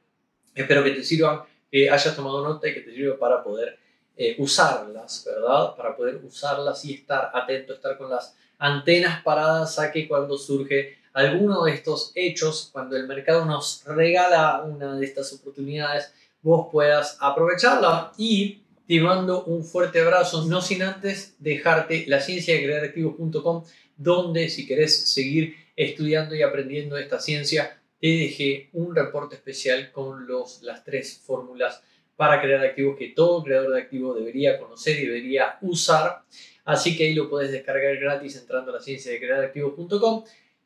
Espero 0.56 0.84
que 0.84 0.92
te 0.92 1.04
sirvan, 1.04 1.42
que 1.72 1.90
hayas 1.90 2.16
tomado 2.16 2.44
nota 2.44 2.68
y 2.68 2.74
que 2.74 2.82
te 2.82 2.94
sirva 2.94 3.18
para 3.18 3.44
poder 3.44 3.78
eh, 4.16 4.36
usarlas, 4.38 5.24
¿verdad? 5.26 5.76
Para 5.76 5.98
poder 5.98 6.22
usarlas 6.24 6.86
y 6.86 6.94
estar 6.94 7.32
atento, 7.34 7.74
estar 7.74 7.98
con 7.98 8.10
las 8.10 8.36
antenas 8.60 9.22
paradas 9.24 9.80
a 9.80 9.92
que 9.92 10.08
cuando 10.08 10.38
surge 10.38 10.98
alguno 11.14 11.64
de 11.64 11.74
estos 11.74 12.12
hechos, 12.16 12.70
cuando 12.72 12.96
el 12.96 13.08
mercado 13.08 13.46
nos 13.46 13.84
regala 13.86 14.64
una 14.64 14.96
de 14.96 15.06
estas 15.06 15.34
oportunidades, 15.34 16.14
vos 16.42 16.68
puedas 16.72 17.18
aprovecharla 17.20 18.12
y 18.18 18.63
te 18.88 19.00
mando 19.00 19.46
un 19.46 19.64
fuerte 19.64 20.02
abrazo, 20.02 20.46
no 20.46 20.62
sin 20.62 20.84
antes 20.84 21.36
dejarte 21.40 22.06
la 22.08 22.20
ciencia 22.20 22.56
de 22.56 22.64
crear 22.64 22.84
activos.com 22.84 23.64
donde 23.96 24.50
si 24.50 24.68
querés 24.68 25.10
seguir 25.10 25.56
estudiando 25.76 26.36
y 26.36 26.42
aprendiendo 26.42 26.98
esta 26.98 27.20
ciencia, 27.20 27.80
te 28.00 28.08
dejé 28.08 28.70
un 28.74 28.96
reporte 28.96 29.36
especial 29.36 29.92
con 29.92 30.28
los, 30.28 30.62
las 30.64 30.84
tres 30.84 31.22
fórmulas 31.26 31.82
para 32.16 32.42
crear 32.42 32.64
activos 32.64 32.98
que 32.98 33.10
todo 33.10 33.44
creador 33.44 33.74
de 33.74 33.82
activos 33.82 34.18
debería 34.18 34.60
conocer 34.60 35.00
y 35.00 35.06
debería 35.08 35.58
usar. 35.62 36.24
Así 36.66 36.96
que 36.96 37.06
ahí 37.06 37.14
lo 37.14 37.30
puedes 37.30 37.52
descargar 37.52 37.96
gratis 37.98 38.36
entrando 38.36 38.72
a 38.72 38.76
la 38.76 38.82
ciencia 38.82 39.12
de 39.12 39.20
crear 39.20 39.44
activos.com. 39.44 40.24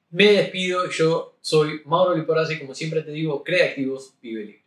Me 0.09 0.34
despido, 0.34 0.89
yo 0.89 1.38
soy 1.41 1.82
Mauro 1.86 2.15
Liporazzi, 2.15 2.59
como 2.59 2.74
siempre 2.74 3.01
te 3.01 3.11
digo, 3.11 3.43
crea 3.43 3.65
activos, 3.65 4.13
vive 4.22 4.45
libre. 4.45 4.66